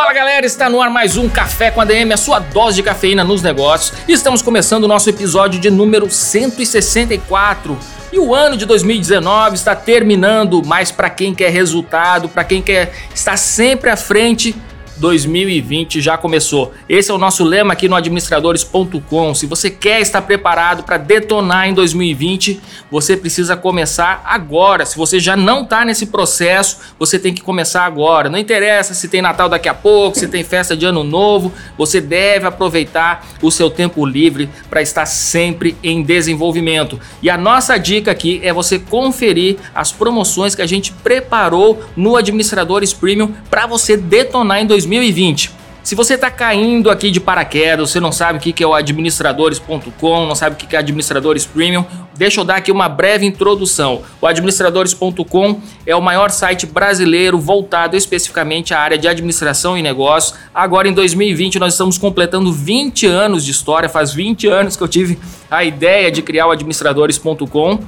Fala 0.00 0.14
galera, 0.14 0.46
está 0.46 0.70
no 0.70 0.80
ar 0.80 0.88
mais 0.88 1.18
um 1.18 1.28
Café 1.28 1.70
com 1.70 1.78
a 1.78 1.84
DM, 1.84 2.14
a 2.14 2.16
sua 2.16 2.38
dose 2.38 2.76
de 2.76 2.82
cafeína 2.82 3.22
nos 3.22 3.42
negócios. 3.42 3.92
E 4.08 4.12
estamos 4.12 4.40
começando 4.40 4.84
o 4.84 4.88
nosso 4.88 5.10
episódio 5.10 5.60
de 5.60 5.68
número 5.68 6.08
164. 6.10 7.78
E 8.10 8.18
o 8.18 8.34
ano 8.34 8.56
de 8.56 8.64
2019 8.64 9.56
está 9.56 9.76
terminando, 9.76 10.62
mas 10.64 10.90
para 10.90 11.10
quem 11.10 11.34
quer 11.34 11.50
resultado, 11.50 12.30
para 12.30 12.44
quem 12.44 12.62
quer 12.62 12.94
estar 13.14 13.36
sempre 13.36 13.90
à 13.90 13.96
frente 13.96 14.56
2020 15.00 16.00
já 16.00 16.18
começou. 16.18 16.72
Esse 16.86 17.10
é 17.10 17.14
o 17.14 17.18
nosso 17.18 17.42
lema 17.42 17.72
aqui 17.72 17.88
no 17.88 17.96
administradores.com. 17.96 19.34
Se 19.34 19.46
você 19.46 19.70
quer 19.70 20.00
estar 20.00 20.20
preparado 20.22 20.82
para 20.82 20.98
detonar 20.98 21.68
em 21.68 21.74
2020, 21.74 22.60
você 22.90 23.16
precisa 23.16 23.56
começar 23.56 24.22
agora. 24.26 24.84
Se 24.84 24.98
você 24.98 25.18
já 25.18 25.36
não 25.36 25.62
está 25.62 25.84
nesse 25.84 26.06
processo, 26.06 26.78
você 26.98 27.18
tem 27.18 27.32
que 27.32 27.40
começar 27.40 27.86
agora. 27.86 28.28
Não 28.28 28.38
interessa 28.38 28.92
se 28.92 29.08
tem 29.08 29.22
Natal 29.22 29.48
daqui 29.48 29.68
a 29.68 29.74
pouco, 29.74 30.18
se 30.18 30.28
tem 30.28 30.44
festa 30.44 30.76
de 30.76 30.84
Ano 30.84 31.02
Novo, 31.02 31.52
você 31.78 32.00
deve 32.00 32.46
aproveitar 32.46 33.26
o 33.40 33.50
seu 33.50 33.70
tempo 33.70 34.04
livre 34.04 34.50
para 34.68 34.82
estar 34.82 35.06
sempre 35.06 35.76
em 35.82 36.02
desenvolvimento. 36.02 37.00
E 37.22 37.30
a 37.30 37.38
nossa 37.38 37.78
dica 37.78 38.10
aqui 38.10 38.40
é 38.44 38.52
você 38.52 38.78
conferir 38.78 39.56
as 39.74 39.90
promoções 39.92 40.54
que 40.54 40.60
a 40.60 40.66
gente 40.66 40.92
preparou 40.92 41.82
no 41.96 42.16
Administradores 42.16 42.92
Premium 42.92 43.32
para 43.48 43.66
você 43.66 43.96
detonar 43.96 44.60
em 44.60 44.66
2020. 44.66 44.89
2020. 44.90 45.60
Se 45.82 45.94
você 45.94 46.14
está 46.14 46.30
caindo 46.30 46.90
aqui 46.90 47.10
de 47.10 47.20
paraquedas, 47.20 47.90
você 47.90 48.00
não 48.00 48.12
sabe 48.12 48.38
o 48.38 48.40
que 48.40 48.62
é 48.62 48.66
o 48.66 48.74
administradores.com, 48.74 50.26
não 50.26 50.34
sabe 50.34 50.54
o 50.54 50.58
que 50.58 50.76
é 50.76 50.78
administradores 50.78 51.46
premium, 51.46 51.84
deixa 52.14 52.40
eu 52.40 52.44
dar 52.44 52.56
aqui 52.56 52.70
uma 52.70 52.88
breve 52.88 53.24
introdução. 53.24 54.02
O 54.20 54.26
administradores.com 54.26 55.60
é 55.86 55.96
o 55.96 56.02
maior 56.02 56.30
site 56.30 56.66
brasileiro 56.66 57.38
voltado 57.38 57.96
especificamente 57.96 58.74
à 58.74 58.80
área 58.80 58.98
de 58.98 59.08
administração 59.08 59.78
e 59.78 59.82
negócios. 59.82 60.38
Agora 60.54 60.86
em 60.86 60.92
2020 60.92 61.58
nós 61.58 61.72
estamos 61.72 61.96
completando 61.96 62.52
20 62.52 63.06
anos 63.06 63.44
de 63.44 63.50
história, 63.50 63.88
faz 63.88 64.12
20 64.12 64.48
anos 64.48 64.76
que 64.76 64.82
eu 64.82 64.88
tive 64.88 65.18
a 65.50 65.64
ideia 65.64 66.10
de 66.10 66.20
criar 66.20 66.46
o 66.46 66.50
administradores.com. 66.50 67.78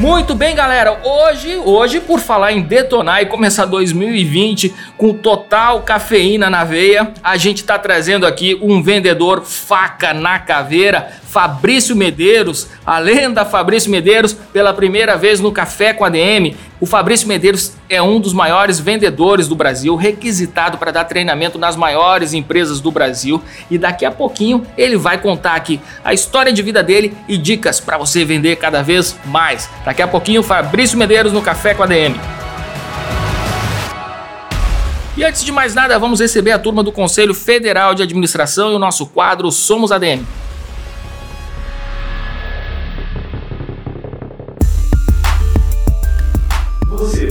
Muito 0.00 0.34
bem, 0.34 0.54
galera. 0.54 0.98
Hoje, 1.04 1.60
hoje, 1.62 2.00
por 2.00 2.20
falar 2.20 2.52
em 2.52 2.62
detonar 2.62 3.20
e 3.20 3.26
começar 3.26 3.66
2020 3.66 4.74
com 4.96 5.12
total 5.12 5.82
cafeína 5.82 6.48
na 6.48 6.64
veia, 6.64 7.12
a 7.22 7.36
gente 7.36 7.58
está 7.58 7.78
trazendo 7.78 8.26
aqui 8.26 8.58
um 8.62 8.82
vendedor 8.82 9.42
faca 9.42 10.14
na 10.14 10.38
caveira, 10.38 11.12
Fabrício 11.30 11.94
Medeiros, 11.94 12.66
a 12.84 12.98
lenda 12.98 13.44
Fabrício 13.44 13.88
Medeiros, 13.88 14.32
pela 14.32 14.74
primeira 14.74 15.16
vez 15.16 15.38
no 15.38 15.52
Café 15.52 15.92
com 15.92 16.04
a 16.04 16.08
DM. 16.08 16.56
O 16.80 16.86
Fabrício 16.86 17.28
Medeiros 17.28 17.74
é 17.88 18.02
um 18.02 18.18
dos 18.18 18.32
maiores 18.32 18.80
vendedores 18.80 19.46
do 19.46 19.54
Brasil, 19.54 19.94
requisitado 19.94 20.76
para 20.76 20.90
dar 20.90 21.04
treinamento 21.04 21.56
nas 21.56 21.76
maiores 21.76 22.34
empresas 22.34 22.80
do 22.80 22.90
Brasil. 22.90 23.40
E 23.70 23.78
daqui 23.78 24.04
a 24.04 24.10
pouquinho 24.10 24.66
ele 24.76 24.96
vai 24.96 25.18
contar 25.18 25.54
aqui 25.54 25.80
a 26.04 26.12
história 26.12 26.52
de 26.52 26.62
vida 26.62 26.82
dele 26.82 27.16
e 27.28 27.38
dicas 27.38 27.78
para 27.78 27.96
você 27.96 28.24
vender 28.24 28.56
cada 28.56 28.82
vez 28.82 29.16
mais. 29.26 29.70
Daqui 29.84 30.02
a 30.02 30.08
pouquinho, 30.08 30.42
Fabrício 30.42 30.98
Medeiros 30.98 31.32
no 31.32 31.42
Café 31.42 31.74
com 31.74 31.84
a 31.84 31.86
DM. 31.86 32.18
E 35.16 35.22
antes 35.22 35.44
de 35.44 35.52
mais 35.52 35.76
nada, 35.76 35.96
vamos 35.96 36.18
receber 36.18 36.50
a 36.50 36.58
turma 36.58 36.82
do 36.82 36.90
Conselho 36.90 37.34
Federal 37.34 37.94
de 37.94 38.02
Administração 38.02 38.72
e 38.72 38.74
o 38.74 38.80
nosso 38.80 39.06
quadro 39.06 39.52
Somos 39.52 39.92
ADM. 39.92 40.24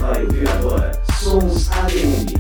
Vai 0.10 0.24
ouvir 0.24 0.50
agora 0.50 0.92
Sons 1.22 1.70
ADM. 1.72 2.39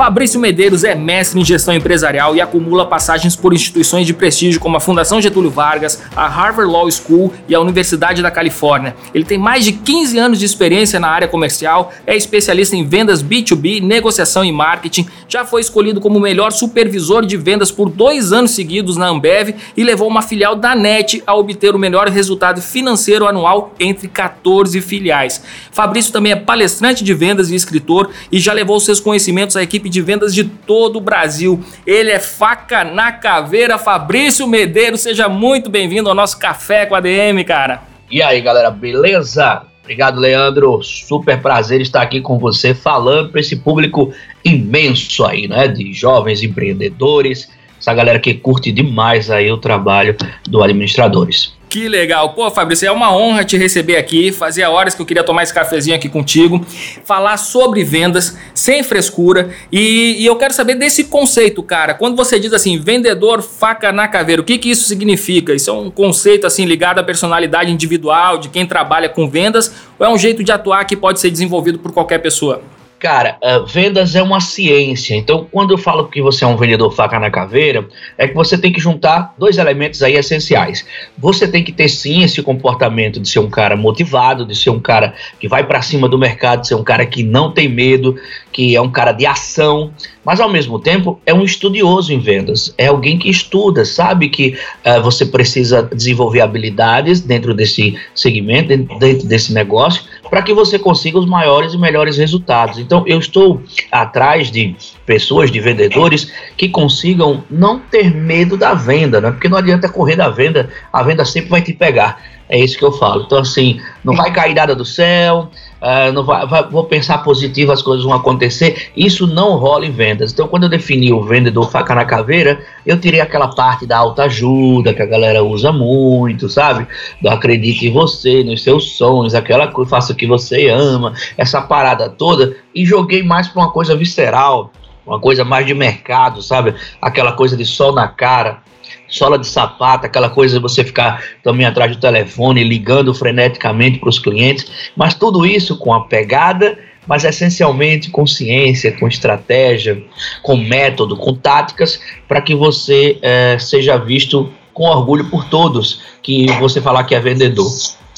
Fabrício 0.01 0.39
Medeiros 0.39 0.83
é 0.83 0.95
mestre 0.95 1.39
em 1.39 1.45
gestão 1.45 1.75
empresarial 1.75 2.35
e 2.35 2.41
acumula 2.41 2.87
passagens 2.87 3.35
por 3.35 3.53
instituições 3.53 4.07
de 4.07 4.15
prestígio 4.15 4.59
como 4.59 4.75
a 4.75 4.79
Fundação 4.79 5.21
Getúlio 5.21 5.51
Vargas, 5.51 6.01
a 6.15 6.27
Harvard 6.27 6.71
Law 6.71 6.89
School 6.89 7.31
e 7.47 7.53
a 7.53 7.59
Universidade 7.59 8.19
da 8.19 8.31
Califórnia. 8.31 8.95
Ele 9.13 9.23
tem 9.23 9.37
mais 9.37 9.63
de 9.63 9.73
15 9.73 10.17
anos 10.17 10.39
de 10.39 10.45
experiência 10.45 10.99
na 10.99 11.07
área 11.07 11.27
comercial, 11.27 11.93
é 12.07 12.15
especialista 12.15 12.75
em 12.75 12.83
vendas 12.83 13.21
B2B, 13.21 13.79
negociação 13.79 14.43
e 14.43 14.51
marketing, 14.51 15.05
já 15.27 15.45
foi 15.45 15.61
escolhido 15.61 16.01
como 16.01 16.19
melhor 16.19 16.51
supervisor 16.51 17.23
de 17.23 17.37
vendas 17.37 17.69
por 17.69 17.87
dois 17.87 18.33
anos 18.33 18.49
seguidos 18.51 18.97
na 18.97 19.07
Ambev 19.07 19.53
e 19.77 19.83
levou 19.83 20.07
uma 20.07 20.23
filial 20.23 20.55
da 20.55 20.73
NET 20.73 21.21
a 21.27 21.35
obter 21.35 21.75
o 21.75 21.79
melhor 21.79 22.09
resultado 22.09 22.59
financeiro 22.59 23.27
anual 23.27 23.75
entre 23.79 24.07
14 24.07 24.81
filiais. 24.81 25.43
Fabrício 25.71 26.11
também 26.11 26.31
é 26.31 26.35
palestrante 26.35 27.03
de 27.03 27.13
vendas 27.13 27.51
e 27.51 27.55
escritor 27.55 28.09
e 28.31 28.39
já 28.39 28.51
levou 28.51 28.79
seus 28.79 28.99
conhecimentos 28.99 29.55
à 29.55 29.61
equipe 29.61 29.90
de 29.91 30.01
vendas 30.01 30.33
de 30.33 30.43
todo 30.43 30.95
o 30.95 31.01
Brasil. 31.01 31.63
Ele 31.85 32.09
é 32.09 32.19
faca 32.19 32.83
na 32.83 33.11
caveira, 33.11 33.77
Fabrício 33.77 34.47
Medeiros. 34.47 35.01
Seja 35.01 35.29
muito 35.29 35.69
bem-vindo 35.69 36.09
ao 36.09 36.15
nosso 36.15 36.39
Café 36.39 36.85
com 36.85 36.95
a 36.95 36.99
DM, 36.99 37.43
cara. 37.43 37.81
E 38.09 38.21
aí, 38.21 38.41
galera, 38.41 38.71
beleza? 38.71 39.63
Obrigado, 39.83 40.19
Leandro. 40.19 40.81
Super 40.81 41.41
prazer 41.41 41.81
estar 41.81 42.01
aqui 42.01 42.21
com 42.21 42.39
você 42.39 42.73
falando 42.73 43.29
para 43.29 43.41
esse 43.41 43.57
público 43.57 44.13
imenso 44.43 45.25
aí, 45.25 45.47
né? 45.47 45.67
De 45.67 45.91
jovens 45.93 46.41
empreendedores, 46.41 47.49
essa 47.79 47.93
galera 47.93 48.19
que 48.19 48.33
curte 48.33 48.71
demais 48.71 49.29
aí 49.29 49.51
o 49.51 49.57
trabalho 49.57 50.15
do 50.47 50.63
Administradores. 50.63 51.53
Que 51.71 51.87
legal. 51.87 52.33
Pô, 52.33 52.51
Fabrício, 52.51 52.85
é 52.85 52.91
uma 52.91 53.15
honra 53.15 53.45
te 53.45 53.55
receber 53.55 53.95
aqui. 53.95 54.29
Fazia 54.33 54.69
horas 54.69 54.93
que 54.93 55.01
eu 55.01 55.05
queria 55.05 55.23
tomar 55.23 55.43
esse 55.43 55.53
cafezinho 55.53 55.95
aqui 55.95 56.09
contigo, 56.09 56.65
falar 57.05 57.37
sobre 57.37 57.81
vendas, 57.81 58.37
sem 58.53 58.83
frescura. 58.83 59.51
E, 59.71 60.17
e 60.21 60.25
eu 60.25 60.35
quero 60.35 60.53
saber 60.53 60.75
desse 60.75 61.05
conceito, 61.05 61.63
cara. 61.63 61.93
Quando 61.93 62.17
você 62.17 62.37
diz 62.37 62.51
assim, 62.51 62.77
vendedor 62.77 63.41
faca 63.41 63.89
na 63.93 64.05
caveira, 64.05 64.41
o 64.41 64.45
que, 64.45 64.57
que 64.57 64.69
isso 64.69 64.83
significa? 64.83 65.53
Isso 65.53 65.69
é 65.69 65.73
um 65.73 65.89
conceito 65.89 66.45
assim 66.45 66.65
ligado 66.65 66.99
à 66.99 67.03
personalidade 67.05 67.71
individual 67.71 68.37
de 68.37 68.49
quem 68.49 68.65
trabalha 68.65 69.07
com 69.07 69.29
vendas 69.29 69.71
ou 69.97 70.05
é 70.05 70.09
um 70.09 70.17
jeito 70.17 70.43
de 70.43 70.51
atuar 70.51 70.83
que 70.83 70.97
pode 70.97 71.21
ser 71.21 71.31
desenvolvido 71.31 71.79
por 71.79 71.93
qualquer 71.93 72.17
pessoa? 72.17 72.61
Cara, 73.01 73.39
uh, 73.41 73.65
vendas 73.65 74.15
é 74.15 74.21
uma 74.21 74.39
ciência. 74.39 75.15
Então, 75.15 75.47
quando 75.51 75.71
eu 75.71 75.77
falo 75.79 76.07
que 76.07 76.21
você 76.21 76.43
é 76.43 76.47
um 76.47 76.55
vendedor 76.55 76.91
faca 76.91 77.19
na 77.19 77.31
caveira, 77.31 77.83
é 78.15 78.27
que 78.27 78.35
você 78.35 78.55
tem 78.55 78.71
que 78.71 78.79
juntar 78.79 79.33
dois 79.39 79.57
elementos 79.57 80.03
aí 80.03 80.13
essenciais. 80.13 80.85
Você 81.17 81.47
tem 81.47 81.63
que 81.63 81.71
ter 81.71 81.89
sim 81.89 82.21
esse 82.21 82.43
comportamento 82.43 83.19
de 83.19 83.27
ser 83.27 83.39
um 83.39 83.49
cara 83.49 83.75
motivado, 83.75 84.45
de 84.45 84.55
ser 84.55 84.69
um 84.69 84.79
cara 84.79 85.15
que 85.39 85.47
vai 85.47 85.63
para 85.65 85.81
cima 85.81 86.07
do 86.07 86.19
mercado, 86.19 86.61
de 86.61 86.67
ser 86.67 86.75
um 86.75 86.83
cara 86.83 87.03
que 87.03 87.23
não 87.23 87.51
tem 87.51 87.67
medo, 87.67 88.15
que 88.51 88.75
é 88.75 88.81
um 88.81 88.91
cara 88.91 89.13
de 89.13 89.25
ação, 89.25 89.91
mas 90.23 90.39
ao 90.39 90.49
mesmo 90.49 90.77
tempo 90.77 91.19
é 91.25 91.33
um 91.33 91.43
estudioso 91.43 92.13
em 92.13 92.19
vendas. 92.19 92.71
É 92.77 92.85
alguém 92.85 93.17
que 93.17 93.31
estuda, 93.31 93.83
sabe 93.83 94.29
que 94.29 94.55
uh, 94.85 95.01
você 95.01 95.25
precisa 95.25 95.81
desenvolver 95.81 96.41
habilidades 96.41 97.19
dentro 97.19 97.55
desse 97.55 97.97
segmento, 98.13 98.67
dentro, 98.99 99.27
desse 99.27 99.51
negócio, 99.53 100.03
para 100.31 100.41
que 100.41 100.53
você 100.53 100.79
consiga 100.79 101.19
os 101.19 101.25
maiores 101.25 101.73
e 101.73 101.77
melhores 101.77 102.17
resultados. 102.17 102.79
Então, 102.79 103.03
eu 103.05 103.19
estou 103.19 103.61
atrás 103.91 104.49
de 104.49 104.77
pessoas, 105.05 105.51
de 105.51 105.59
vendedores, 105.59 106.31
que 106.55 106.69
consigam 106.69 107.43
não 107.49 107.77
ter 107.79 108.15
medo 108.15 108.55
da 108.55 108.73
venda, 108.73 109.19
né? 109.19 109.29
Porque 109.29 109.49
não 109.49 109.57
adianta 109.57 109.89
correr 109.89 110.15
da 110.15 110.29
venda, 110.29 110.69
a 110.91 111.03
venda 111.03 111.25
sempre 111.25 111.49
vai 111.49 111.61
te 111.61 111.73
pegar. 111.73 112.21
É 112.47 112.57
isso 112.57 112.77
que 112.77 112.85
eu 112.85 112.93
falo. 112.93 113.23
Então, 113.25 113.39
assim, 113.39 113.81
não 114.05 114.15
vai 114.15 114.31
cair 114.31 114.55
nada 114.55 114.73
do 114.73 114.85
céu, 114.85 115.51
uh, 115.81 116.11
não 116.13 116.23
vai, 116.23 116.45
vai, 116.45 116.67
vou 116.69 116.85
pensar 116.85 117.17
positivo, 117.19 117.71
as 117.71 117.81
coisas 117.81 118.05
vão 118.05 118.13
acontecer. 118.13 118.91
Isso 118.95 119.25
não 119.27 119.55
rola 119.55 119.85
em 119.85 119.91
vendas. 119.91 120.31
Então, 120.31 120.47
quando 120.47 120.63
eu 120.63 120.69
defini 120.69 121.11
o 121.11 121.23
vendedor 121.23 121.69
faca 121.71 121.95
na 121.95 122.05
caveira, 122.05 122.63
eu 122.85 122.99
tirei 122.99 123.19
aquela 123.19 123.49
parte 123.49 123.85
da 123.85 123.97
alta 123.97 124.23
ajuda 124.23 124.93
que 124.93 125.01
a 125.01 125.05
galera 125.05 125.43
usa 125.43 125.71
muito, 125.71 126.47
sabe? 126.47 126.87
Do 127.21 127.29
acredite 127.29 127.87
em 127.87 127.91
você, 127.91 128.43
nos 128.43 128.63
seus 128.63 128.93
sonhos, 128.93 129.33
aquela 129.33 129.67
coisa, 129.67 129.89
faça 129.89 130.13
o 130.13 130.15
que 130.15 130.27
você 130.27 130.69
ama, 130.69 131.13
essa 131.37 131.61
parada 131.61 132.09
toda, 132.09 132.55
e 132.73 132.85
joguei 132.85 133.23
mais 133.23 133.47
para 133.47 133.63
uma 133.63 133.71
coisa 133.71 133.95
visceral, 133.95 134.71
uma 135.05 135.19
coisa 135.19 135.43
mais 135.43 135.65
de 135.65 135.73
mercado, 135.73 136.41
sabe? 136.41 136.75
Aquela 137.01 137.33
coisa 137.33 137.57
de 137.57 137.65
sol 137.65 137.93
na 137.93 138.07
cara 138.07 138.60
sola 139.07 139.37
de 139.37 139.47
sapato, 139.47 140.05
aquela 140.05 140.29
coisa 140.29 140.55
de 140.55 140.61
você 140.61 140.83
ficar 140.83 141.23
também 141.43 141.65
atrás 141.65 141.95
do 141.95 141.99
telefone, 141.99 142.63
ligando 142.63 143.13
freneticamente 143.13 143.99
para 143.99 144.09
os 144.09 144.19
clientes, 144.19 144.91
mas 144.95 145.13
tudo 145.13 145.45
isso 145.45 145.77
com 145.77 145.93
a 145.93 146.01
pegada, 146.01 146.77
mas 147.05 147.23
essencialmente 147.23 148.09
com 148.09 148.25
ciência, 148.25 148.91
com 148.97 149.07
estratégia, 149.07 150.01
com 150.41 150.55
método, 150.55 151.17
com 151.17 151.33
táticas, 151.33 151.99
para 152.27 152.41
que 152.41 152.55
você 152.55 153.17
é, 153.21 153.57
seja 153.59 153.97
visto 153.97 154.51
com 154.73 154.85
orgulho 154.85 155.25
por 155.25 155.45
todos 155.45 156.01
que 156.21 156.45
você 156.53 156.79
falar 156.79 157.03
que 157.03 157.15
é 157.15 157.19
vendedor. 157.19 157.69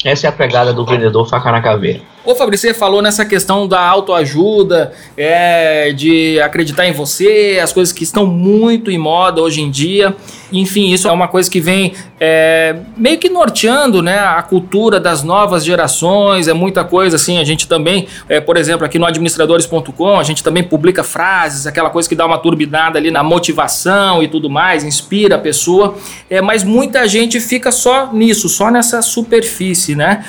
Essa 0.03 0.27
é 0.27 0.29
a 0.29 0.33
pegada 0.33 0.73
do 0.73 0.85
vendedor 0.85 1.27
faca 1.27 1.51
na 1.51 1.61
caveira. 1.61 2.12
Ô 2.25 2.33
Fabrício, 2.33 2.69
você 2.69 2.73
falou 2.73 3.01
nessa 3.01 3.25
questão 3.25 3.67
da 3.67 3.81
autoajuda, 3.81 4.93
é, 5.17 5.91
de 5.91 6.39
acreditar 6.39 6.87
em 6.87 6.93
você, 6.93 7.59
as 7.61 7.73
coisas 7.73 7.91
que 7.93 8.05
estão 8.05 8.25
muito 8.25 8.89
em 8.89 8.97
moda 8.97 9.41
hoje 9.41 9.59
em 9.59 9.69
dia. 9.69 10.15
Enfim, 10.49 10.93
isso 10.93 11.05
é 11.05 11.11
uma 11.11 11.27
coisa 11.27 11.51
que 11.51 11.59
vem 11.59 11.93
é, 12.21 12.77
meio 12.95 13.17
que 13.17 13.27
norteando 13.27 14.01
né, 14.01 14.19
a 14.19 14.41
cultura 14.41 15.01
das 15.01 15.21
novas 15.21 15.65
gerações. 15.65 16.47
É 16.47 16.53
muita 16.53 16.85
coisa 16.85 17.17
assim. 17.17 17.39
A 17.39 17.43
gente 17.43 17.67
também, 17.67 18.07
é, 18.29 18.39
por 18.39 18.55
exemplo, 18.55 18.85
aqui 18.85 18.97
no 18.97 19.05
administradores.com, 19.05 20.17
a 20.17 20.23
gente 20.23 20.41
também 20.41 20.63
publica 20.63 21.03
frases, 21.03 21.67
aquela 21.67 21.89
coisa 21.89 22.07
que 22.07 22.15
dá 22.15 22.25
uma 22.25 22.37
turbinada 22.37 22.97
ali 22.97 23.11
na 23.11 23.21
motivação 23.21 24.23
e 24.23 24.29
tudo 24.29 24.49
mais, 24.49 24.85
inspira 24.85 25.35
a 25.35 25.39
pessoa. 25.39 25.95
É, 26.29 26.39
mas 26.39 26.63
muita 26.63 27.05
gente 27.05 27.41
fica 27.41 27.69
só 27.69 28.13
nisso, 28.13 28.47
só 28.47 28.71
nessa 28.71 29.01
superfície, 29.01 29.93
né? 29.93 30.23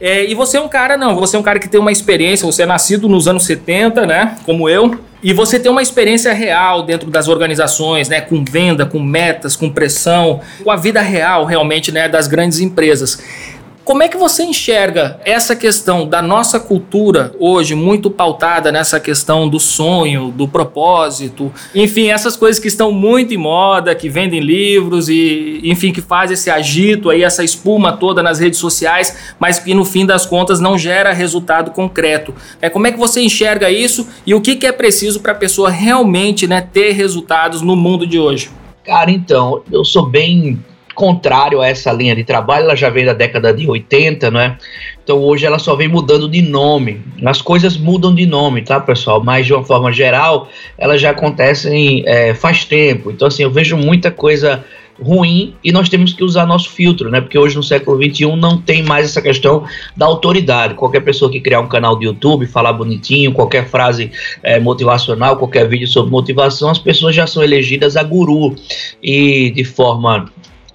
É, 0.00 0.24
e 0.24 0.34
você 0.34 0.56
é 0.56 0.60
um 0.60 0.68
cara, 0.68 0.96
não, 0.96 1.16
você 1.16 1.36
é 1.36 1.38
um 1.38 1.42
cara 1.42 1.58
que 1.58 1.68
tem 1.68 1.80
uma 1.80 1.90
experiência, 1.90 2.46
você 2.46 2.62
é 2.62 2.66
nascido 2.66 3.08
nos 3.08 3.26
anos 3.26 3.44
70, 3.44 4.06
né? 4.06 4.36
Como 4.44 4.68
eu. 4.68 4.98
E 5.20 5.32
você 5.32 5.58
tem 5.58 5.70
uma 5.70 5.82
experiência 5.82 6.32
real 6.32 6.84
dentro 6.84 7.10
das 7.10 7.26
organizações, 7.26 8.08
né? 8.08 8.20
Com 8.20 8.44
venda, 8.44 8.86
com 8.86 9.00
metas, 9.00 9.56
com 9.56 9.68
pressão, 9.68 10.40
com 10.62 10.70
a 10.70 10.76
vida 10.76 11.00
real 11.00 11.44
realmente, 11.44 11.90
né? 11.90 12.08
Das 12.08 12.28
grandes 12.28 12.60
empresas. 12.60 13.20
Como 13.88 14.02
é 14.02 14.08
que 14.08 14.18
você 14.18 14.42
enxerga 14.42 15.18
essa 15.24 15.56
questão 15.56 16.06
da 16.06 16.20
nossa 16.20 16.60
cultura 16.60 17.32
hoje, 17.38 17.74
muito 17.74 18.10
pautada 18.10 18.70
nessa 18.70 19.00
questão 19.00 19.48
do 19.48 19.58
sonho, 19.58 20.30
do 20.30 20.46
propósito, 20.46 21.50
enfim, 21.74 22.08
essas 22.08 22.36
coisas 22.36 22.60
que 22.60 22.68
estão 22.68 22.92
muito 22.92 23.32
em 23.32 23.38
moda, 23.38 23.94
que 23.94 24.10
vendem 24.10 24.40
livros 24.40 25.08
e, 25.08 25.62
enfim, 25.64 25.90
que 25.90 26.02
faz 26.02 26.30
esse 26.30 26.50
agito 26.50 27.08
aí, 27.08 27.22
essa 27.22 27.42
espuma 27.42 27.90
toda 27.96 28.22
nas 28.22 28.38
redes 28.38 28.58
sociais, 28.58 29.34
mas 29.40 29.58
que 29.58 29.72
no 29.72 29.86
fim 29.86 30.04
das 30.04 30.26
contas 30.26 30.60
não 30.60 30.76
gera 30.76 31.14
resultado 31.14 31.70
concreto. 31.70 32.34
É, 32.60 32.68
como 32.68 32.86
é 32.86 32.92
que 32.92 32.98
você 32.98 33.22
enxerga 33.22 33.70
isso 33.70 34.06
e 34.26 34.34
o 34.34 34.40
que, 34.42 34.56
que 34.56 34.66
é 34.66 34.72
preciso 34.72 35.20
para 35.20 35.32
a 35.32 35.34
pessoa 35.34 35.70
realmente 35.70 36.46
né, 36.46 36.60
ter 36.60 36.92
resultados 36.92 37.62
no 37.62 37.74
mundo 37.74 38.06
de 38.06 38.18
hoje? 38.18 38.50
Cara, 38.84 39.10
então, 39.10 39.62
eu 39.72 39.82
sou 39.82 40.04
bem 40.04 40.58
contrário 40.98 41.60
a 41.60 41.68
essa 41.68 41.92
linha 41.92 42.16
de 42.16 42.24
trabalho, 42.24 42.64
ela 42.64 42.74
já 42.74 42.90
vem 42.90 43.04
da 43.04 43.12
década 43.12 43.54
de 43.54 43.70
80, 43.70 44.32
não 44.32 44.40
é? 44.40 44.58
Então 45.04 45.22
hoje 45.22 45.46
ela 45.46 45.60
só 45.60 45.76
vem 45.76 45.86
mudando 45.86 46.28
de 46.28 46.42
nome. 46.42 47.00
As 47.24 47.40
coisas 47.40 47.76
mudam 47.76 48.12
de 48.12 48.26
nome, 48.26 48.62
tá, 48.62 48.80
pessoal? 48.80 49.22
Mas 49.22 49.46
de 49.46 49.54
uma 49.54 49.62
forma 49.62 49.92
geral, 49.92 50.48
elas 50.76 51.00
já 51.00 51.10
acontecem 51.10 52.02
é, 52.04 52.34
faz 52.34 52.64
tempo. 52.64 53.12
Então, 53.12 53.28
assim, 53.28 53.44
eu 53.44 53.50
vejo 53.50 53.76
muita 53.76 54.10
coisa 54.10 54.64
ruim 55.00 55.54
e 55.62 55.70
nós 55.70 55.88
temos 55.88 56.12
que 56.12 56.24
usar 56.24 56.44
nosso 56.46 56.70
filtro, 56.70 57.08
né? 57.10 57.20
Porque 57.20 57.38
hoje 57.38 57.54
no 57.54 57.62
século 57.62 57.96
XXI 58.02 58.34
não 58.34 58.60
tem 58.60 58.82
mais 58.82 59.06
essa 59.06 59.22
questão 59.22 59.64
da 59.96 60.04
autoridade. 60.04 60.74
Qualquer 60.74 61.00
pessoa 61.00 61.30
que 61.30 61.40
criar 61.40 61.60
um 61.60 61.68
canal 61.68 61.96
de 61.96 62.06
YouTube, 62.06 62.44
falar 62.46 62.72
bonitinho, 62.72 63.32
qualquer 63.32 63.68
frase 63.68 64.10
é, 64.42 64.58
motivacional, 64.58 65.36
qualquer 65.36 65.68
vídeo 65.68 65.86
sobre 65.86 66.10
motivação, 66.10 66.70
as 66.70 66.78
pessoas 66.80 67.14
já 67.14 67.24
são 67.24 67.40
elegidas 67.40 67.96
a 67.96 68.02
guru 68.02 68.56
e 69.00 69.52
de 69.52 69.62
forma 69.62 70.28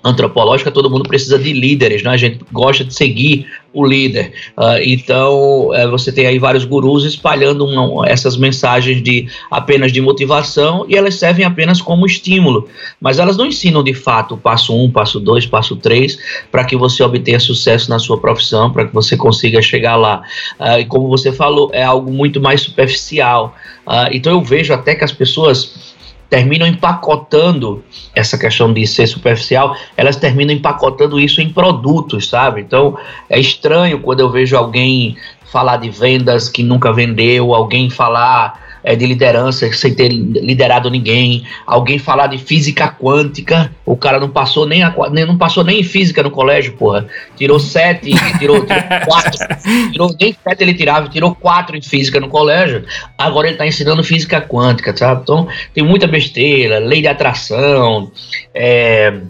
antropológica, 0.04 0.70
todo 0.70 0.90
mundo 0.90 1.08
precisa 1.08 1.40
de 1.40 1.54
líderes, 1.54 2.04
né? 2.04 2.12
A 2.12 2.18
gente 2.18 2.40
gosta 2.52 2.84
de 2.84 2.94
seguir 2.94 3.48
o 3.74 3.86
líder. 3.86 4.34
Uh, 4.56 4.78
então, 4.84 5.70
uh, 5.70 5.90
você 5.90 6.12
tem 6.12 6.28
aí 6.28 6.38
vários 6.38 6.66
gurus 6.66 7.04
espalhando 7.06 7.66
uma, 7.66 8.08
essas 8.08 8.38
mensagens 8.38 9.02
de 9.02 9.28
apenas 9.50 9.92
de 9.92 10.00
motivação 10.00 10.86
e 10.88 10.96
elas 10.96 11.16
servem 11.16 11.46
apenas 11.46 11.82
como 11.82 12.06
estímulo, 12.06 12.68
mas 13.02 13.18
elas 13.18 13.36
não 13.36 13.48
ensinam 13.48 13.84
de 13.84 13.94
fato 13.94 14.38
passo 14.38 14.76
1, 14.76 14.84
um, 14.84 14.92
passo 14.92 15.20
2, 15.20 15.48
passo 15.48 15.76
3 15.76 16.18
para 16.52 16.66
que 16.66 16.76
você 16.76 17.02
obtenha 17.02 17.40
sucesso 17.40 17.90
na 17.90 17.98
sua 17.98 18.20
profissão, 18.20 18.72
para 18.72 18.86
que 18.86 18.94
você 18.94 19.18
consiga 19.18 19.62
chegar 19.62 19.96
lá. 19.96 20.22
Uh, 20.60 20.80
e 20.80 20.86
como 20.86 21.08
você 21.08 21.32
falou, 21.32 21.72
é 21.74 21.84
algo 21.84 22.12
muito 22.12 22.40
mais 22.40 22.62
superficial. 22.62 23.56
Ah, 23.86 24.10
então, 24.12 24.32
eu 24.32 24.42
vejo 24.42 24.74
até 24.74 24.96
que 24.96 25.04
as 25.04 25.12
pessoas 25.12 25.93
terminam 26.34 26.66
empacotando 26.66 27.84
essa 28.16 28.40
questão 28.40 28.74
de 28.74 28.88
ser 28.88 29.06
superficial, 29.06 29.78
elas 29.96 30.16
terminam 30.16 30.52
empacotando 30.52 31.20
isso 31.20 31.40
em 31.42 31.54
produtos, 31.54 32.28
sabe? 32.28 32.62
Então 32.62 32.98
é 33.30 33.40
estranho 33.40 34.00
quando 34.00 34.22
eu 34.22 34.32
vejo 34.32 34.58
alguém 34.58 35.16
falar 35.54 35.78
de 35.78 35.92
vendas 35.92 36.50
que 36.50 36.64
nunca 36.64 36.92
vendeu, 36.92 37.54
alguém 37.54 37.88
falar 37.88 38.60
é, 38.84 38.96
de 38.96 39.06
liderança 39.06 39.72
sem 39.72 39.94
ter 39.94 40.10
liderado 40.10 40.90
ninguém, 40.90 41.46
alguém 41.64 42.00
falar 42.00 42.26
de 42.26 42.40
física 42.40 42.88
quântica, 42.88 43.72
o 43.86 43.96
cara 43.96 44.20
não 44.20 44.30
passou 44.30 44.66
nem, 44.66 44.82
a, 44.82 44.92
nem 45.12 45.28
não 45.28 45.38
passou 45.38 45.64
nem 45.64 45.82
em 45.82 45.84
física 45.84 46.24
no 46.24 46.32
colégio, 46.32 46.74
porra. 46.74 47.06
Tirou 47.38 47.60
sete, 47.60 48.10
tirou, 48.40 48.66
tirou 48.66 48.82
quatro, 49.06 49.48
tirou 49.92 50.16
nem 50.20 50.36
sete 50.44 50.64
ele 50.64 50.74
tirava, 50.74 51.08
tirou 51.08 51.36
quatro 51.36 51.78
em 51.78 51.82
física 51.84 52.20
no 52.20 52.30
colégio. 52.30 52.84
Agora 53.16 53.46
ele 53.46 53.54
está 53.54 53.68
ensinando 53.68 54.04
física 54.04 54.42
quântica, 54.42 54.98
sabe? 54.98 55.22
Então 55.22 55.48
tem 55.72 55.84
muita 55.84 56.08
besteira, 56.08 56.80
lei 56.80 57.00
de 57.00 57.08
atração, 57.08 58.12
é, 58.56 59.22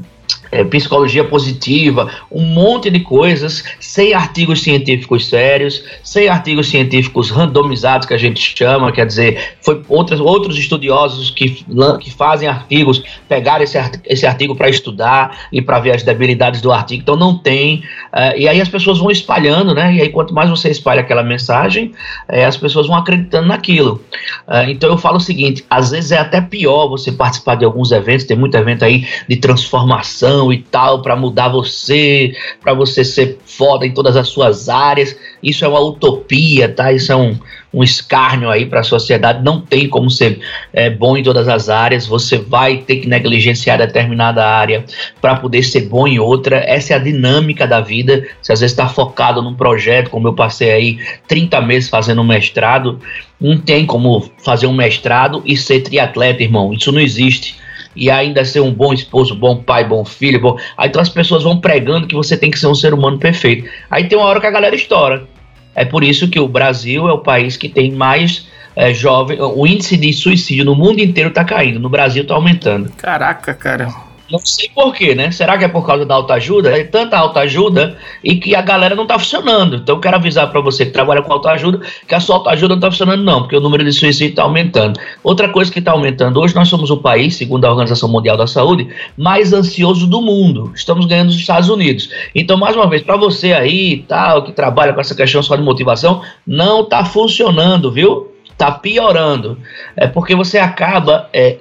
é, 0.54 0.64
psicologia 0.64 1.24
positiva, 1.24 2.10
um 2.32 2.46
monte 2.46 2.90
de 2.90 3.00
coisas, 3.00 3.64
sem 3.80 4.14
artigos 4.14 4.62
científicos 4.62 5.28
sérios, 5.28 5.84
sem 6.04 6.30
artigos 6.30 6.70
científicos 6.70 7.32
randomizados, 7.32 8.08
que 8.08 8.14
a 8.14 8.18
gente 8.18 8.56
chama, 8.56 8.92
quer 8.92 9.06
dizer, 9.06 9.56
foi 9.62 9.82
outras, 9.90 10.20
outros 10.20 10.58
estudiosos 10.58 11.32
que, 11.32 11.66
que 12.00 12.12
fazem 12.12 12.48
artigos, 12.48 13.04
pegaram 13.28 13.64
esse, 13.64 13.78
esse 14.06 14.26
artigo 14.26 14.56
para 14.56 14.70
estudar 14.70 15.48
e 15.52 15.62
para 15.62 15.80
ver 15.80 15.96
as 15.96 16.04
debilidades 16.04 16.62
do 16.62 16.72
artigo, 16.72 17.02
então 17.02 17.16
não 17.16 17.38
tem, 17.38 17.84
uh, 18.14 18.38
e 18.38 18.48
aí 18.48 18.62
as 18.62 18.70
pessoas 18.70 19.00
vão 19.00 19.10
espalhando, 19.10 19.74
né, 19.74 19.96
e 19.96 20.02
aí 20.02 20.10
quanto 20.10 20.34
mais 20.34 20.50
você 20.50 20.70
espalha 20.70 21.02
aquela 21.02 21.24
mensagem, 21.24 21.94
uh, 22.32 22.48
as 22.48 22.58
pessoas 22.58 22.88
vão 22.88 22.96
acreditando 22.96 23.48
naquilo. 23.48 24.04
Uh, 24.48 24.70
então 24.70 24.90
eu 24.90 24.98
falo 24.98 25.18
o 25.18 25.22
seguinte, 25.22 25.66
às 25.70 25.90
vezes 25.90 26.12
é 26.12 26.20
até 26.20 26.40
pior 26.40 26.88
você 26.88 27.12
participar 27.12 27.56
de 27.56 27.66
alguns 27.66 27.92
eventos, 27.92 28.26
tem 28.26 28.38
muito 28.38 28.56
evento 28.56 28.86
aí 28.86 29.08
de 29.28 29.38
transformação, 29.38 30.43
e 30.52 30.58
tal 30.58 31.02
para 31.02 31.16
mudar 31.16 31.50
você, 31.50 32.36
para 32.62 32.74
você 32.74 33.06
ser 33.06 33.38
foda 33.46 33.86
em 33.86 33.94
todas 33.94 34.18
as 34.18 34.28
suas 34.28 34.68
áreas. 34.68 35.16
Isso 35.42 35.64
é 35.64 35.68
uma 35.68 35.80
utopia, 35.80 36.68
tá? 36.68 36.92
Isso 36.92 37.12
é 37.12 37.16
um, 37.16 37.38
um 37.74 37.84
escárnio 37.84 38.50
aí 38.50 38.66
para 38.66 38.82
a 38.82 38.84
sociedade. 38.84 39.44
Não 39.44 39.60
tem 39.60 39.88
como 39.88 40.10
ser 40.10 40.40
é, 40.72 40.90
bom 40.90 41.16
em 41.18 41.24
todas 41.24 41.48
as 41.48 41.70
áreas. 41.70 42.06
Você 42.06 42.38
vai 42.38 42.78
ter 42.78 42.98
que 42.98 43.08
negligenciar 43.08 43.78
determinada 43.78 44.46
área 44.46 44.86
para 45.22 45.36
poder 45.36 45.64
ser 45.64 45.82
bom 45.82 46.08
em 46.08 46.20
outra. 46.20 46.58
Essa 46.58 46.94
é 46.94 46.96
a 46.96 47.00
dinâmica 47.00 47.66
da 47.66 47.82
vida. 47.82 48.28
Se 48.42 48.52
às 48.52 48.60
vezes 48.60 48.74
está 48.74 48.88
focado 48.88 49.42
num 49.42 49.56
projeto, 49.56 50.10
como 50.10 50.28
eu 50.28 50.34
passei 50.34 50.72
aí 50.72 51.00
30 51.28 51.62
meses 51.62 51.90
fazendo 51.90 52.22
um 52.22 52.26
mestrado, 52.26 53.00
não 53.40 53.58
tem 53.58 53.86
como 53.86 54.30
fazer 54.44 54.68
um 54.68 54.74
mestrado 54.74 55.42
e 55.46 55.58
ser 55.58 55.82
triatleta, 55.82 56.44
irmão. 56.44 56.74
Isso 56.74 56.92
não 56.92 57.00
existe 57.00 57.63
e 57.96 58.10
ainda 58.10 58.44
ser 58.46 58.60
um 58.60 58.74
bom 58.74 58.94
esposo, 58.94 59.36
bom 59.36 59.58
pai, 59.58 59.84
bom 59.84 60.04
filho, 60.04 60.40
bom. 60.40 60.58
Aí 60.78 60.90
então 60.90 61.02
as 61.02 61.10
pessoas 61.10 61.44
vão 61.44 61.60
pregando 61.60 62.08
que 62.08 62.16
você 62.16 62.38
tem 62.38 62.52
que 62.52 62.60
ser 62.60 62.68
um 62.68 62.76
ser 62.76 62.94
humano 62.94 63.18
perfeito. 63.18 63.70
Aí 63.90 64.06
tem 64.06 64.18
uma 64.18 64.28
hora 64.28 64.40
que 64.40 64.48
a 64.48 64.52
galera 64.52 64.76
estoura. 64.76 65.28
É 65.76 65.84
por 65.84 66.04
isso 66.04 66.30
que 66.30 66.40
o 66.40 66.48
Brasil 66.48 67.08
é 67.08 67.14
o 67.14 67.20
país 67.20 67.58
que 67.58 67.68
tem 67.68 67.92
mais 67.92 68.48
é, 68.76 68.94
jovem. 68.94 69.40
O 69.42 69.66
índice 69.66 69.98
de 69.98 70.14
suicídio 70.14 70.66
no 70.66 70.76
mundo 70.76 71.00
inteiro 71.00 71.30
está 71.30 71.44
caindo, 71.44 71.80
no 71.80 71.90
Brasil 71.90 72.24
está 72.24 72.36
aumentando. 72.36 72.92
Caraca, 72.98 73.54
cara. 73.54 74.13
Não 74.32 74.40
sei 74.40 74.70
porquê, 74.74 75.14
né? 75.14 75.32
Será 75.32 75.58
que 75.58 75.66
é 75.66 75.68
por 75.68 75.86
causa 75.86 76.06
da 76.06 76.16
autoajuda? 76.16 76.78
É 76.78 76.84
tanta 76.84 77.18
autoajuda 77.18 77.98
e 78.24 78.38
que 78.38 78.56
a 78.56 78.62
galera 78.62 78.96
não 78.96 79.06
tá 79.06 79.20
funcionando. 79.20 79.76
Então 79.76 80.00
quero 80.00 80.16
avisar 80.16 80.50
para 80.50 80.62
você 80.62 80.86
que 80.86 80.92
trabalha 80.92 81.22
com 81.22 81.32
autoajuda 81.32 81.82
que 82.08 82.16
a 82.16 82.20
sua 82.20 82.38
autoajuda 82.38 82.76
não 82.76 82.80
tá 82.80 82.90
funcionando 82.90 83.22
não, 83.22 83.42
porque 83.42 83.58
o 83.58 83.60
número 83.60 83.84
de 83.84 83.92
suicídio 83.92 84.36
tá 84.36 84.44
aumentando. 84.44 85.00
Outra 85.24 85.50
coisa 85.50 85.72
que 85.72 85.82
tá 85.82 85.92
aumentando, 85.92 86.40
hoje 86.40 86.56
nós 86.56 86.70
somos 86.70 86.90
o 86.90 86.98
país, 86.98 87.36
segundo 87.36 87.66
a 87.66 87.70
Organização 87.70 88.10
Mundial 88.10 88.38
da 88.38 88.48
Saúde, 88.48 88.88
mais 89.18 89.52
ansioso 89.52 90.08
do 90.08 90.22
mundo. 90.22 90.72
Estamos 90.74 91.06
ganhando 91.06 91.30
os 91.30 91.36
Estados 91.36 91.70
Unidos. 91.70 92.10
Então, 92.34 92.58
mais 92.58 92.76
uma 92.76 92.88
vez, 92.88 93.02
para 93.02 93.18
você 93.18 93.54
aí, 93.54 94.06
tal, 94.08 94.44
que 94.44 94.54
trabalha 94.54 94.94
com 94.94 95.02
essa 95.02 95.16
questão 95.16 95.44
só 95.44 95.56
de 95.56 95.64
motivação, 95.64 96.22
não 96.48 96.86
tá 96.86 97.04
funcionando, 97.04 97.92
viu? 97.92 98.32
Tá 98.58 98.72
piorando. 98.72 99.58
É 99.96 100.08
porque 100.08 100.34
você 100.34 100.58
acaba 100.60 101.30
é, 101.34 101.58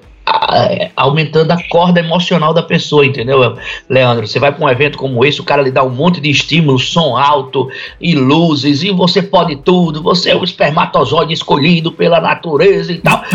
aumentando 0.97 1.51
a 1.51 1.63
corda 1.69 2.01
emocional 2.01 2.55
da 2.55 2.63
pessoa, 2.63 3.05
entendeu, 3.05 3.57
Leandro? 3.89 4.27
Você 4.27 4.39
vai 4.39 4.53
para 4.53 4.65
um 4.65 4.69
evento 4.69 4.99
como 4.99 5.25
esse, 5.25 5.41
o 5.41 5.45
cara 5.45 5.63
lhe 5.63 5.71
dá 5.71 5.83
um 5.83 5.91
monte 5.91 6.21
de 6.21 6.31
estímulo, 6.31 6.79
som 6.79 7.17
alto 7.17 7.69
e 8.01 8.15
luzes, 8.15 8.83
e 8.83 8.91
você 8.91 9.23
pode 9.23 9.57
tudo, 9.57 10.03
você 10.03 10.31
é 10.31 10.37
o 10.37 10.45
espermatozoide 10.45 11.33
escolhido 11.33 11.93
pela 11.93 12.21
natureza 12.21 12.93
e 12.93 12.99
tal. 12.99 13.23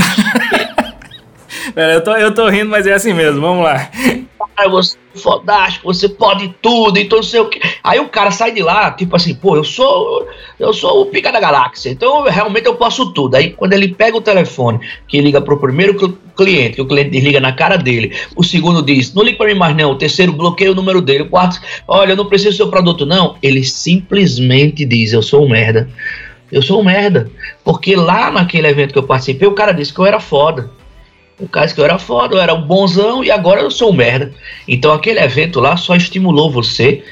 Eu 1.75 2.03
tô, 2.03 2.15
eu 2.15 2.33
tô 2.33 2.49
rindo, 2.49 2.71
mas 2.71 2.87
é 2.87 2.93
assim 2.93 3.13
mesmo, 3.13 3.41
vamos 3.41 3.63
lá 3.63 3.91
cara, 4.57 4.69
você 4.69 4.97
fodástico, 5.17 5.93
você 5.93 6.07
pode 6.07 6.53
tudo, 6.61 6.97
então 6.97 7.21
sei 7.21 7.39
o 7.39 7.49
que. 7.49 7.59
Aí 7.83 7.99
o 7.99 8.07
cara 8.07 8.31
sai 8.31 8.51
de 8.51 8.61
lá, 8.61 8.91
tipo 8.91 9.15
assim, 9.15 9.35
pô, 9.35 9.55
eu 9.55 9.63
sou 9.63 10.27
eu 10.59 10.73
sou 10.73 11.01
o 11.01 11.05
pica 11.07 11.31
da 11.31 11.39
galáxia, 11.39 11.89
então 11.89 12.23
realmente 12.23 12.65
eu 12.65 12.75
posso 12.75 13.11
tudo. 13.13 13.35
Aí 13.35 13.51
quando 13.51 13.73
ele 13.73 13.89
pega 13.89 14.17
o 14.17 14.21
telefone, 14.21 14.79
que 15.07 15.19
liga 15.19 15.41
pro 15.41 15.59
primeiro 15.59 15.95
cliente, 16.35 16.75
que 16.75 16.81
o 16.81 16.87
cliente 16.87 17.11
desliga 17.11 17.39
na 17.39 17.51
cara 17.51 17.77
dele, 17.77 18.15
o 18.35 18.43
segundo 18.43 18.81
diz, 18.81 19.13
não 19.13 19.23
liga 19.23 19.37
para 19.37 19.47
mim 19.47 19.59
mais 19.59 19.75
não, 19.75 19.91
o 19.91 19.97
terceiro 19.97 20.31
bloqueia 20.33 20.71
o 20.71 20.75
número 20.75 21.01
dele, 21.01 21.23
o 21.23 21.29
quarto, 21.29 21.59
olha, 21.87 22.11
eu 22.11 22.17
não 22.17 22.25
preciso 22.25 22.51
do 22.51 22.57
seu 22.57 22.69
produto 22.69 23.05
não, 23.05 23.35
ele 23.41 23.63
simplesmente 23.63 24.85
diz, 24.85 25.13
eu 25.13 25.21
sou 25.21 25.45
um 25.45 25.49
merda. 25.49 25.89
Eu 26.51 26.61
sou 26.61 26.79
um 26.79 26.83
merda. 26.83 27.29
Porque 27.63 27.95
lá 27.95 28.31
naquele 28.31 28.67
evento 28.67 28.93
que 28.93 28.99
eu 28.99 29.03
participei, 29.03 29.47
o 29.47 29.53
cara 29.53 29.73
disse 29.73 29.93
que 29.93 29.99
eu 29.99 30.05
era 30.05 30.19
foda. 30.19 30.69
O 31.39 31.47
caso 31.47 31.75
que 31.75 31.79
eu 31.79 31.85
era 31.85 31.99
foda, 31.99 32.35
eu 32.35 32.41
era 32.41 32.53
um 32.53 32.63
bonzão 32.63 33.23
e 33.23 33.29
agora 33.29 33.61
eu 33.61 33.69
sou 33.69 33.91
um 33.91 33.95
merda. 33.95 34.33
Então 34.67 34.91
aquele 34.91 35.19
evento 35.19 35.59
lá 35.59 35.77
só 35.77 35.95
estimulou 35.95 36.51
você, 36.51 37.03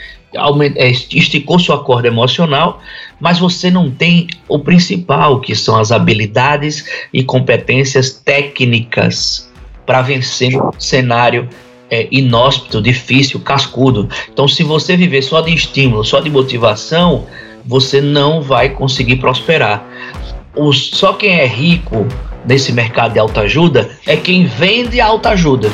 é, 0.76 0.90
esticou 0.90 1.60
sua 1.60 1.84
corda 1.84 2.08
emocional, 2.08 2.82
mas 3.20 3.38
você 3.38 3.70
não 3.70 3.92
tem 3.92 4.28
o 4.48 4.60
principal, 4.60 5.40
que 5.40 5.56
são 5.56 5.78
as 5.78 5.92
habilidades 5.92 6.86
e 7.14 7.24
competências 7.24 8.12
técnicas 8.14 9.50
para 9.86 10.02
vencer 10.02 10.60
um 10.60 10.72
cenário 10.80 11.48
é, 11.90 12.08
inóspito, 12.12 12.82
difícil, 12.82 13.40
cascudo. 13.40 14.10
Então, 14.34 14.48
se 14.48 14.64
você 14.64 14.98
viver 14.98 15.22
só 15.22 15.40
de 15.42 15.54
estímulo, 15.54 16.04
só 16.04 16.20
de 16.20 16.32
motivação, 16.32 17.28
você 17.64 18.02
não 18.02 18.42
vai 18.42 18.70
conseguir 18.70 19.18
prosperar. 19.18 19.86
O, 20.56 20.74
só 20.74 21.14
quem 21.14 21.40
é 21.40 21.46
rico 21.46 22.08
nesse 22.48 22.72
mercado 22.72 23.14
de 23.14 23.20
autoajuda 23.20 23.90
é 24.06 24.16
quem 24.16 24.46
vende 24.46 25.02
autoajuda. 25.02 25.70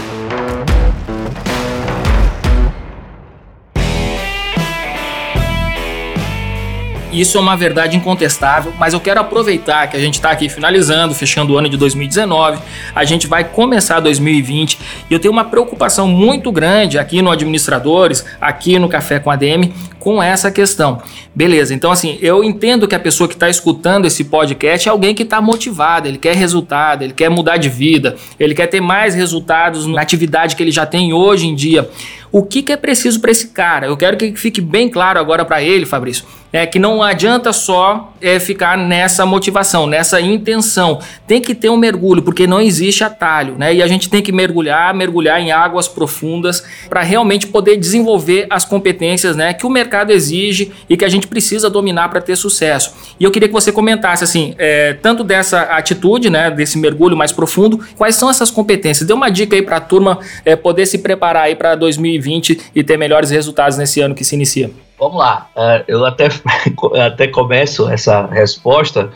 Isso 7.11 7.37
é 7.37 7.41
uma 7.41 7.57
verdade 7.57 7.97
incontestável, 7.97 8.71
mas 8.79 8.93
eu 8.93 8.99
quero 8.99 9.19
aproveitar 9.19 9.85
que 9.87 9.97
a 9.97 9.99
gente 9.99 10.13
está 10.13 10.31
aqui 10.31 10.47
finalizando, 10.47 11.13
fechando 11.13 11.53
o 11.53 11.57
ano 11.57 11.67
de 11.67 11.75
2019, 11.75 12.57
a 12.95 13.03
gente 13.03 13.27
vai 13.27 13.43
começar 13.43 13.99
2020 13.99 14.79
e 15.09 15.13
eu 15.13 15.19
tenho 15.19 15.33
uma 15.33 15.43
preocupação 15.43 16.07
muito 16.07 16.53
grande 16.53 16.97
aqui 16.97 17.21
no 17.21 17.29
Administradores, 17.29 18.25
aqui 18.39 18.79
no 18.79 18.87
Café 18.87 19.19
com 19.19 19.29
ADM, 19.29 19.73
com 20.01 20.21
essa 20.21 20.49
questão. 20.49 21.01
Beleza, 21.33 21.75
então 21.75 21.91
assim, 21.91 22.17
eu 22.21 22.43
entendo 22.43 22.87
que 22.87 22.95
a 22.95 22.99
pessoa 22.99 23.27
que 23.27 23.35
está 23.35 23.47
escutando 23.47 24.05
esse 24.05 24.25
podcast 24.25 24.89
é 24.89 24.91
alguém 24.91 25.13
que 25.13 25.21
está 25.21 25.39
motivado, 25.39 26.07
ele 26.07 26.17
quer 26.17 26.35
resultado, 26.35 27.03
ele 27.03 27.13
quer 27.13 27.29
mudar 27.29 27.57
de 27.57 27.69
vida, 27.69 28.15
ele 28.39 28.55
quer 28.55 28.65
ter 28.65 28.81
mais 28.81 29.13
resultados 29.13 29.85
na 29.85 30.01
atividade 30.01 30.55
que 30.55 30.63
ele 30.63 30.71
já 30.71 30.87
tem 30.87 31.13
hoje 31.13 31.47
em 31.47 31.53
dia. 31.53 31.87
O 32.31 32.43
que, 32.43 32.61
que 32.63 32.71
é 32.71 32.77
preciso 32.77 33.19
para 33.19 33.29
esse 33.29 33.49
cara? 33.49 33.87
Eu 33.87 33.97
quero 33.97 34.15
que 34.15 34.33
fique 34.35 34.61
bem 34.61 34.89
claro 34.89 35.19
agora 35.19 35.43
para 35.43 35.61
ele, 35.61 35.85
Fabrício, 35.85 36.25
é 36.53 36.65
que 36.65 36.79
não 36.79 37.03
adianta 37.03 37.51
só 37.51 38.13
é, 38.21 38.39
ficar 38.39 38.77
nessa 38.77 39.25
motivação, 39.25 39.85
nessa 39.85 40.19
intenção. 40.21 40.99
Tem 41.27 41.41
que 41.41 41.53
ter 41.53 41.69
um 41.69 41.75
mergulho, 41.75 42.21
porque 42.21 42.47
não 42.47 42.61
existe 42.61 43.03
atalho, 43.03 43.55
né? 43.57 43.75
E 43.75 43.83
a 43.83 43.87
gente 43.87 44.09
tem 44.09 44.21
que 44.21 44.31
mergulhar, 44.31 44.93
mergulhar 44.93 45.41
em 45.41 45.51
águas 45.51 45.89
profundas 45.89 46.63
para 46.89 47.01
realmente 47.01 47.47
poder 47.47 47.75
desenvolver 47.75 48.47
as 48.49 48.63
competências, 48.63 49.35
né, 49.35 49.53
que 49.53 49.65
o 49.65 49.69
mercado 49.69 49.90
exige 50.11 50.71
e 50.89 50.95
que 50.95 51.03
a 51.03 51.09
gente 51.09 51.27
precisa 51.27 51.69
dominar 51.69 52.09
para 52.09 52.21
ter 52.21 52.35
sucesso. 52.35 52.93
E 53.19 53.23
eu 53.23 53.31
queria 53.31 53.47
que 53.47 53.53
você 53.53 53.71
comentasse 53.71 54.23
assim, 54.23 54.55
é, 54.57 54.93
tanto 54.93 55.23
dessa 55.23 55.61
atitude, 55.61 56.29
né, 56.29 56.49
desse 56.49 56.77
mergulho 56.77 57.17
mais 57.17 57.31
profundo, 57.31 57.79
quais 57.97 58.15
são 58.15 58.29
essas 58.29 58.49
competências? 58.49 59.07
Dê 59.07 59.13
uma 59.13 59.29
dica 59.29 59.55
aí 59.55 59.61
para 59.61 59.77
a 59.77 59.81
turma 59.81 60.19
é, 60.45 60.55
poder 60.55 60.85
se 60.85 60.99
preparar 60.99 61.43
aí 61.43 61.55
para 61.55 61.75
2020 61.75 62.71
e 62.75 62.83
ter 62.83 62.97
melhores 62.97 63.29
resultados 63.29 63.77
nesse 63.77 64.01
ano 64.01 64.15
que 64.15 64.23
se 64.23 64.35
inicia. 64.35 64.71
Vamos 64.99 65.17
lá, 65.17 65.49
uh, 65.55 65.83
eu 65.87 66.05
até, 66.05 66.29
até 67.05 67.27
começo 67.27 67.89
essa 67.89 68.27
resposta 68.27 69.09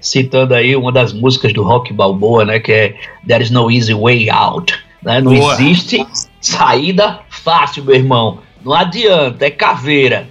citando 0.00 0.54
aí 0.54 0.74
uma 0.74 0.92
das 0.92 1.12
músicas 1.12 1.52
do 1.52 1.62
Rock 1.62 1.92
Balboa, 1.92 2.44
né, 2.44 2.58
que 2.58 2.72
é 2.72 2.94
There 3.26 3.42
is 3.42 3.50
no 3.50 3.70
easy 3.70 3.94
way 3.94 4.28
out, 4.30 4.74
né? 5.02 5.20
Não 5.20 5.34
Boa. 5.34 5.54
existe 5.54 6.06
saída 6.40 7.20
fácil, 7.28 7.84
meu 7.84 7.94
irmão. 7.94 8.38
Não 8.64 8.72
adianta, 8.72 9.46
é 9.46 9.50
caveira. 9.50 10.28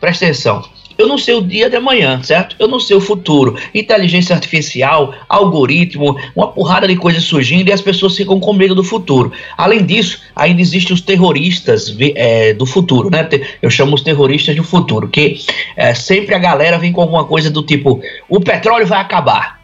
Presta 0.00 0.24
atenção. 0.24 0.64
Eu 0.98 1.06
não 1.06 1.18
sei 1.18 1.34
o 1.34 1.42
dia 1.42 1.68
de 1.68 1.76
amanhã, 1.76 2.22
certo? 2.22 2.56
Eu 2.58 2.66
não 2.66 2.80
sei 2.80 2.96
o 2.96 3.00
futuro. 3.00 3.56
Inteligência 3.74 4.34
artificial, 4.34 5.14
algoritmo, 5.28 6.16
uma 6.34 6.48
porrada 6.48 6.88
de 6.88 6.96
coisas 6.96 7.22
surgindo 7.22 7.68
e 7.68 7.72
as 7.72 7.82
pessoas 7.82 8.16
ficam 8.16 8.40
com 8.40 8.52
medo 8.54 8.74
do 8.74 8.82
futuro. 8.82 9.30
Além 9.58 9.84
disso, 9.84 10.22
ainda 10.34 10.60
existem 10.62 10.94
os 10.94 11.02
terroristas 11.02 11.94
é, 12.14 12.54
do 12.54 12.64
futuro, 12.64 13.10
né? 13.10 13.28
Eu 13.60 13.68
chamo 13.68 13.94
os 13.94 14.00
terroristas 14.00 14.56
do 14.56 14.64
futuro, 14.64 15.08
que 15.08 15.38
é, 15.76 15.92
sempre 15.92 16.34
a 16.34 16.38
galera 16.38 16.78
vem 16.78 16.92
com 16.92 17.02
alguma 17.02 17.24
coisa 17.24 17.50
do 17.50 17.62
tipo: 17.62 18.00
o 18.26 18.40
petróleo 18.40 18.86
vai 18.86 19.00
acabar, 19.00 19.60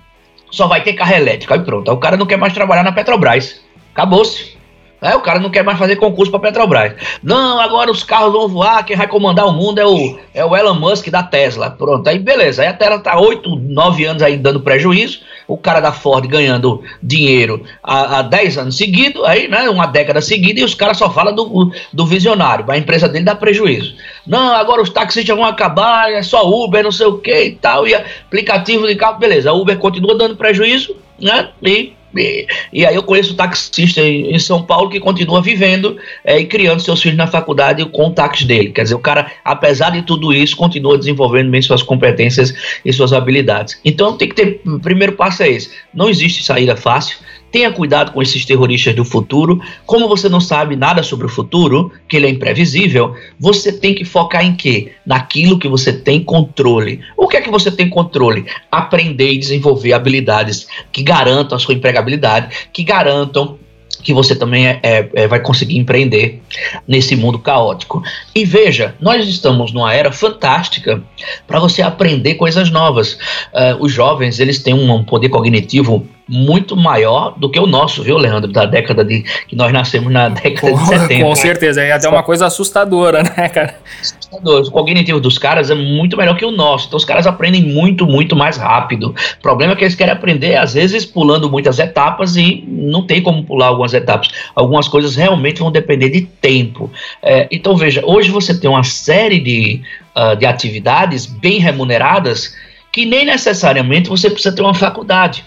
só 0.50 0.66
vai 0.66 0.83
ter 0.83 0.92
carro 0.92 1.14
elétrico. 1.14 1.54
Aí 1.54 1.61
pronto, 1.61 1.90
o 1.90 1.97
cara 1.97 2.16
não 2.16 2.26
quer 2.26 2.37
mais 2.37 2.52
trabalhar 2.52 2.83
na 2.83 2.92
Petrobras. 2.92 3.61
Acabou-se. 3.95 4.62
Aí 5.02 5.16
o 5.16 5.21
cara 5.21 5.40
não 5.40 5.50
quer 5.50 5.64
mais 5.64 5.76
fazer 5.76 5.97
concurso 5.97 6.30
para 6.30 6.38
Petrobras. 6.38 6.94
Não, 7.23 7.59
agora 7.61 7.90
os 7.90 8.04
carros 8.04 8.32
vão 8.32 8.47
voar, 8.47 8.85
quem 8.85 8.97
vai 8.97 9.09
comandar 9.09 9.49
o 9.49 9.52
mundo 9.52 9.80
é 9.80 9.85
o, 9.85 10.18
é 10.32 10.44
o 10.44 10.56
Elon 10.56 10.75
Musk 10.75 11.09
da 11.09 11.25
Tesla. 11.25 11.71
Pronto, 11.71 12.09
aí 12.09 12.21
beleza. 12.21 12.62
Aí 12.62 12.68
a 12.68 12.73
Tesla 12.73 13.00
tá 13.00 13.18
8, 13.18 13.56
9 13.56 14.04
anos 14.04 14.23
aí 14.23 14.37
dando 14.37 14.61
prejuízo. 14.61 15.21
O 15.49 15.59
cara 15.59 15.80
da 15.80 15.90
Ford 15.90 16.25
ganhando 16.28 16.82
dinheiro 17.02 17.64
há, 17.82 18.23
10 18.23 18.59
anos 18.59 18.76
seguidos, 18.76 19.25
aí, 19.25 19.49
né? 19.49 19.68
Uma 19.68 19.87
década 19.87 20.21
seguida, 20.21 20.61
e 20.61 20.64
os 20.64 20.75
caras 20.75 20.97
só 20.97 21.11
falam 21.11 21.35
do, 21.35 21.73
do 21.92 22.06
visionário. 22.06 22.64
A 22.71 22.78
empresa 22.78 23.09
dele 23.09 23.25
dá 23.25 23.35
prejuízo. 23.35 23.97
Não, 24.25 24.54
agora 24.54 24.80
os 24.80 24.88
taxistas 24.88 25.37
vão 25.37 25.44
acabar, 25.44 26.12
é 26.12 26.23
só 26.23 26.49
Uber, 26.49 26.85
não 26.85 26.92
sei 26.92 27.06
o 27.06 27.18
que 27.18 27.44
e 27.44 27.50
tal. 27.56 27.88
E 27.88 27.94
aplicativo 27.94 28.87
de 28.87 28.94
carro, 28.94 29.18
beleza. 29.18 29.50
A 29.50 29.52
Uber 29.52 29.76
continua 29.78 30.16
dando 30.16 30.37
prejuízo, 30.37 30.97
né? 31.21 31.49
E 31.61 31.92
e, 32.16 32.47
e, 32.73 32.87
aí 32.87 32.95
eu 32.95 33.02
conheço 33.02 33.35
taxista 33.35 34.00
em, 34.00 34.35
em, 34.35 34.38
São 34.38 34.62
Paulo 34.62 34.90
que 34.90 35.00
continua 35.00 35.40
vivendo 35.40 35.97
é, 36.25 36.38
e 36.38 36.47
criando 36.47 36.81
seus 36.81 37.00
filhos 37.00 37.16
na 37.16 37.26
faculdade 37.26 37.85
com 37.87 38.09
o 38.09 38.11
táxi 38.11 38.45
dele. 38.45 38.71
Quer 38.71 38.83
dizer, 38.83 38.95
o 38.95 38.99
cara, 38.99 39.31
apesar 39.45 39.90
de 39.90 40.02
tudo 40.02 40.33
isso, 40.33 40.57
continua 40.57 40.99
desenvolvendo 40.99 41.50
bem 41.50 41.62
suas 41.62 41.83
competências 41.83 42.54
e 42.85 42.92
suas 42.92 43.12
habilidades. 43.12 43.78
Então 43.85 44.16
tem 44.16 44.28
que 44.28 44.35
ter, 44.35 44.61
o 44.66 44.78
primeiro 44.78 45.12
passo 45.12 45.42
é 45.42 45.50
esse. 45.50 45.71
Não 45.95 46.09
existe 46.09 46.45
saída 46.45 46.76
fácil. 46.76 47.19
Tenha 47.52 47.71
cuidado 47.71 48.12
com 48.12 48.23
esses 48.23 48.47
terroristas 48.47 48.97
do 48.97 49.04
futuro. 49.04 49.61
Como 49.85 50.09
você 50.09 50.28
não 50.28 50.40
sabe 50.40 50.75
nada 50.75 51.02
sobre 51.02 51.26
o 51.26 51.28
futuro, 51.28 51.92
que 52.09 52.16
ele 52.16 52.26
é 52.26 52.30
imprevisível, 52.30 53.14
você 53.38 53.71
tem 53.71 53.94
que 53.94 54.06
focar 54.06 54.44
em 54.44 54.56
quê? 54.56 54.92
Naquilo 55.04 55.59
que 55.59 55.68
você 55.68 55.92
tem 55.92 56.25
controle. 56.25 57.00
O 57.16 57.28
que 57.28 57.37
é 57.37 57.42
que 57.42 57.50
você 57.50 57.71
tem 57.71 57.90
controle? 57.90 58.47
Aprender 58.71 59.32
e 59.32 59.38
desenvolver 59.38 59.92
habilidades 59.92 60.66
que 60.90 61.02
garantam 61.02 61.54
a 61.54 61.61
sua 61.61 61.75
empregabilidade, 61.75 62.68
que 62.73 62.82
garantam 62.82 63.59
que 64.02 64.12
você 64.12 64.35
também 64.35 64.66
é, 64.66 64.80
é, 64.82 65.11
é, 65.14 65.28
vai 65.28 65.40
conseguir 65.40 65.78
empreender 65.78 66.42
nesse 66.87 67.14
mundo 67.14 67.38
caótico. 67.38 68.02
E 68.35 68.44
veja, 68.44 68.94
nós 69.00 69.28
estamos 69.28 69.73
numa 69.73 69.94
era 69.94 70.11
fantástica 70.11 71.02
para 71.47 71.61
você 71.61 71.82
aprender 71.82 72.35
coisas 72.35 72.70
novas. 72.70 73.14
Uh, 73.53 73.77
os 73.81 73.92
jovens 73.92 74.40
eles 74.40 74.59
têm 74.59 74.74
um 74.74 75.05
poder 75.05 75.29
cognitivo 75.29 76.07
muito 76.33 76.75
maior 76.75 77.35
do 77.37 77.51
que 77.51 77.61
o 77.61 77.66
nosso, 77.66 78.03
viu, 78.03 78.16
Leandro? 78.16 78.51
Da 78.51 78.64
década 78.64 79.05
de. 79.05 79.23
que 79.47 79.55
nós 79.55 79.71
nascemos 79.71 80.11
na 80.11 80.31
década 80.31 80.73
de 80.73 80.88
70. 80.88 81.21
Com 81.29 81.37
certeza, 81.37 81.83
é 81.83 81.92
até 81.92 82.09
uma 82.09 82.23
coisa 82.23 82.47
assustadora, 82.47 83.23
né, 83.23 83.49
cara? 83.51 83.77
Assustador. 84.01 84.62
O 84.62 84.71
cognitivo 84.71 85.21
dos 85.21 85.37
caras 85.37 85.71
é 85.71 85.75
muito 85.75 86.16
melhor 86.16 86.35
que 86.35 86.45
o 86.45 86.51
nosso. 86.51 86.87
Então 86.87 86.97
os 86.97 87.05
caras 87.05 87.27
aprendem 87.27 87.62
muito, 87.62 88.07
muito 88.07 88.35
mais 88.35 88.57
rápido. 88.57 89.14
O 89.38 89.42
problema 89.42 89.75
é 89.75 89.77
que 89.77 89.85
eles 89.85 89.95
querem 89.95 90.14
aprender, 90.14 90.57
às 90.57 90.73
vezes, 90.73 91.05
pulando 91.05 91.51
muitas 91.51 91.79
etapas 91.79 92.35
e 92.35 92.64
não 92.66 93.07
tem 93.07 93.21
como 93.21 93.45
pular 93.45 93.66
algumas 93.66 93.92
etapas. 93.92 94.31
Algumas 94.55 94.88
coisas 94.88 95.14
realmente 95.14 95.61
vão 95.61 95.71
depender 95.71 96.09
de 96.09 96.23
tempo. 96.23 96.90
É, 97.23 97.47
então, 97.51 97.77
veja, 97.77 98.01
hoje 98.07 98.31
você 98.31 98.59
tem 98.59 98.71
uma 98.71 98.85
série 98.85 99.38
de, 99.38 99.83
uh, 100.16 100.35
de 100.35 100.47
atividades 100.47 101.27
bem 101.27 101.59
remuneradas 101.59 102.55
que 102.92 103.07
nem 103.07 103.25
necessariamente 103.25 104.11
você 104.11 104.29
precisa 104.29 104.55
ter 104.55 104.61
uma 104.61 104.75
faculdade. 104.75 105.42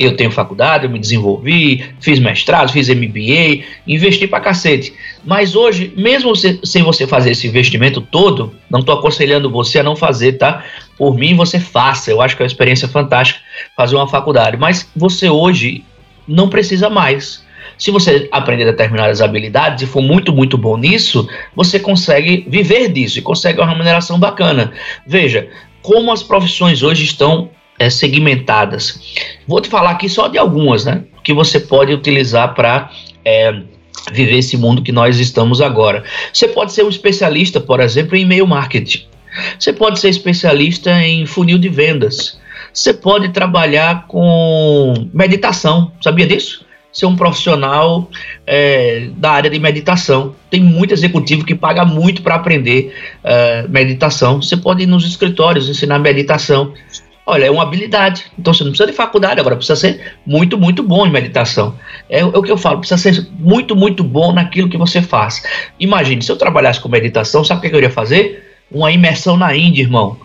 Eu 0.00 0.16
tenho 0.16 0.30
faculdade, 0.30 0.86
eu 0.86 0.90
me 0.90 0.98
desenvolvi, 0.98 1.84
fiz 2.00 2.18
mestrado, 2.18 2.72
fiz 2.72 2.88
MBA, 2.88 3.66
investi 3.86 4.26
pra 4.26 4.40
cacete. 4.40 4.94
Mas 5.22 5.54
hoje, 5.54 5.92
mesmo 5.94 6.34
sem 6.34 6.82
você 6.82 7.06
fazer 7.06 7.32
esse 7.32 7.46
investimento 7.46 8.00
todo, 8.00 8.54
não 8.70 8.80
estou 8.80 8.94
aconselhando 8.94 9.50
você 9.50 9.78
a 9.78 9.82
não 9.82 9.94
fazer, 9.94 10.38
tá? 10.38 10.64
Por 10.96 11.18
mim, 11.18 11.36
você 11.36 11.60
faça. 11.60 12.10
Eu 12.10 12.22
acho 12.22 12.34
que 12.34 12.42
é 12.42 12.44
uma 12.44 12.48
experiência 12.48 12.88
fantástica 12.88 13.40
fazer 13.76 13.94
uma 13.94 14.08
faculdade. 14.08 14.56
Mas 14.56 14.88
você 14.96 15.28
hoje 15.28 15.84
não 16.26 16.48
precisa 16.48 16.88
mais. 16.88 17.44
Se 17.76 17.90
você 17.90 18.26
aprender 18.32 18.64
determinadas 18.64 19.20
habilidades 19.20 19.82
e 19.82 19.86
for 19.86 20.00
muito, 20.00 20.32
muito 20.32 20.56
bom 20.56 20.78
nisso, 20.78 21.28
você 21.54 21.78
consegue 21.78 22.46
viver 22.48 22.90
disso 22.90 23.18
e 23.18 23.22
consegue 23.22 23.60
uma 23.60 23.68
remuneração 23.68 24.18
bacana. 24.18 24.72
Veja, 25.06 25.50
como 25.82 26.10
as 26.10 26.22
profissões 26.22 26.82
hoje 26.82 27.04
estão 27.04 27.50
é, 27.80 27.88
segmentadas. 27.88 29.00
Vou 29.48 29.58
te 29.58 29.68
falar 29.68 29.92
aqui 29.92 30.06
só 30.06 30.28
de 30.28 30.36
algumas, 30.36 30.84
né? 30.84 31.02
Que 31.24 31.32
você 31.32 31.58
pode 31.58 31.92
utilizar 31.94 32.54
para 32.54 32.90
é, 33.24 33.62
viver 34.12 34.36
esse 34.36 34.56
mundo 34.58 34.82
que 34.82 34.92
nós 34.92 35.18
estamos 35.18 35.62
agora. 35.62 36.04
Você 36.30 36.46
pode 36.46 36.72
ser 36.72 36.84
um 36.84 36.90
especialista, 36.90 37.58
por 37.58 37.80
exemplo, 37.80 38.14
em 38.16 38.22
e-mail 38.22 38.46
marketing. 38.46 39.06
Você 39.58 39.72
pode 39.72 39.98
ser 39.98 40.10
especialista 40.10 40.90
em 41.02 41.24
funil 41.24 41.58
de 41.58 41.70
vendas. 41.70 42.38
Você 42.72 42.92
pode 42.92 43.30
trabalhar 43.30 44.06
com 44.06 45.08
meditação. 45.14 45.90
Sabia 46.02 46.26
disso? 46.26 46.66
Ser 46.92 47.06
um 47.06 47.16
profissional 47.16 48.10
é, 48.46 49.08
da 49.16 49.30
área 49.30 49.48
de 49.48 49.58
meditação. 49.58 50.34
Tem 50.50 50.60
muito 50.60 50.92
executivo 50.92 51.46
que 51.46 51.54
paga 51.54 51.84
muito 51.84 52.20
para 52.20 52.34
aprender 52.34 52.92
é, 53.24 53.66
meditação. 53.68 54.42
Você 54.42 54.56
pode 54.56 54.82
ir 54.82 54.86
nos 54.86 55.06
escritórios 55.06 55.68
ensinar 55.68 55.98
meditação. 55.98 56.74
Olha, 57.30 57.44
é 57.44 57.50
uma 57.50 57.62
habilidade. 57.62 58.24
Então 58.36 58.52
você 58.52 58.64
não 58.64 58.72
precisa 58.72 58.90
de 58.90 58.96
faculdade, 58.96 59.38
agora 59.38 59.54
precisa 59.54 59.76
ser 59.76 60.16
muito, 60.26 60.58
muito 60.58 60.82
bom 60.82 61.06
em 61.06 61.12
meditação. 61.12 61.76
É, 62.08 62.18
é, 62.18 62.24
o 62.24 62.42
que 62.42 62.50
eu 62.50 62.56
falo, 62.56 62.80
precisa 62.80 63.00
ser 63.00 63.28
muito, 63.38 63.76
muito 63.76 64.02
bom 64.02 64.32
naquilo 64.32 64.68
que 64.68 64.76
você 64.76 65.00
faz. 65.00 65.40
Imagine, 65.78 66.20
se 66.22 66.32
eu 66.32 66.36
trabalhasse 66.36 66.80
com 66.80 66.88
meditação, 66.88 67.44
sabe 67.44 67.58
o 67.58 67.70
que 67.70 67.72
eu 67.72 67.78
iria 67.78 67.90
fazer? 67.90 68.58
Uma 68.68 68.90
imersão 68.90 69.36
na 69.36 69.54
Índia, 69.54 69.80
irmão. 69.80 70.16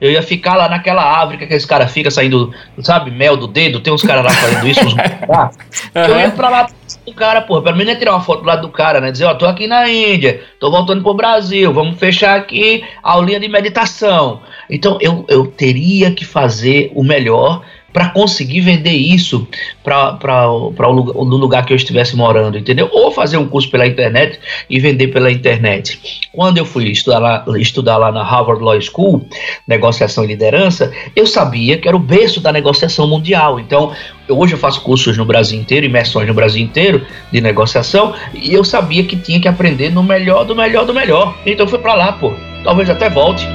Eu 0.00 0.12
ia 0.12 0.22
ficar 0.22 0.54
lá 0.54 0.68
naquela 0.68 1.02
árvore 1.02 1.38
que 1.38 1.44
aqueles 1.44 1.64
caras 1.64 1.90
ficam 1.90 2.12
saindo, 2.12 2.54
sabe, 2.78 3.10
mel 3.10 3.36
do 3.36 3.48
dedo. 3.48 3.80
Tem 3.80 3.92
uns 3.92 4.02
caras 4.02 4.22
lá 4.22 4.30
fazendo 4.30 4.68
isso. 4.68 4.86
Uns... 4.86 4.94
eu 5.94 6.20
ia 6.20 6.30
pra 6.30 6.48
lá 6.48 6.68
do 7.06 7.14
cara, 7.14 7.40
porra. 7.40 7.62
Pelo 7.62 7.76
menos 7.76 7.92
ia 7.92 7.98
tirar 7.98 8.12
uma 8.12 8.20
foto 8.20 8.42
do 8.42 8.46
lado 8.46 8.62
do 8.62 8.68
cara, 8.68 9.00
né? 9.00 9.10
Dizer, 9.10 9.24
ó, 9.24 9.34
tô 9.34 9.46
aqui 9.46 9.66
na 9.66 9.88
Índia, 9.88 10.42
tô 10.58 10.70
voltando 10.70 11.02
pro 11.02 11.14
Brasil, 11.14 11.72
vamos 11.72 11.98
fechar 11.98 12.36
aqui 12.36 12.84
a 13.02 13.12
aulinha 13.12 13.40
de 13.40 13.48
meditação. 13.48 14.42
Então 14.68 14.98
eu, 15.00 15.24
eu 15.28 15.46
teria 15.46 16.10
que 16.10 16.24
fazer 16.24 16.90
o 16.94 17.02
melhor 17.02 17.62
para 17.92 18.10
conseguir 18.10 18.60
vender 18.60 18.92
isso 18.92 19.48
para 19.82 20.48
o 20.50 21.24
lugar 21.24 21.64
que 21.64 21.72
eu 21.72 21.76
estivesse 21.76 22.14
morando, 22.14 22.58
entendeu? 22.58 22.90
Ou 22.92 23.10
fazer 23.10 23.38
um 23.38 23.48
curso 23.48 23.70
pela 23.70 23.86
internet 23.86 24.38
e 24.68 24.78
vender 24.78 25.08
pela 25.08 25.30
internet. 25.30 26.20
Quando 26.32 26.58
eu 26.58 26.66
fui 26.66 26.90
estudar 26.90 27.18
lá, 27.18 27.44
estudar 27.56 27.96
lá 27.96 28.12
na 28.12 28.22
Harvard 28.22 28.62
Law 28.62 28.78
School, 28.80 29.26
negociação 29.66 30.24
e 30.24 30.26
liderança, 30.26 30.92
eu 31.14 31.26
sabia 31.26 31.78
que 31.78 31.88
era 31.88 31.96
o 31.96 32.00
berço 32.00 32.40
da 32.40 32.52
negociação 32.52 33.06
mundial. 33.08 33.58
Então, 33.58 33.94
eu, 34.28 34.38
hoje 34.38 34.52
eu 34.52 34.58
faço 34.58 34.82
cursos 34.82 35.16
no 35.16 35.24
Brasil 35.24 35.58
inteiro, 35.58 35.86
imersões 35.86 36.28
no 36.28 36.34
Brasil 36.34 36.62
inteiro 36.62 37.06
de 37.32 37.40
negociação, 37.40 38.14
e 38.34 38.52
eu 38.52 38.62
sabia 38.62 39.04
que 39.04 39.16
tinha 39.16 39.40
que 39.40 39.48
aprender 39.48 39.90
no 39.90 40.02
melhor 40.02 40.44
do 40.44 40.54
melhor 40.54 40.84
do 40.84 40.92
melhor. 40.92 41.34
Então 41.46 41.64
eu 41.64 41.70
fui 41.70 41.78
para 41.78 41.94
lá, 41.94 42.12
pô. 42.12 42.32
talvez 42.62 42.90
até 42.90 43.08
volte. 43.08 43.46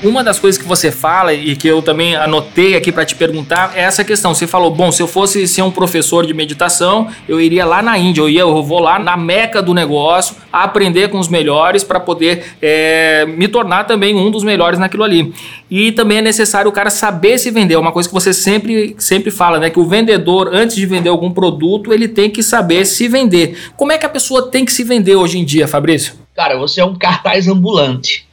Uma 0.00 0.22
das 0.22 0.38
coisas 0.38 0.60
que 0.60 0.66
você 0.66 0.92
fala 0.92 1.34
e 1.34 1.56
que 1.56 1.66
eu 1.66 1.82
também 1.82 2.14
anotei 2.14 2.76
aqui 2.76 2.92
para 2.92 3.04
te 3.04 3.16
perguntar 3.16 3.72
é 3.74 3.80
essa 3.80 4.04
questão. 4.04 4.32
Você 4.32 4.46
falou, 4.46 4.70
bom, 4.70 4.92
se 4.92 5.02
eu 5.02 5.08
fosse 5.08 5.48
ser 5.48 5.62
um 5.62 5.72
professor 5.72 6.24
de 6.24 6.32
meditação, 6.32 7.08
eu 7.28 7.40
iria 7.40 7.64
lá 7.64 7.82
na 7.82 7.98
Índia, 7.98 8.20
eu 8.20 8.28
ia, 8.28 8.42
eu 8.42 8.62
vou 8.62 8.78
lá 8.78 8.96
na 9.00 9.16
meca 9.16 9.60
do 9.60 9.74
negócio, 9.74 10.36
aprender 10.52 11.08
com 11.08 11.18
os 11.18 11.26
melhores 11.26 11.82
para 11.82 11.98
poder 11.98 12.44
é, 12.62 13.26
me 13.26 13.48
tornar 13.48 13.84
também 13.84 14.14
um 14.14 14.30
dos 14.30 14.44
melhores 14.44 14.78
naquilo 14.78 15.02
ali. 15.02 15.34
E 15.68 15.90
também 15.90 16.18
é 16.18 16.22
necessário 16.22 16.68
o 16.68 16.72
cara 16.72 16.90
saber 16.90 17.36
se 17.36 17.50
vender. 17.50 17.74
É 17.74 17.78
uma 17.78 17.90
coisa 17.90 18.08
que 18.08 18.14
você 18.14 18.32
sempre, 18.32 18.94
sempre 18.98 19.32
fala, 19.32 19.58
né? 19.58 19.68
Que 19.68 19.80
o 19.80 19.84
vendedor, 19.84 20.48
antes 20.54 20.76
de 20.76 20.86
vender 20.86 21.08
algum 21.08 21.32
produto, 21.32 21.92
ele 21.92 22.06
tem 22.06 22.30
que 22.30 22.42
saber 22.42 22.84
se 22.84 23.08
vender. 23.08 23.58
Como 23.76 23.90
é 23.90 23.98
que 23.98 24.06
a 24.06 24.08
pessoa 24.08 24.48
tem 24.48 24.64
que 24.64 24.72
se 24.72 24.84
vender 24.84 25.16
hoje 25.16 25.38
em 25.38 25.44
dia, 25.44 25.66
Fabrício? 25.66 26.14
Cara, 26.36 26.56
você 26.56 26.80
é 26.80 26.84
um 26.84 26.94
cartaz 26.94 27.48
ambulante. 27.48 28.27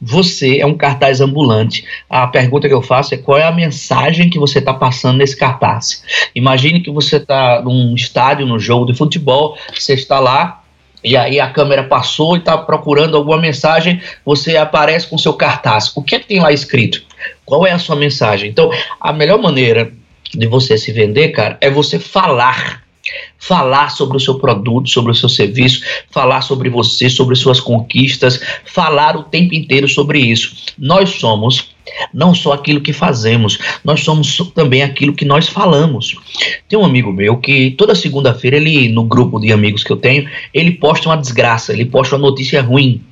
Você 0.00 0.58
é 0.58 0.66
um 0.66 0.76
cartaz 0.76 1.20
ambulante. 1.20 1.84
A 2.08 2.26
pergunta 2.26 2.66
que 2.66 2.74
eu 2.74 2.80
faço 2.80 3.14
é 3.14 3.18
qual 3.18 3.36
é 3.38 3.44
a 3.44 3.52
mensagem 3.52 4.30
que 4.30 4.38
você 4.38 4.58
está 4.58 4.72
passando 4.72 5.18
nesse 5.18 5.36
cartaz. 5.36 6.02
Imagine 6.34 6.80
que 6.80 6.90
você 6.90 7.16
está 7.16 7.60
num 7.62 7.94
estádio, 7.94 8.46
num 8.46 8.58
jogo 8.58 8.86
de 8.86 8.94
futebol, 8.96 9.58
você 9.74 9.94
está 9.94 10.18
lá 10.18 10.62
e 11.02 11.16
aí 11.16 11.40
a 11.40 11.50
câmera 11.50 11.84
passou 11.84 12.36
e 12.36 12.38
está 12.38 12.56
procurando 12.58 13.16
alguma 13.16 13.38
mensagem, 13.38 14.00
você 14.24 14.56
aparece 14.56 15.06
com 15.06 15.16
seu 15.16 15.32
cartaz. 15.32 15.94
O 15.96 16.02
que 16.02 16.14
é 16.14 16.18
que 16.18 16.26
tem 16.26 16.40
lá 16.40 16.52
escrito? 16.52 17.02
Qual 17.44 17.66
é 17.66 17.72
a 17.72 17.78
sua 17.78 17.96
mensagem? 17.96 18.50
Então, 18.50 18.70
a 19.00 19.12
melhor 19.12 19.40
maneira 19.40 19.92
de 20.32 20.46
você 20.46 20.78
se 20.78 20.92
vender, 20.92 21.30
cara, 21.30 21.58
é 21.60 21.70
você 21.70 21.98
falar 21.98 22.82
falar 23.38 23.90
sobre 23.90 24.16
o 24.16 24.20
seu 24.20 24.38
produto, 24.38 24.88
sobre 24.88 25.12
o 25.12 25.14
seu 25.14 25.28
serviço, 25.28 25.82
falar 26.10 26.42
sobre 26.42 26.68
você, 26.68 27.08
sobre 27.08 27.34
suas 27.36 27.60
conquistas, 27.60 28.40
falar 28.64 29.16
o 29.16 29.24
tempo 29.24 29.54
inteiro 29.54 29.88
sobre 29.88 30.18
isso. 30.18 30.54
Nós 30.78 31.10
somos 31.10 31.70
não 32.14 32.34
só 32.34 32.52
aquilo 32.52 32.80
que 32.80 32.92
fazemos, 32.92 33.58
nós 33.84 34.00
somos 34.00 34.36
também 34.54 34.82
aquilo 34.82 35.12
que 35.12 35.24
nós 35.24 35.48
falamos. 35.48 36.14
Tem 36.68 36.78
um 36.78 36.84
amigo 36.84 37.12
meu 37.12 37.38
que 37.38 37.72
toda 37.72 37.94
segunda-feira 37.94 38.56
ele 38.56 38.88
no 38.88 39.04
grupo 39.04 39.40
de 39.40 39.52
amigos 39.52 39.82
que 39.82 39.90
eu 39.90 39.96
tenho, 39.96 40.28
ele 40.54 40.72
posta 40.72 41.08
uma 41.08 41.16
desgraça, 41.16 41.72
ele 41.72 41.84
posta 41.84 42.16
uma 42.16 42.28
notícia 42.28 42.62
ruim 42.62 43.02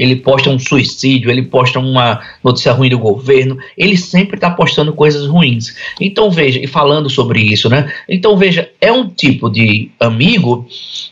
ele 0.00 0.16
posta 0.16 0.48
um 0.48 0.58
suicídio, 0.58 1.30
ele 1.30 1.42
posta 1.42 1.78
uma 1.78 2.22
notícia 2.42 2.72
ruim 2.72 2.88
do 2.88 2.98
governo, 2.98 3.58
ele 3.76 3.98
sempre 3.98 4.36
está 4.36 4.50
postando 4.50 4.94
coisas 4.94 5.26
ruins. 5.26 5.76
Então 6.00 6.30
veja, 6.30 6.58
e 6.58 6.66
falando 6.66 7.10
sobre 7.10 7.42
isso, 7.42 7.68
né? 7.68 7.92
Então 8.08 8.34
veja, 8.34 8.70
é 8.80 8.90
um 8.90 9.06
tipo 9.06 9.50
de 9.50 9.90
amigo 10.00 10.66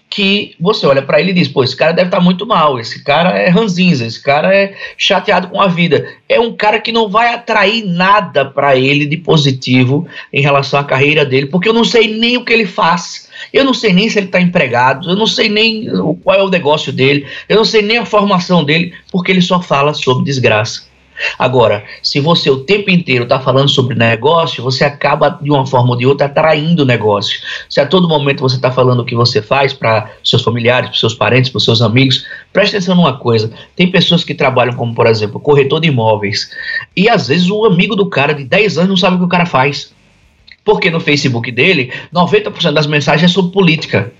que 0.08 0.54
você 0.58 0.86
olha 0.86 1.02
para 1.02 1.20
ele 1.20 1.32
e 1.32 1.34
diz: 1.34 1.48
pô, 1.48 1.62
esse 1.62 1.76
cara 1.76 1.92
deve 1.92 2.08
estar 2.08 2.16
tá 2.16 2.24
muito 2.24 2.46
mal, 2.46 2.80
esse 2.80 3.04
cara 3.04 3.38
é 3.38 3.50
ranzinza, 3.50 4.06
esse 4.06 4.22
cara 4.22 4.56
é 4.56 4.74
chateado 4.96 5.48
com 5.48 5.60
a 5.60 5.66
vida. 5.66 6.08
É 6.26 6.40
um 6.40 6.56
cara 6.56 6.80
que 6.80 6.90
não 6.90 7.10
vai 7.10 7.34
atrair 7.34 7.84
nada 7.84 8.46
para 8.46 8.74
ele 8.74 9.04
de 9.04 9.18
positivo 9.18 10.08
em 10.32 10.40
relação 10.40 10.80
à 10.80 10.84
carreira 10.84 11.26
dele, 11.26 11.46
porque 11.46 11.68
eu 11.68 11.74
não 11.74 11.84
sei 11.84 12.16
nem 12.16 12.38
o 12.38 12.44
que 12.44 12.54
ele 12.54 12.64
faz. 12.64 13.27
Eu 13.52 13.64
não 13.64 13.74
sei 13.74 13.92
nem 13.92 14.08
se 14.08 14.18
ele 14.18 14.26
está 14.26 14.40
empregado, 14.40 15.10
eu 15.10 15.16
não 15.16 15.26
sei 15.26 15.48
nem 15.48 15.88
qual 16.22 16.38
é 16.38 16.42
o 16.42 16.50
negócio 16.50 16.92
dele, 16.92 17.26
eu 17.48 17.56
não 17.56 17.64
sei 17.64 17.82
nem 17.82 17.98
a 17.98 18.06
formação 18.06 18.64
dele, 18.64 18.92
porque 19.10 19.32
ele 19.32 19.42
só 19.42 19.60
fala 19.60 19.94
sobre 19.94 20.24
desgraça. 20.24 20.88
Agora, 21.38 21.84
se 22.02 22.20
você 22.20 22.50
o 22.50 22.58
tempo 22.60 22.90
inteiro 22.90 23.24
está 23.24 23.40
falando 23.40 23.68
sobre 23.68 23.94
negócio, 23.94 24.62
você 24.62 24.84
acaba 24.84 25.30
de 25.30 25.50
uma 25.50 25.66
forma 25.66 25.90
ou 25.90 25.96
de 25.96 26.06
outra 26.06 26.26
atraindo 26.26 26.86
negócio. 26.86 27.40
Se 27.68 27.80
a 27.80 27.86
todo 27.86 28.08
momento 28.08 28.40
você 28.40 28.56
está 28.56 28.70
falando 28.70 29.00
o 29.00 29.04
que 29.04 29.14
você 29.14 29.42
faz 29.42 29.72
para 29.72 30.10
seus 30.22 30.42
familiares, 30.42 30.90
para 30.90 30.98
seus 30.98 31.14
parentes, 31.14 31.50
para 31.50 31.60
seus 31.60 31.82
amigos, 31.82 32.26
preste 32.52 32.76
atenção 32.76 32.94
numa 32.94 33.18
coisa: 33.18 33.50
tem 33.74 33.90
pessoas 33.90 34.22
que 34.22 34.34
trabalham 34.34 34.74
como, 34.74 34.94
por 34.94 35.06
exemplo, 35.06 35.40
corretor 35.40 35.80
de 35.80 35.88
imóveis, 35.88 36.50
e 36.96 37.08
às 37.08 37.28
vezes 37.28 37.50
o 37.50 37.64
amigo 37.64 37.96
do 37.96 38.08
cara 38.08 38.32
de 38.32 38.44
10 38.44 38.78
anos 38.78 38.88
não 38.90 38.96
sabe 38.96 39.16
o 39.16 39.18
que 39.18 39.24
o 39.24 39.28
cara 39.28 39.46
faz. 39.46 39.92
Porque 40.68 40.90
no 40.90 41.00
Facebook 41.00 41.50
dele, 41.50 41.90
90% 42.14 42.72
das 42.72 42.86
mensagens 42.86 43.30
é 43.30 43.32
sobre 43.32 43.52
política. 43.52 44.12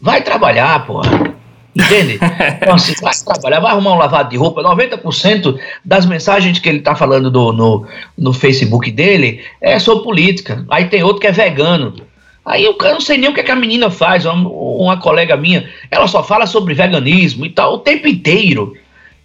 Vai 0.00 0.22
trabalhar, 0.22 0.86
porra. 0.86 1.34
Entende? 1.76 2.18
Então, 2.62 2.76
assim, 2.76 2.94
vai 3.02 3.12
trabalhar, 3.12 3.60
vai 3.60 3.72
arrumar 3.72 3.92
um 3.92 3.98
lavado 3.98 4.30
de 4.30 4.38
roupa. 4.38 4.62
90% 4.62 5.58
das 5.84 6.06
mensagens 6.06 6.58
que 6.58 6.66
ele 6.66 6.78
está 6.78 6.94
falando 6.94 7.30
do, 7.30 7.52
no, 7.52 7.86
no 8.16 8.32
Facebook 8.32 8.90
dele 8.90 9.44
é 9.60 9.78
sobre 9.78 10.02
política. 10.02 10.64
Aí 10.70 10.86
tem 10.86 11.02
outro 11.02 11.20
que 11.20 11.26
é 11.26 11.32
vegano. 11.32 11.94
Aí 12.42 12.64
eu, 12.64 12.74
eu 12.80 12.94
não 12.94 13.00
sei 13.00 13.18
nem 13.18 13.28
o 13.28 13.34
que, 13.34 13.40
é 13.40 13.42
que 13.42 13.50
a 13.50 13.56
menina 13.56 13.90
faz. 13.90 14.24
Uma, 14.24 14.48
uma, 14.48 14.96
colega 14.96 15.36
minha, 15.36 15.68
ela 15.90 16.08
só 16.08 16.22
fala 16.24 16.46
sobre 16.46 16.72
veganismo 16.72 17.44
e 17.44 17.50
tal 17.50 17.74
o 17.74 17.78
tempo 17.80 18.08
inteiro. 18.08 18.74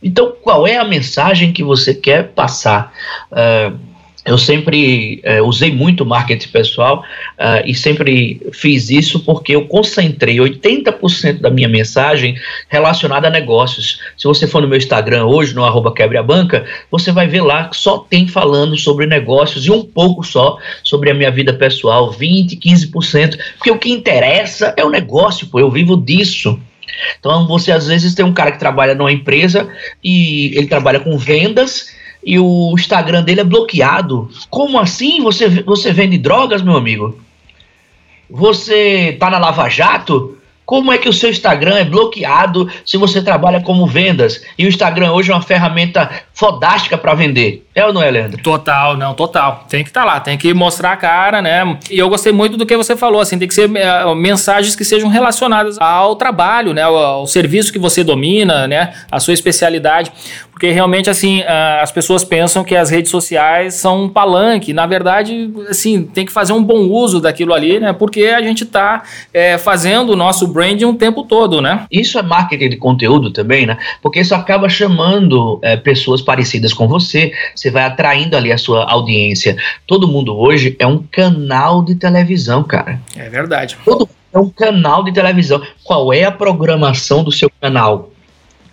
Então, 0.04 0.34
qual 0.44 0.68
é 0.68 0.76
a 0.76 0.84
mensagem 0.84 1.54
que 1.54 1.64
você 1.64 1.94
quer 1.94 2.34
passar? 2.34 2.92
Uh, 3.32 3.87
eu 4.28 4.38
sempre 4.38 5.22
é, 5.24 5.42
usei 5.42 5.72
muito 5.72 6.06
marketing 6.06 6.50
pessoal 6.50 7.02
uh, 7.40 7.66
e 7.66 7.74
sempre 7.74 8.42
fiz 8.52 8.90
isso 8.90 9.22
porque 9.22 9.56
eu 9.56 9.66
concentrei 9.66 10.36
80% 10.36 11.40
da 11.40 11.50
minha 11.50 11.70
mensagem 11.70 12.38
relacionada 12.68 13.28
a 13.28 13.32
negócios. 13.32 14.02
Se 14.18 14.28
você 14.28 14.46
for 14.46 14.62
no 14.62 14.68
meu 14.68 14.78
Instagram 14.78 15.26
hoje, 15.26 15.56
no 15.56 15.64
arroba 15.64 15.94
quebreabanca, 15.94 16.66
você 16.92 17.10
vai 17.10 17.26
ver 17.26 17.42
lá 17.42 17.70
que 17.70 17.78
só 17.78 18.00
tem 18.00 18.28
falando 18.28 18.78
sobre 18.78 19.06
negócios 19.06 19.66
e 19.66 19.72
um 19.72 19.84
pouco 19.84 20.26
só 20.26 20.58
sobre 20.84 21.10
a 21.10 21.14
minha 21.14 21.32
vida 21.32 21.54
pessoal, 21.54 22.14
20%, 22.14 22.60
15%, 22.60 23.38
porque 23.58 23.72
o 23.72 23.80
que 23.80 23.90
interessa 23.90 24.74
é 24.76 24.84
o 24.84 24.90
negócio, 24.90 25.48
pô, 25.48 25.58
eu 25.58 25.72
vivo 25.72 25.96
disso. 25.96 26.60
Então 27.18 27.48
você 27.48 27.72
às 27.72 27.88
vezes 27.88 28.14
tem 28.14 28.26
um 28.26 28.34
cara 28.34 28.52
que 28.52 28.60
trabalha 28.60 28.94
numa 28.94 29.12
empresa 29.12 29.70
e 30.04 30.52
ele 30.58 30.68
trabalha 30.68 31.00
com 31.00 31.18
vendas 31.18 31.96
e 32.28 32.38
o 32.38 32.74
Instagram 32.74 33.24
dele 33.24 33.40
é 33.40 33.46
bloqueado. 33.46 34.30
Como 34.50 34.78
assim 34.78 35.22
você, 35.22 35.48
você 35.64 35.94
vende 35.94 36.18
drogas, 36.18 36.62
meu 36.62 36.76
amigo? 36.76 37.18
Você 38.30 39.16
tá 39.18 39.30
na 39.30 39.40
Lava 39.40 39.70
Jato? 39.70 40.38
Como 40.66 40.92
é 40.92 40.98
que 40.98 41.08
o 41.08 41.14
seu 41.14 41.30
Instagram 41.30 41.78
é 41.78 41.86
bloqueado 41.86 42.70
se 42.86 42.98
você 42.98 43.22
trabalha 43.22 43.62
como 43.62 43.88
vendas? 43.88 44.44
E 44.58 44.66
o 44.66 44.68
Instagram 44.68 45.14
hoje 45.14 45.32
é 45.32 45.34
uma 45.34 45.42
ferramenta 45.42 46.12
fodástica 46.34 46.98
para 46.98 47.14
vender. 47.14 47.66
É 47.78 47.86
ou 47.86 47.94
não 47.94 48.02
é, 48.02 48.10
Leandro? 48.10 48.42
Total, 48.42 48.98
não, 48.98 49.14
total. 49.14 49.64
Tem 49.70 49.84
que 49.84 49.92
estar 49.92 50.02
tá 50.02 50.06
lá, 50.08 50.20
tem 50.20 50.36
que 50.36 50.52
mostrar 50.52 50.94
a 50.94 50.98
cara, 50.98 51.44
né? 51.44 51.78
E 51.92 52.00
eu 52.00 52.10
gostei 52.10 52.34
muito 52.34 52.58
do 52.58 52.66
que 52.66 52.76
você 52.76 52.98
falou, 52.98 53.22
assim, 53.22 53.38
tem 53.38 53.48
que 53.48 53.54
ser 53.54 53.70
é, 53.76 54.16
mensagens 54.16 54.76
que 54.76 54.84
sejam 54.84 55.08
relacionadas 55.08 55.78
ao 55.80 56.16
trabalho, 56.16 56.74
né? 56.74 56.82
Ao, 56.82 56.98
ao, 56.98 57.28
serviço 57.28 57.72
que 57.72 57.78
você 57.78 58.04
domina, 58.04 58.68
né? 58.68 58.96
A 59.12 59.20
sua 59.20 59.32
especialidade. 59.32 60.12
Porque 60.58 60.72
realmente, 60.72 61.08
assim, 61.08 61.44
as 61.80 61.92
pessoas 61.92 62.24
pensam 62.24 62.64
que 62.64 62.76
as 62.76 62.90
redes 62.90 63.12
sociais 63.12 63.76
são 63.76 64.06
um 64.06 64.10
palanque. 64.10 64.74
Na 64.74 64.88
verdade, 64.88 65.52
assim, 65.70 66.02
tem 66.02 66.26
que 66.26 66.32
fazer 66.32 66.52
um 66.54 66.64
bom 66.64 66.88
uso 66.90 67.22
daquilo 67.22 67.54
ali, 67.54 67.80
né? 67.80 67.94
Porque 67.94 68.24
a 68.26 68.42
gente 68.42 68.64
está 68.64 69.04
é, 69.32 69.60
fazendo 69.60 70.14
o 70.14 70.16
nosso 70.16 70.48
branding 70.48 70.86
o 70.86 70.96
tempo 70.96 71.22
todo, 71.24 71.62
né? 71.62 71.86
Isso 71.92 72.18
é 72.18 72.24
marketing 72.24 72.70
de 72.70 72.78
conteúdo 72.78 73.30
também, 73.30 73.68
né? 73.68 73.78
Porque 74.02 74.20
isso 74.20 74.34
acaba 74.34 74.68
chamando 74.68 75.60
é, 75.62 75.78
pessoas 75.78 76.24
parecidas 76.24 76.74
com 76.74 76.88
você, 76.88 77.32
você 77.54 77.67
vai 77.70 77.84
atraindo 77.84 78.36
ali 78.36 78.52
a 78.52 78.58
sua 78.58 78.90
audiência. 78.90 79.56
Todo 79.86 80.08
mundo 80.08 80.36
hoje 80.38 80.76
é 80.80 80.88
um 80.88 81.04
canal 81.12 81.84
de 81.84 81.96
televisão, 81.96 82.64
cara. 82.64 83.02
É 83.16 83.30
verdade. 83.30 83.78
Todo 83.84 84.10
é 84.34 84.40
um 84.40 84.50
canal 84.50 85.04
de 85.04 85.12
televisão. 85.12 85.62
Qual 85.84 86.14
é 86.14 86.24
a 86.24 86.32
programação 86.32 87.24
do 87.24 87.32
seu 87.32 87.50
canal? 87.62 88.12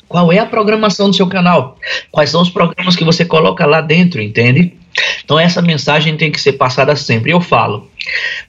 Qual 0.09 0.33
é 0.33 0.39
a 0.39 0.47
programação 0.47 1.11
do 1.11 1.17
seu 1.17 1.27
canal? 1.27 1.77
Quais 2.11 2.31
são 2.31 2.43
os 2.43 2.51
programas 2.51 2.95
que 2.95 3.05
você 3.05 3.25
coloca 3.25 3.67
lá 3.67 3.81
dentro, 3.81 4.21
entende? 4.21 4.75
Então 5.25 5.39
essa 5.39 5.61
mensagem 5.61 6.17
tem 6.17 6.31
que 6.31 6.41
ser 6.41 6.53
passada 6.53 6.95
sempre. 6.95 7.33
Eu 7.33 7.41
falo, 7.41 7.91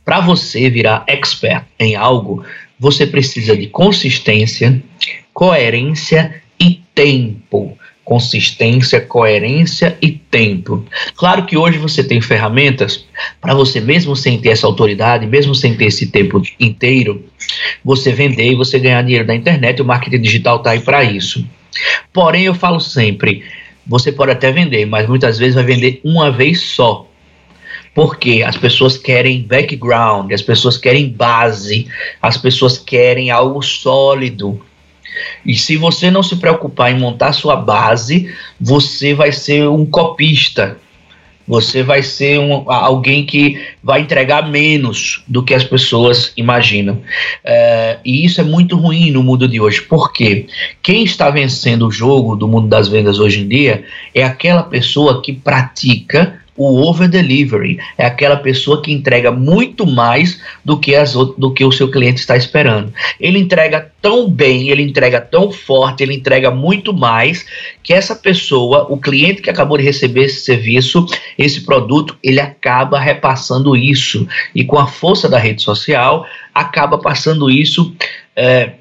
para 0.03 0.19
você 0.19 0.69
virar 0.69 1.03
expert 1.07 1.63
em 1.79 1.95
algo, 1.95 2.43
você 2.79 3.07
precisa 3.07 3.55
de 3.55 3.67
consistência, 3.67 4.81
coerência 5.33 6.41
e 6.59 6.81
tempo. 6.93 7.77
Consistência, 8.05 9.01
coerência 9.01 9.97
e 10.01 10.11
tempo. 10.11 10.85
Claro 11.15 11.45
que 11.45 11.57
hoje 11.57 11.77
você 11.77 12.03
tem 12.03 12.21
ferramentas 12.21 13.05
para 13.41 13.53
você, 13.53 13.81
mesmo 13.81 14.15
sem 14.15 14.39
ter 14.39 14.49
essa 14.49 14.67
autoridade, 14.67 15.25
mesmo 15.25 15.53
sem 15.53 15.75
ter 15.75 15.85
esse 15.85 16.07
tempo 16.07 16.41
inteiro, 16.59 17.25
você 17.83 18.13
vender 18.13 18.51
e 18.51 18.55
você 18.55 18.79
ganhar 18.79 19.01
dinheiro 19.01 19.27
na 19.27 19.35
internet. 19.35 19.81
O 19.81 19.85
marketing 19.85 20.21
digital 20.21 20.57
está 20.57 20.71
aí 20.71 20.79
para 20.79 21.03
isso. 21.03 21.45
Porém, 22.13 22.43
eu 22.43 22.55
falo 22.55 22.79
sempre: 22.79 23.43
você 23.85 24.11
pode 24.11 24.31
até 24.31 24.51
vender, 24.51 24.85
mas 24.85 25.09
muitas 25.09 25.37
vezes 25.37 25.55
vai 25.55 25.63
vender 25.63 25.99
uma 26.03 26.31
vez 26.31 26.61
só 26.61 27.09
porque 27.95 28.43
as 28.45 28.57
pessoas 28.57 28.97
querem 28.97 29.41
background, 29.41 30.31
as 30.33 30.41
pessoas 30.41 30.77
querem 30.77 31.07
base, 31.07 31.87
as 32.21 32.37
pessoas 32.37 32.77
querem 32.77 33.31
algo 33.31 33.61
sólido. 33.61 34.61
E 35.45 35.55
se 35.55 35.77
você 35.77 36.09
não 36.09 36.23
se 36.23 36.35
preocupar 36.37 36.91
em 36.91 36.99
montar 36.99 37.33
sua 37.33 37.55
base, 37.55 38.33
você 38.59 39.13
vai 39.13 39.31
ser 39.31 39.67
um 39.67 39.85
copista. 39.85 40.77
Você 41.47 41.83
vai 41.83 42.01
ser 42.01 42.39
um, 42.39 42.69
alguém 42.71 43.23
que 43.23 43.61
vai 43.83 44.01
entregar 44.01 44.49
menos 44.49 45.23
do 45.27 45.43
que 45.43 45.53
as 45.53 45.63
pessoas 45.63 46.33
imaginam. 46.35 47.01
É, 47.43 47.99
e 48.03 48.25
isso 48.25 48.41
é 48.41 48.43
muito 48.43 48.75
ruim 48.75 49.11
no 49.11 49.21
mundo 49.21 49.47
de 49.47 49.61
hoje. 49.61 49.81
porque 49.81 50.47
Quem 50.81 51.03
está 51.03 51.29
vencendo 51.29 51.87
o 51.87 51.91
jogo 51.91 52.35
do 52.35 52.47
mundo 52.47 52.67
das 52.67 52.87
vendas 52.87 53.19
hoje 53.19 53.41
em 53.41 53.47
dia 53.47 53.83
é 54.13 54.23
aquela 54.23 54.63
pessoa 54.63 55.21
que 55.21 55.33
pratica 55.33 56.41
o 56.57 56.87
over 56.87 57.09
delivery 57.09 57.79
é 57.97 58.05
aquela 58.05 58.37
pessoa 58.37 58.81
que 58.81 58.91
entrega 58.91 59.31
muito 59.31 59.85
mais 59.85 60.39
do 60.63 60.79
que, 60.79 60.95
as, 60.95 61.13
do 61.13 61.53
que 61.53 61.65
o 61.65 61.71
seu 61.71 61.91
cliente 61.91 62.21
está 62.21 62.37
esperando. 62.37 62.93
Ele 63.19 63.39
entrega 63.39 63.91
tão 64.01 64.29
bem, 64.29 64.69
ele 64.69 64.81
entrega 64.81 65.19
tão 65.19 65.51
forte, 65.51 66.01
ele 66.01 66.13
entrega 66.13 66.49
muito 66.51 66.93
mais 66.93 67.45
que 67.83 67.93
essa 67.93 68.15
pessoa, 68.15 68.87
o 68.89 68.97
cliente 68.97 69.41
que 69.41 69.49
acabou 69.49 69.77
de 69.77 69.83
receber 69.83 70.25
esse 70.25 70.41
serviço, 70.41 71.05
esse 71.37 71.61
produto, 71.61 72.17
ele 72.23 72.39
acaba 72.39 72.99
repassando 72.99 73.75
isso. 73.75 74.25
E 74.53 74.63
com 74.63 74.79
a 74.79 74.87
força 74.87 75.27
da 75.27 75.37
rede 75.37 75.61
social, 75.61 76.25
acaba 76.53 76.97
passando 76.97 77.49
isso. 77.49 77.93
É, 78.35 78.73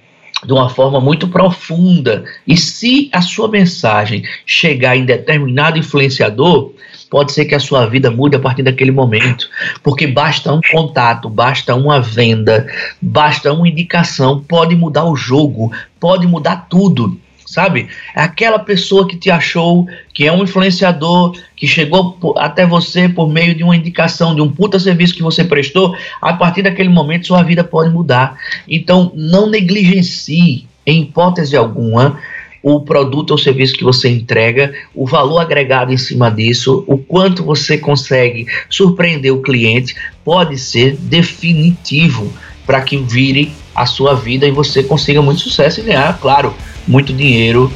de 0.44 0.52
uma 0.52 0.68
forma 0.68 1.00
muito 1.00 1.28
profunda. 1.28 2.24
E 2.46 2.54
se 2.54 3.08
a 3.12 3.22
sua 3.22 3.48
mensagem 3.48 4.22
chegar 4.44 4.94
em 4.94 5.06
determinado 5.06 5.78
influenciador, 5.78 6.72
pode 7.14 7.30
ser 7.30 7.44
que 7.44 7.54
a 7.54 7.60
sua 7.60 7.86
vida 7.86 8.10
mude 8.10 8.34
a 8.34 8.40
partir 8.40 8.64
daquele 8.64 8.90
momento, 8.90 9.48
porque 9.84 10.04
basta 10.04 10.52
um 10.52 10.60
contato, 10.72 11.28
basta 11.28 11.72
uma 11.72 12.00
venda, 12.00 12.66
basta 13.00 13.52
uma 13.52 13.68
indicação, 13.68 14.40
pode 14.40 14.74
mudar 14.74 15.04
o 15.04 15.14
jogo, 15.14 15.70
pode 16.00 16.26
mudar 16.26 16.66
tudo 16.68 17.16
sabe? 17.46 17.88
É 18.16 18.22
aquela 18.22 18.58
pessoa 18.58 19.06
que 19.06 19.16
te 19.16 19.30
achou, 19.30 19.86
que 20.12 20.26
é 20.26 20.32
um 20.32 20.42
influenciador, 20.42 21.36
que 21.54 21.68
chegou 21.68 22.34
até 22.36 22.66
você 22.66 23.08
por 23.08 23.30
meio 23.30 23.54
de 23.54 23.62
uma 23.62 23.76
indicação, 23.76 24.34
de 24.34 24.40
um 24.40 24.50
puta 24.50 24.80
serviço 24.80 25.14
que 25.14 25.22
você 25.22 25.44
prestou, 25.44 25.94
a 26.20 26.32
partir 26.32 26.62
daquele 26.62 26.88
momento 26.88 27.28
sua 27.28 27.44
vida 27.44 27.62
pode 27.62 27.90
mudar. 27.90 28.36
Então, 28.66 29.12
não 29.14 29.48
negligencie, 29.48 30.66
em 30.84 31.02
hipótese 31.02 31.56
alguma, 31.56 32.18
o 32.64 32.80
produto 32.80 33.32
ou 33.32 33.38
serviço 33.38 33.74
que 33.74 33.84
você 33.84 34.08
entrega, 34.08 34.72
o 34.94 35.06
valor 35.06 35.38
agregado 35.38 35.92
em 35.92 35.98
cima 35.98 36.30
disso, 36.30 36.82
o 36.86 36.96
quanto 36.96 37.44
você 37.44 37.76
consegue 37.76 38.46
surpreender 38.70 39.34
o 39.34 39.42
cliente, 39.42 39.94
pode 40.24 40.56
ser 40.56 40.96
definitivo 40.96 42.32
para 42.64 42.80
que 42.80 42.96
vire 42.96 43.52
a 43.74 43.84
sua 43.84 44.14
vida 44.14 44.46
e 44.46 44.50
você 44.50 44.82
consiga 44.82 45.20
muito 45.20 45.42
sucesso 45.42 45.80
e 45.80 45.82
ganhar, 45.82 46.18
claro, 46.18 46.54
muito 46.88 47.12
dinheiro 47.12 47.70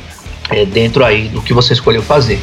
é, 0.48 0.64
dentro 0.64 1.04
aí 1.04 1.28
do 1.28 1.42
que 1.42 1.52
você 1.52 1.74
escolheu 1.74 2.02
fazer. 2.02 2.40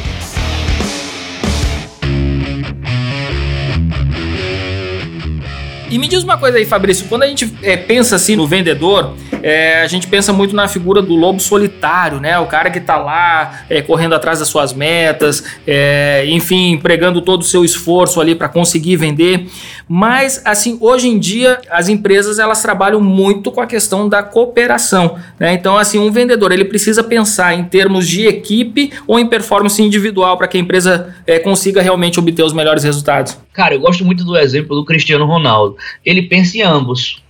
E 5.88 5.98
me 5.98 6.08
diz 6.08 6.24
uma 6.24 6.36
coisa 6.36 6.58
aí, 6.58 6.64
Fabrício, 6.64 7.06
quando 7.08 7.22
a 7.22 7.26
gente 7.26 7.52
é, 7.62 7.76
pensa 7.76 8.16
assim 8.16 8.34
no 8.34 8.46
vendedor, 8.46 9.14
é, 9.40 9.82
a 9.82 9.86
gente 9.86 10.08
pensa 10.08 10.32
muito 10.32 10.54
na 10.56 10.66
figura 10.66 11.00
do 11.00 11.14
lobo 11.14 11.38
solitário, 11.38 12.18
né? 12.18 12.36
O 12.40 12.46
cara 12.46 12.70
que 12.70 12.80
tá 12.80 12.96
lá 12.96 13.60
é, 13.70 13.80
correndo 13.80 14.14
atrás 14.14 14.40
das 14.40 14.48
suas 14.48 14.72
metas, 14.72 15.44
é, 15.64 16.24
enfim, 16.26 16.72
empregando 16.72 17.22
todo 17.22 17.42
o 17.42 17.44
seu 17.44 17.64
esforço 17.64 18.20
ali 18.20 18.34
para 18.34 18.48
conseguir 18.48 18.96
vender. 18.96 19.46
Mas, 19.88 20.42
assim, 20.44 20.76
hoje 20.80 21.08
em 21.08 21.18
dia, 21.18 21.60
as 21.70 21.88
empresas 21.88 22.40
elas 22.40 22.60
trabalham 22.60 23.00
muito 23.00 23.52
com 23.52 23.60
a 23.60 23.66
questão 23.66 24.08
da 24.08 24.24
cooperação, 24.24 25.16
né? 25.38 25.52
Então, 25.52 25.78
assim, 25.78 26.00
um 26.00 26.10
vendedor 26.10 26.50
ele 26.50 26.64
precisa 26.64 27.04
pensar 27.04 27.54
em 27.54 27.62
termos 27.62 28.08
de 28.08 28.26
equipe 28.26 28.90
ou 29.06 29.20
em 29.20 29.26
performance 29.26 29.80
individual 29.80 30.36
para 30.36 30.48
que 30.48 30.56
a 30.56 30.60
empresa 30.60 31.14
é, 31.24 31.38
consiga 31.38 31.80
realmente 31.80 32.18
obter 32.18 32.42
os 32.42 32.52
melhores 32.52 32.82
resultados. 32.82 33.38
Cara, 33.52 33.74
eu 33.74 33.80
gosto 33.80 34.04
muito 34.04 34.24
do 34.24 34.36
exemplo 34.36 34.76
do 34.76 34.84
Cristiano 34.84 35.24
Ronaldo. 35.24 35.75
Ele 36.04 36.22
pensa 36.22 36.58
em 36.58 36.62
ambos. 36.62 37.22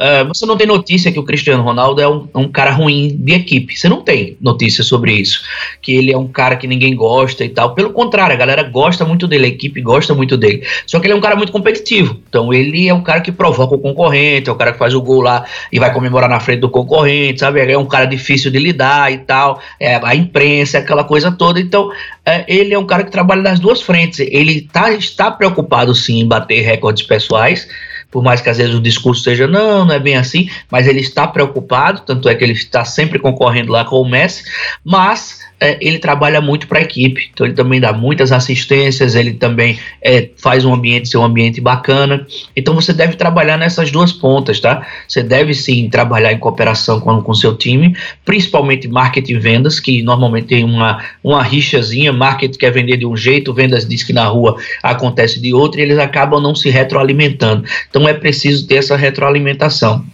Uh, 0.00 0.26
você 0.28 0.46
não 0.46 0.56
tem 0.56 0.66
notícia 0.66 1.12
que 1.12 1.18
o 1.18 1.24
Cristiano 1.24 1.62
Ronaldo 1.62 2.00
é 2.00 2.08
um, 2.08 2.26
um, 2.34 2.48
cara 2.48 2.70
ruim 2.70 3.14
de 3.18 3.34
equipe. 3.34 3.76
Você 3.76 3.86
não 3.86 4.00
tem 4.00 4.34
notícia 4.40 4.82
sobre 4.82 5.12
isso. 5.12 5.42
Que 5.82 5.92
ele 5.92 6.10
é 6.10 6.16
um 6.16 6.26
cara 6.26 6.56
que 6.56 6.66
ninguém 6.66 6.96
gosta 6.96 7.44
e 7.44 7.50
tal. 7.50 7.74
Pelo 7.74 7.92
contrário, 7.92 8.34
a 8.34 8.38
galera 8.38 8.62
gosta 8.62 9.04
muito 9.04 9.28
dele, 9.28 9.44
a 9.44 9.48
equipe 9.48 9.82
gosta 9.82 10.14
muito 10.14 10.38
dele. 10.38 10.66
Só 10.86 10.98
que 10.98 11.06
ele 11.06 11.12
é 11.12 11.16
um 11.16 11.20
cara 11.20 11.36
muito 11.36 11.52
competitivo. 11.52 12.18
Então 12.28 12.50
ele 12.50 12.88
é 12.88 12.94
um 12.94 13.02
cara 13.02 13.20
que 13.20 13.30
provoca 13.30 13.74
o 13.74 13.78
concorrente, 13.78 14.48
é 14.48 14.52
o 14.52 14.56
cara 14.56 14.72
que 14.72 14.78
faz 14.78 14.94
o 14.94 15.02
gol 15.02 15.20
lá 15.20 15.44
e 15.70 15.78
vai 15.78 15.92
comemorar 15.92 16.30
na 16.30 16.40
frente 16.40 16.60
do 16.60 16.70
concorrente, 16.70 17.40
sabe? 17.40 17.60
É 17.60 17.76
um 17.76 17.86
cara 17.86 18.06
difícil 18.06 18.50
de 18.50 18.58
lidar 18.58 19.12
e 19.12 19.18
tal. 19.18 19.60
É, 19.78 20.00
a 20.02 20.14
imprensa, 20.14 20.78
aquela 20.78 21.04
coisa 21.04 21.30
toda. 21.30 21.60
Então 21.60 21.90
é, 22.24 22.44
ele 22.48 22.72
é 22.72 22.78
um 22.78 22.86
cara 22.86 23.04
que 23.04 23.10
trabalha 23.10 23.42
nas 23.42 23.60
duas 23.60 23.82
frentes. 23.82 24.20
Ele 24.20 24.62
tá, 24.72 24.92
está 24.92 25.30
preocupado 25.30 25.94
sim 25.94 26.20
em 26.20 26.26
bater 26.26 26.62
recordes 26.62 27.02
pessoais 27.02 27.68
por 28.10 28.22
mais 28.22 28.40
que 28.40 28.50
às 28.50 28.58
vezes 28.58 28.74
o 28.74 28.80
discurso 28.80 29.22
seja 29.22 29.46
não, 29.46 29.84
não 29.84 29.94
é 29.94 29.98
bem 29.98 30.16
assim, 30.16 30.50
mas 30.70 30.86
ele 30.86 31.00
está 31.00 31.26
preocupado, 31.26 32.02
tanto 32.02 32.28
é 32.28 32.34
que 32.34 32.42
ele 32.42 32.52
está 32.52 32.84
sempre 32.84 33.18
concorrendo 33.18 33.72
lá 33.72 33.84
com 33.84 34.00
o 34.00 34.08
Messi, 34.08 34.44
mas 34.84 35.39
é, 35.60 35.76
ele 35.80 35.98
trabalha 35.98 36.40
muito 36.40 36.66
para 36.66 36.78
a 36.78 36.82
equipe, 36.82 37.30
então 37.32 37.46
ele 37.46 37.54
também 37.54 37.78
dá 37.78 37.92
muitas 37.92 38.32
assistências, 38.32 39.14
ele 39.14 39.34
também 39.34 39.78
é, 40.00 40.30
faz 40.36 40.64
um 40.64 40.72
ambiente 40.72 41.08
ser 41.08 41.18
um 41.18 41.24
ambiente 41.24 41.60
bacana. 41.60 42.26
Então 42.56 42.74
você 42.74 42.92
deve 42.92 43.14
trabalhar 43.14 43.58
nessas 43.58 43.90
duas 43.90 44.10
pontas, 44.10 44.58
tá? 44.58 44.86
Você 45.06 45.22
deve 45.22 45.52
sim 45.52 45.88
trabalhar 45.90 46.32
em 46.32 46.38
cooperação 46.38 46.98
com 47.00 47.30
o 47.30 47.34
seu 47.34 47.54
time, 47.56 47.94
principalmente 48.24 48.88
marketing 48.88 49.34
e 49.34 49.38
vendas, 49.38 49.78
que 49.78 50.02
normalmente 50.02 50.46
tem 50.46 50.64
uma, 50.64 51.04
uma 51.22 51.42
rixazinha, 51.42 52.12
marketing 52.12 52.58
quer 52.58 52.70
vender 52.70 52.96
de 52.96 53.04
um 53.04 53.16
jeito, 53.16 53.52
vendas 53.52 53.86
diz 53.86 54.02
que 54.02 54.12
na 54.12 54.24
rua 54.24 54.56
acontece 54.82 55.40
de 55.40 55.52
outro, 55.52 55.78
e 55.78 55.82
eles 55.82 55.98
acabam 55.98 56.40
não 56.40 56.54
se 56.54 56.70
retroalimentando. 56.70 57.64
Então 57.88 58.08
é 58.08 58.14
preciso 58.14 58.66
ter 58.66 58.76
essa 58.76 58.96
retroalimentação. 58.96 60.04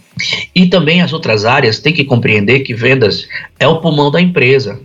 E 0.53 0.65
também 0.65 1.01
as 1.01 1.13
outras 1.13 1.45
áreas 1.45 1.79
têm 1.79 1.93
que 1.93 2.03
compreender 2.03 2.61
que 2.61 2.73
vendas 2.73 3.27
é 3.59 3.67
o 3.67 3.79
pulmão 3.79 4.09
da 4.09 4.19
empresa. 4.19 4.79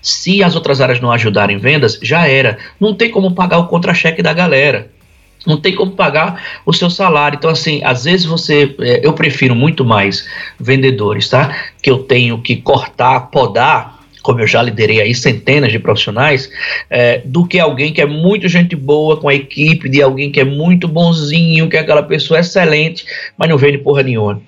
Se 0.00 0.42
as 0.42 0.54
outras 0.54 0.80
áreas 0.80 1.00
não 1.00 1.10
ajudarem 1.10 1.58
vendas, 1.58 1.98
já 2.02 2.26
era. 2.26 2.58
Não 2.80 2.94
tem 2.94 3.10
como 3.10 3.34
pagar 3.34 3.58
o 3.58 3.66
contra-cheque 3.66 4.22
da 4.22 4.32
galera. 4.32 4.90
Não 5.46 5.60
tem 5.60 5.74
como 5.74 5.92
pagar 5.92 6.60
o 6.66 6.72
seu 6.72 6.90
salário. 6.90 7.36
Então, 7.36 7.50
assim, 7.50 7.80
às 7.84 8.04
vezes 8.04 8.26
você. 8.26 8.74
É, 8.80 9.06
eu 9.06 9.12
prefiro 9.12 9.54
muito 9.54 9.84
mais 9.84 10.28
vendedores, 10.58 11.28
tá? 11.28 11.56
Que 11.80 11.90
eu 11.90 11.98
tenho 11.98 12.40
que 12.42 12.56
cortar, 12.56 13.30
podar 13.30 13.95
como 14.26 14.40
eu 14.40 14.46
já 14.46 14.60
liderei 14.60 15.00
aí 15.00 15.14
centenas 15.14 15.70
de 15.70 15.78
profissionais, 15.78 16.50
é, 16.90 17.22
do 17.24 17.46
que 17.46 17.60
alguém 17.60 17.92
que 17.92 18.00
é 18.00 18.06
muito 18.06 18.48
gente 18.48 18.74
boa 18.74 19.16
com 19.16 19.28
a 19.28 19.34
equipe, 19.34 19.88
de 19.88 20.02
alguém 20.02 20.32
que 20.32 20.40
é 20.40 20.44
muito 20.44 20.88
bonzinho, 20.88 21.68
que 21.70 21.76
é 21.76 21.80
aquela 21.80 22.02
pessoa 22.02 22.40
excelente, 22.40 23.06
mas 23.38 23.48
não 23.48 23.56
vende 23.56 23.78
porra 23.78 24.02
nenhuma. 24.02 24.42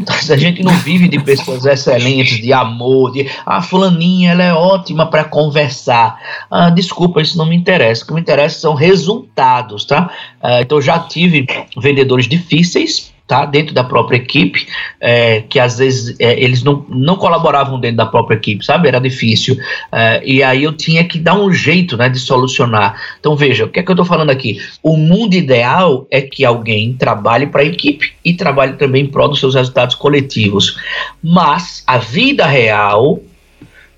Então, 0.00 0.16
a 0.16 0.36
gente 0.38 0.62
não 0.62 0.72
vive 0.78 1.08
de 1.08 1.22
pessoas 1.22 1.66
excelentes, 1.66 2.40
de 2.40 2.54
amor, 2.54 3.12
de 3.12 3.30
ah, 3.44 3.60
fulaninha, 3.60 4.30
ela 4.30 4.44
é 4.44 4.54
ótima 4.54 5.10
para 5.10 5.24
conversar. 5.24 6.18
Ah, 6.50 6.70
desculpa, 6.70 7.20
isso 7.20 7.36
não 7.36 7.44
me 7.44 7.54
interessa. 7.54 8.04
O 8.04 8.06
que 8.06 8.14
me 8.14 8.22
interessa 8.22 8.60
são 8.60 8.72
resultados, 8.72 9.84
tá? 9.84 10.10
Ah, 10.42 10.62
então, 10.62 10.80
já 10.80 10.98
tive 11.00 11.46
vendedores 11.76 12.26
difíceis, 12.26 13.12
tá? 13.28 13.44
dentro 13.44 13.74
da 13.74 13.84
própria 13.84 14.16
equipe, 14.16 14.66
é, 14.98 15.42
que 15.42 15.60
às 15.60 15.78
vezes 15.78 16.18
é, 16.18 16.42
eles 16.42 16.62
não, 16.64 16.84
não 16.88 17.16
colaboravam 17.16 17.78
dentro 17.78 17.98
da 17.98 18.06
própria 18.06 18.36
equipe, 18.36 18.64
sabe? 18.64 18.88
Era 18.88 18.98
difícil. 18.98 19.56
É, 19.92 20.22
e 20.24 20.42
aí 20.42 20.64
eu 20.64 20.72
tinha 20.72 21.04
que 21.04 21.18
dar 21.18 21.38
um 21.38 21.52
jeito 21.52 21.96
né, 21.96 22.08
de 22.08 22.18
solucionar. 22.18 23.00
Então 23.20 23.36
veja, 23.36 23.66
o 23.66 23.68
que 23.68 23.78
é 23.78 23.82
que 23.82 23.90
eu 23.90 23.94
estou 23.94 24.06
falando 24.06 24.30
aqui? 24.30 24.58
O 24.82 24.96
mundo 24.96 25.34
ideal 25.34 26.06
é 26.10 26.22
que 26.22 26.44
alguém 26.44 26.94
trabalhe 26.94 27.46
para 27.46 27.60
a 27.60 27.66
equipe 27.66 28.12
e 28.24 28.32
trabalhe 28.32 28.72
também 28.72 29.04
em 29.04 29.08
prol 29.08 29.28
dos 29.28 29.38
seus 29.38 29.54
resultados 29.54 29.94
coletivos. 29.94 30.78
Mas 31.22 31.84
a 31.86 31.98
vida 31.98 32.46
real 32.46 33.20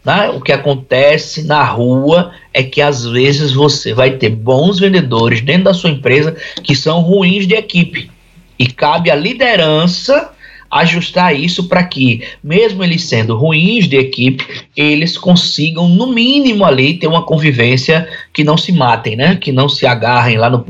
né? 0.05 0.31
O 0.31 0.41
que 0.41 0.51
acontece 0.51 1.43
na 1.45 1.63
rua 1.63 2.33
é 2.55 2.63
que 2.63 2.81
às 2.81 3.05
vezes 3.05 3.53
você 3.53 3.93
vai 3.93 4.13
ter 4.13 4.31
bons 4.31 4.79
vendedores 4.79 5.43
dentro 5.43 5.65
da 5.65 5.75
sua 5.75 5.91
empresa 5.91 6.35
que 6.63 6.75
são 6.75 7.01
ruins 7.01 7.47
de 7.47 7.55
equipe. 7.55 8.11
E 8.61 8.67
cabe 8.67 9.11
à 9.11 9.17
liderança 9.17 10.33
ajustar 10.71 11.35
isso 11.35 11.67
para 11.67 11.83
que, 11.83 12.23
mesmo 12.45 12.85
eles 12.85 13.05
sendo 13.05 13.35
ruins 13.35 13.89
de 13.89 13.97
equipe, 13.97 14.47
eles 14.77 15.17
consigam, 15.17 15.89
no 15.89 16.07
mínimo, 16.09 16.67
ali 16.67 16.93
ter 16.93 17.07
uma 17.07 17.23
convivência 17.23 18.07
que 18.35 18.45
não 18.45 18.59
se 18.59 18.71
matem, 18.71 19.17
né? 19.17 19.35
Que 19.41 19.51
não 19.51 19.67
se 19.67 19.87
agarrem 19.87 20.37
lá 20.37 20.51
no, 20.51 20.63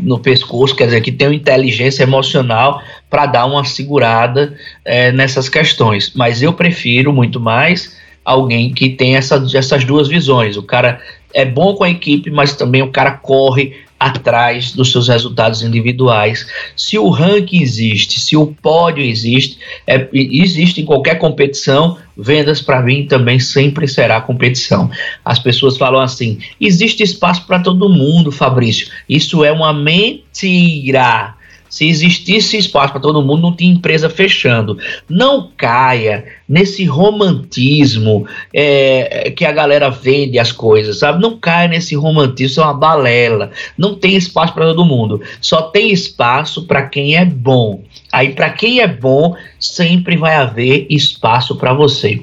no 0.00 0.18
pescoço, 0.18 0.74
quer 0.74 0.86
dizer, 0.86 1.02
que 1.02 1.12
tenham 1.12 1.32
inteligência 1.32 2.02
emocional 2.02 2.82
para 3.08 3.26
dar 3.26 3.46
uma 3.46 3.64
segurada 3.64 4.58
é, 4.84 5.12
nessas 5.12 5.48
questões. 5.48 6.12
Mas 6.16 6.42
eu 6.42 6.52
prefiro 6.52 7.12
muito 7.12 7.38
mais 7.38 7.96
alguém 8.24 8.74
que 8.74 8.90
tem 8.90 9.14
essa, 9.14 9.40
essas 9.54 9.84
duas 9.84 10.08
visões. 10.08 10.56
O 10.56 10.64
cara 10.64 11.00
é 11.32 11.44
bom 11.44 11.74
com 11.74 11.84
a 11.84 11.90
equipe, 11.90 12.28
mas 12.28 12.56
também 12.56 12.82
o 12.82 12.90
cara 12.90 13.12
corre 13.12 13.83
atrás 13.98 14.72
dos 14.72 14.92
seus 14.92 15.08
resultados 15.08 15.62
individuais. 15.62 16.46
Se 16.76 16.98
o 16.98 17.08
ranking 17.08 17.62
existe, 17.62 18.20
se 18.20 18.36
o 18.36 18.46
pódio 18.46 19.02
existe, 19.02 19.58
é, 19.86 20.08
existe 20.12 20.80
em 20.80 20.84
qualquer 20.84 21.18
competição, 21.18 21.96
vendas 22.16 22.60
para 22.60 22.82
mim 22.82 23.06
também 23.06 23.38
sempre 23.38 23.88
será 23.88 24.20
competição. 24.20 24.90
As 25.24 25.38
pessoas 25.38 25.76
falam 25.76 26.00
assim: 26.00 26.38
existe 26.60 27.02
espaço 27.02 27.46
para 27.46 27.60
todo 27.60 27.88
mundo, 27.88 28.30
Fabrício. 28.30 28.88
Isso 29.08 29.44
é 29.44 29.52
uma 29.52 29.72
mentira. 29.72 31.33
Se 31.74 31.88
existisse 31.88 32.56
espaço 32.56 32.92
para 32.92 33.00
todo 33.00 33.20
mundo, 33.20 33.42
não 33.42 33.52
tinha 33.52 33.72
empresa 33.72 34.08
fechando. 34.08 34.78
Não 35.10 35.50
caia 35.56 36.24
nesse 36.48 36.84
romantismo 36.84 38.28
é, 38.52 39.32
que 39.36 39.44
a 39.44 39.50
galera 39.50 39.90
vende 39.90 40.38
as 40.38 40.52
coisas, 40.52 41.00
sabe? 41.00 41.20
Não 41.20 41.36
caia 41.36 41.66
nesse 41.66 41.96
romantismo, 41.96 42.46
isso 42.46 42.60
é 42.60 42.64
uma 42.64 42.74
balela. 42.74 43.50
Não 43.76 43.96
tem 43.96 44.14
espaço 44.14 44.54
para 44.54 44.66
todo 44.66 44.84
mundo. 44.84 45.20
Só 45.40 45.62
tem 45.62 45.90
espaço 45.90 46.64
para 46.64 46.86
quem 46.86 47.16
é 47.16 47.24
bom. 47.24 47.82
Aí, 48.12 48.28
para 48.28 48.50
quem 48.50 48.78
é 48.78 48.86
bom, 48.86 49.34
sempre 49.58 50.16
vai 50.16 50.36
haver 50.36 50.86
espaço 50.88 51.56
para 51.56 51.74
você. 51.74 52.20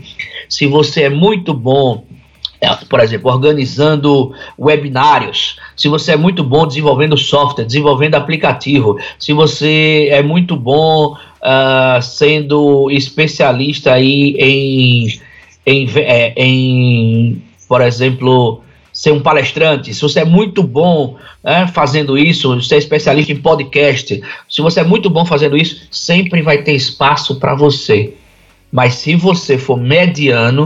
Se 0.48 0.66
você 0.66 1.04
é 1.04 1.10
muito 1.10 1.54
bom 1.54 2.06
por 2.90 3.00
exemplo, 3.00 3.32
organizando 3.32 4.34
webinários, 4.58 5.58
se 5.76 5.88
você 5.88 6.12
é 6.12 6.18
muito 6.18 6.44
bom 6.44 6.68
desenvolvendo 6.68 7.18
software, 7.18 7.66
desenvolvendo 7.66 8.16
aplicativo, 8.16 9.00
se 9.18 9.34
você 9.34 10.10
é 10.12 10.22
muito 10.22 10.56
bom 10.56 11.14
uh, 11.14 12.02
sendo 12.02 12.92
especialista 12.92 13.94
aí 13.94 14.36
em, 14.38 15.20
em, 15.66 15.90
é, 15.96 16.34
em, 16.38 17.42
por 17.68 17.82
exemplo, 17.82 18.62
ser 18.94 19.12
um 19.12 19.22
palestrante, 19.22 19.94
se 19.94 20.02
você 20.02 20.20
é 20.20 20.26
muito 20.26 20.62
bom 20.62 21.18
né, 21.44 21.66
fazendo 21.66 22.16
isso, 22.16 22.62
ser 22.62 22.76
é 22.76 22.78
especialista 22.78 23.32
em 23.32 23.38
podcast, 23.38 24.22
se 24.48 24.62
você 24.62 24.82
é 24.82 24.84
muito 24.84 25.10
bom 25.10 25.26
fazendo 25.26 25.58
isso, 25.58 25.88
sempre 25.90 26.44
vai 26.44 26.60
ter 26.60 26.74
espaço 26.74 27.40
para 27.40 27.56
você. 27.56 28.14
Mas 28.72 28.96
se 28.96 29.16
você 29.16 29.58
for 29.58 29.78
mediano, 29.78 30.66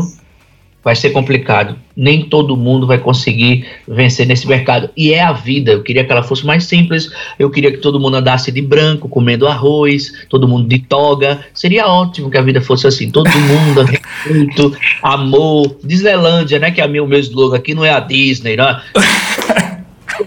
vai 0.85 0.95
ser 0.95 1.09
complicado. 1.09 1.75
Nem 1.97 2.21
todo 2.21 2.55
mundo 2.55 2.85
vai 2.85 2.99
conseguir 2.99 3.65
vencer 3.87 4.27
nesse 4.27 4.47
mercado. 4.47 4.91
E 4.95 5.11
é 5.11 5.23
a 5.23 5.33
vida. 5.33 5.71
Eu 5.71 5.81
queria 5.81 6.03
que 6.03 6.11
ela 6.11 6.21
fosse 6.21 6.45
mais 6.45 6.65
simples. 6.65 7.09
Eu 7.39 7.49
queria 7.49 7.71
que 7.71 7.79
todo 7.79 7.99
mundo 7.99 8.17
andasse 8.17 8.51
de 8.51 8.61
branco, 8.61 9.09
comendo 9.09 9.47
arroz, 9.47 10.13
todo 10.29 10.47
mundo 10.47 10.67
de 10.67 10.77
toga. 10.77 11.43
Seria 11.55 11.87
ótimo 11.87 12.29
que 12.29 12.37
a 12.37 12.41
vida 12.43 12.61
fosse 12.61 12.85
assim. 12.85 13.09
Todo 13.09 13.31
mundo, 13.35 13.81
respeito, 13.81 14.77
amor. 15.01 15.75
Disneylandia, 15.83 16.59
né? 16.59 16.69
Que 16.69 16.81
é 16.81 16.85
o 16.85 16.89
meu 16.89 17.19
slogan 17.19 17.57
aqui, 17.57 17.73
não 17.73 17.83
é 17.83 17.89
a 17.89 17.99
Disney, 17.99 18.55
né? 18.55 18.79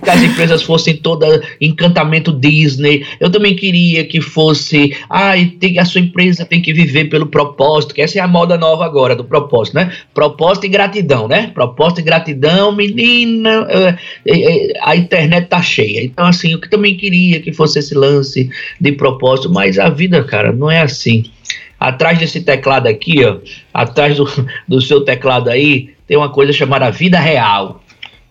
que 0.08 0.10
as 0.10 0.22
empresas 0.22 0.62
fossem 0.62 0.96
todas 0.96 1.40
encantamento 1.60 2.32
Disney. 2.32 3.04
Eu 3.20 3.30
também 3.30 3.54
queria 3.54 4.04
que 4.04 4.20
fosse, 4.20 4.96
ai, 5.10 5.52
tem, 5.60 5.78
a 5.78 5.84
sua 5.84 6.00
empresa 6.00 6.46
tem 6.46 6.62
que 6.62 6.72
viver 6.72 7.04
pelo 7.06 7.26
propósito, 7.26 7.94
que 7.94 8.00
essa 8.00 8.18
é 8.18 8.22
a 8.22 8.28
moda 8.28 8.56
nova 8.56 8.86
agora 8.86 9.14
do 9.14 9.24
propósito, 9.24 9.74
né? 9.74 9.92
Propósito 10.14 10.64
e 10.64 10.68
gratidão, 10.70 11.28
né? 11.28 11.50
Propósito 11.52 12.00
e 12.00 12.04
gratidão, 12.04 12.72
menina, 12.72 13.66
é, 13.68 13.98
é, 14.26 14.72
a 14.82 14.96
internet 14.96 15.48
tá 15.48 15.60
cheia. 15.60 16.02
Então, 16.02 16.24
assim, 16.26 16.52
eu 16.52 16.60
também 16.60 16.96
queria 16.96 17.40
que 17.40 17.52
fosse 17.52 17.78
esse 17.78 17.94
lance 17.94 18.48
de 18.80 18.92
propósito, 18.92 19.50
mas 19.50 19.78
a 19.78 19.90
vida, 19.90 20.24
cara, 20.24 20.52
não 20.52 20.70
é 20.70 20.80
assim. 20.80 21.24
Atrás 21.78 22.18
desse 22.18 22.40
teclado 22.40 22.86
aqui, 22.86 23.24
ó, 23.24 23.38
atrás 23.74 24.16
do, 24.16 24.26
do 24.66 24.80
seu 24.80 25.02
teclado 25.02 25.50
aí, 25.50 25.90
tem 26.06 26.16
uma 26.16 26.30
coisa 26.30 26.52
chamada 26.52 26.90
vida 26.90 27.20
real 27.20 27.82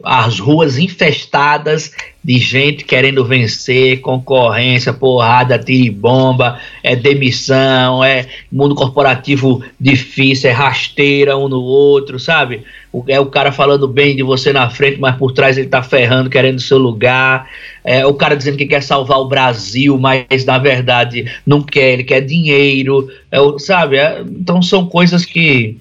as 0.03 0.39
ruas 0.39 0.77
infestadas 0.77 1.91
de 2.23 2.37
gente 2.39 2.83
querendo 2.83 3.23
vencer, 3.23 4.01
concorrência, 4.01 4.93
porrada, 4.93 5.57
tiro 5.57 5.93
bomba, 5.93 6.59
é 6.83 6.95
demissão, 6.95 8.03
é 8.03 8.27
mundo 8.51 8.75
corporativo 8.75 9.63
difícil, 9.79 10.49
é 10.49 10.53
rasteira 10.53 11.37
um 11.37 11.47
no 11.47 11.61
outro, 11.61 12.19
sabe? 12.19 12.63
É 13.07 13.19
o 13.19 13.27
cara 13.27 13.51
falando 13.51 13.87
bem 13.87 14.15
de 14.15 14.23
você 14.23 14.51
na 14.51 14.69
frente, 14.69 14.99
mas 14.99 15.15
por 15.15 15.31
trás 15.31 15.57
ele 15.57 15.67
tá 15.67 15.81
ferrando, 15.81 16.29
querendo 16.29 16.59
seu 16.59 16.77
lugar. 16.77 17.49
É 17.83 18.05
o 18.05 18.13
cara 18.13 18.35
dizendo 18.35 18.57
que 18.57 18.65
quer 18.65 18.83
salvar 18.83 19.19
o 19.19 19.27
Brasil, 19.27 19.97
mas 19.97 20.45
na 20.45 20.57
verdade 20.57 21.31
não 21.45 21.61
quer, 21.61 21.93
ele 21.93 22.03
quer 22.03 22.21
dinheiro, 22.21 23.09
é, 23.31 23.37
sabe? 23.59 23.97
É, 23.97 24.21
então 24.21 24.61
são 24.61 24.85
coisas 24.85 25.25
que 25.25 25.77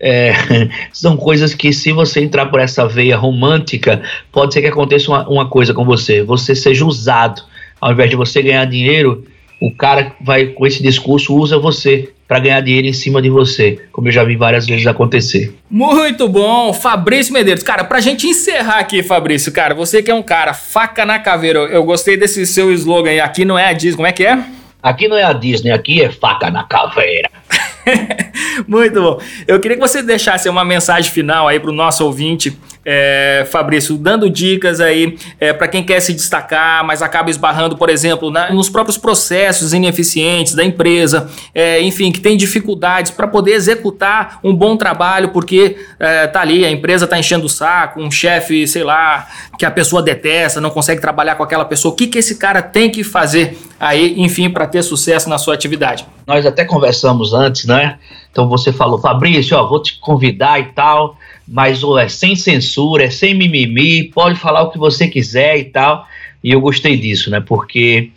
é, 0.00 0.32
são 0.92 1.16
coisas 1.16 1.54
que, 1.54 1.72
se 1.72 1.92
você 1.92 2.20
entrar 2.20 2.46
por 2.46 2.58
essa 2.58 2.88
veia 2.88 3.16
romântica, 3.16 4.02
pode 4.32 4.54
ser 4.54 4.62
que 4.62 4.68
aconteça 4.68 5.10
uma, 5.10 5.28
uma 5.28 5.48
coisa 5.48 5.74
com 5.74 5.84
você. 5.84 6.22
Você 6.22 6.54
seja 6.54 6.84
usado. 6.84 7.42
Ao 7.80 7.92
invés 7.92 8.10
de 8.10 8.16
você 8.16 8.42
ganhar 8.42 8.64
dinheiro, 8.66 9.24
o 9.60 9.70
cara 9.70 10.12
vai 10.20 10.46
com 10.46 10.66
esse 10.66 10.82
discurso 10.82 11.34
usa 11.34 11.58
você 11.58 12.10
para 12.26 12.38
ganhar 12.38 12.60
dinheiro 12.60 12.86
em 12.86 12.92
cima 12.92 13.20
de 13.20 13.28
você, 13.28 13.78
como 13.90 14.06
eu 14.06 14.12
já 14.12 14.22
vi 14.22 14.36
várias 14.36 14.64
vezes 14.64 14.86
acontecer. 14.86 15.52
Muito 15.68 16.28
bom, 16.28 16.72
Fabrício 16.72 17.32
Medeiros. 17.32 17.62
Cara, 17.62 17.82
pra 17.82 18.00
gente 18.00 18.26
encerrar 18.26 18.78
aqui, 18.78 19.02
Fabrício, 19.02 19.52
cara, 19.52 19.74
você 19.74 20.00
que 20.00 20.10
é 20.10 20.14
um 20.14 20.22
cara 20.22 20.54
faca 20.54 21.04
na 21.04 21.18
caveira, 21.18 21.58
eu 21.60 21.82
gostei 21.82 22.16
desse 22.16 22.46
seu 22.46 22.72
slogan 22.72 23.10
aí, 23.10 23.20
aqui 23.20 23.44
não 23.44 23.58
é 23.58 23.66
a 23.66 23.72
Disney, 23.72 23.96
como 23.96 24.06
é 24.06 24.12
que 24.12 24.24
é? 24.24 24.44
Aqui 24.82 25.08
não 25.08 25.16
é 25.16 25.24
a 25.24 25.32
Disney, 25.32 25.72
aqui 25.72 26.02
é 26.02 26.10
faca 26.10 26.50
na 26.50 26.62
caveira. 26.62 27.28
Muito 28.66 29.00
bom. 29.00 29.20
Eu 29.46 29.60
queria 29.60 29.76
que 29.76 29.82
você 29.82 30.02
deixasse 30.02 30.48
uma 30.48 30.64
mensagem 30.64 31.10
final 31.10 31.48
aí 31.48 31.58
para 31.58 31.70
o 31.70 31.74
nosso 31.74 32.04
ouvinte, 32.04 32.56
é, 32.84 33.46
Fabrício, 33.50 33.96
dando 33.96 34.30
dicas 34.30 34.80
aí 34.80 35.18
é, 35.38 35.52
para 35.52 35.68
quem 35.68 35.82
quer 35.84 36.00
se 36.00 36.12
destacar, 36.12 36.84
mas 36.84 37.02
acaba 37.02 37.30
esbarrando, 37.30 37.76
por 37.76 37.90
exemplo, 37.90 38.30
na, 38.30 38.52
nos 38.52 38.68
próprios 38.70 38.96
processos 38.96 39.74
ineficientes 39.74 40.54
da 40.54 40.64
empresa, 40.64 41.28
é, 41.54 41.80
enfim, 41.82 42.10
que 42.10 42.20
tem 42.20 42.36
dificuldades 42.36 43.10
para 43.10 43.28
poder 43.28 43.52
executar 43.52 44.40
um 44.42 44.54
bom 44.54 44.76
trabalho, 44.76 45.28
porque 45.28 45.76
é, 45.98 46.26
tá 46.26 46.40
ali, 46.40 46.64
a 46.64 46.70
empresa 46.70 47.06
tá 47.06 47.18
enchendo 47.18 47.46
o 47.46 47.48
saco, 47.48 48.00
um 48.00 48.10
chefe, 48.10 48.66
sei 48.66 48.82
lá, 48.82 49.28
que 49.58 49.66
a 49.66 49.70
pessoa 49.70 50.02
detesta, 50.02 50.60
não 50.60 50.70
consegue 50.70 51.00
trabalhar 51.00 51.34
com 51.34 51.42
aquela 51.42 51.64
pessoa. 51.64 51.92
O 51.92 51.96
que, 51.96 52.06
que 52.06 52.18
esse 52.18 52.36
cara 52.36 52.62
tem 52.62 52.90
que 52.90 53.04
fazer 53.04 53.58
aí, 53.78 54.14
enfim, 54.18 54.48
para 54.48 54.66
ter 54.66 54.82
sucesso 54.82 55.28
na 55.28 55.36
sua 55.36 55.54
atividade? 55.54 56.06
Nós 56.26 56.46
até 56.46 56.64
conversamos 56.64 57.34
antes, 57.34 57.66
né? 57.66 57.98
Então 58.30 58.48
você 58.48 58.72
falou, 58.72 59.00
Fabrício, 59.00 59.56
ó, 59.56 59.66
vou 59.66 59.82
te 59.82 59.98
convidar 59.98 60.60
e 60.60 60.66
tal, 60.66 61.16
mas 61.50 61.82
é 61.98 62.08
sem 62.08 62.36
censura, 62.36 63.04
é 63.04 63.10
sem 63.10 63.34
mimimi, 63.34 64.04
pode 64.04 64.38
falar 64.38 64.62
o 64.62 64.70
que 64.70 64.78
você 64.78 65.08
quiser 65.08 65.58
e 65.58 65.64
tal. 65.64 66.06
E 66.42 66.52
eu 66.52 66.60
gostei 66.60 66.96
disso, 66.96 67.28
né? 67.28 67.40
Porque 67.40 68.10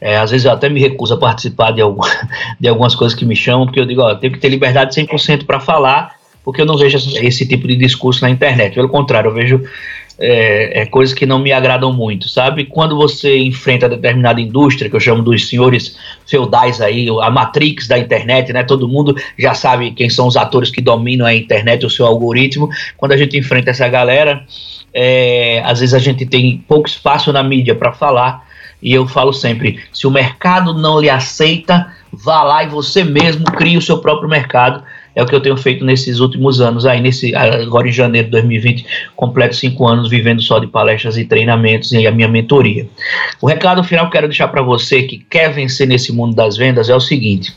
é, 0.00 0.16
às 0.16 0.30
vezes 0.30 0.46
eu 0.46 0.50
até 0.50 0.68
me 0.68 0.80
recuso 0.80 1.12
a 1.12 1.18
participar 1.18 1.72
de, 1.72 1.82
algum, 1.82 2.00
de 2.58 2.66
algumas 2.66 2.94
coisas 2.94 3.16
que 3.16 3.26
me 3.26 3.36
chamam, 3.36 3.66
porque 3.66 3.78
eu 3.78 3.86
digo, 3.86 4.00
ó, 4.00 4.14
tenho 4.14 4.32
que 4.32 4.38
ter 4.38 4.48
liberdade 4.48 4.94
100% 4.94 5.44
para 5.44 5.60
falar, 5.60 6.16
porque 6.42 6.62
eu 6.62 6.66
não 6.66 6.78
vejo 6.78 6.96
esse 7.22 7.46
tipo 7.46 7.68
de 7.68 7.76
discurso 7.76 8.22
na 8.22 8.30
internet. 8.30 8.74
Pelo 8.74 8.88
contrário, 8.88 9.28
eu 9.28 9.34
vejo 9.34 9.62
é, 10.20 10.82
é, 10.82 10.86
coisas 10.86 11.14
que 11.14 11.24
não 11.24 11.38
me 11.38 11.50
agradam 11.50 11.92
muito, 11.92 12.28
sabe? 12.28 12.66
Quando 12.66 12.94
você 12.94 13.38
enfrenta 13.38 13.88
determinada 13.88 14.38
indústria, 14.40 14.90
que 14.90 14.94
eu 14.94 15.00
chamo 15.00 15.22
dos 15.22 15.48
senhores 15.48 15.96
feudais 16.26 16.80
aí, 16.80 17.08
a 17.22 17.30
matrix 17.30 17.88
da 17.88 17.98
internet, 17.98 18.52
né? 18.52 18.62
Todo 18.62 18.86
mundo 18.86 19.16
já 19.38 19.54
sabe 19.54 19.92
quem 19.92 20.10
são 20.10 20.26
os 20.26 20.36
atores 20.36 20.70
que 20.70 20.82
dominam 20.82 21.26
a 21.26 21.34
internet, 21.34 21.86
o 21.86 21.90
seu 21.90 22.04
algoritmo. 22.04 22.68
Quando 22.98 23.12
a 23.12 23.16
gente 23.16 23.38
enfrenta 23.38 23.70
essa 23.70 23.88
galera, 23.88 24.44
é, 24.92 25.62
às 25.64 25.80
vezes 25.80 25.94
a 25.94 25.98
gente 25.98 26.26
tem 26.26 26.62
pouco 26.68 26.86
espaço 26.86 27.32
na 27.32 27.42
mídia 27.42 27.74
para 27.74 27.92
falar. 27.92 28.46
E 28.82 28.92
eu 28.92 29.08
falo 29.08 29.32
sempre: 29.32 29.80
se 29.90 30.06
o 30.06 30.10
mercado 30.10 30.74
não 30.74 31.00
lhe 31.00 31.08
aceita, 31.08 31.94
vá 32.12 32.42
lá 32.42 32.62
e 32.62 32.68
você 32.68 33.02
mesmo 33.04 33.44
crie 33.44 33.78
o 33.78 33.82
seu 33.82 33.98
próprio 33.98 34.28
mercado 34.28 34.82
é 35.20 35.22
o 35.22 35.26
que 35.26 35.34
eu 35.34 35.40
tenho 35.40 35.56
feito 35.56 35.84
nesses 35.84 36.18
últimos 36.18 36.62
anos, 36.62 36.86
aí 36.86 36.98
nesse, 36.98 37.34
agora 37.36 37.86
em 37.86 37.92
janeiro 37.92 38.28
de 38.28 38.32
2020, 38.32 38.86
completo 39.14 39.54
cinco 39.54 39.86
anos 39.86 40.08
vivendo 40.08 40.40
só 40.40 40.58
de 40.58 40.66
palestras 40.66 41.18
e 41.18 41.26
treinamentos 41.26 41.92
e 41.92 42.06
a 42.06 42.10
minha 42.10 42.26
mentoria. 42.26 42.88
O 43.38 43.46
recado 43.46 43.84
final 43.84 44.06
que 44.06 44.12
quero 44.12 44.28
deixar 44.28 44.48
para 44.48 44.62
você 44.62 45.02
que 45.02 45.18
quer 45.18 45.52
vencer 45.52 45.86
nesse 45.86 46.10
mundo 46.10 46.34
das 46.34 46.56
vendas 46.56 46.88
é 46.88 46.96
o 46.96 47.00
seguinte. 47.00 47.52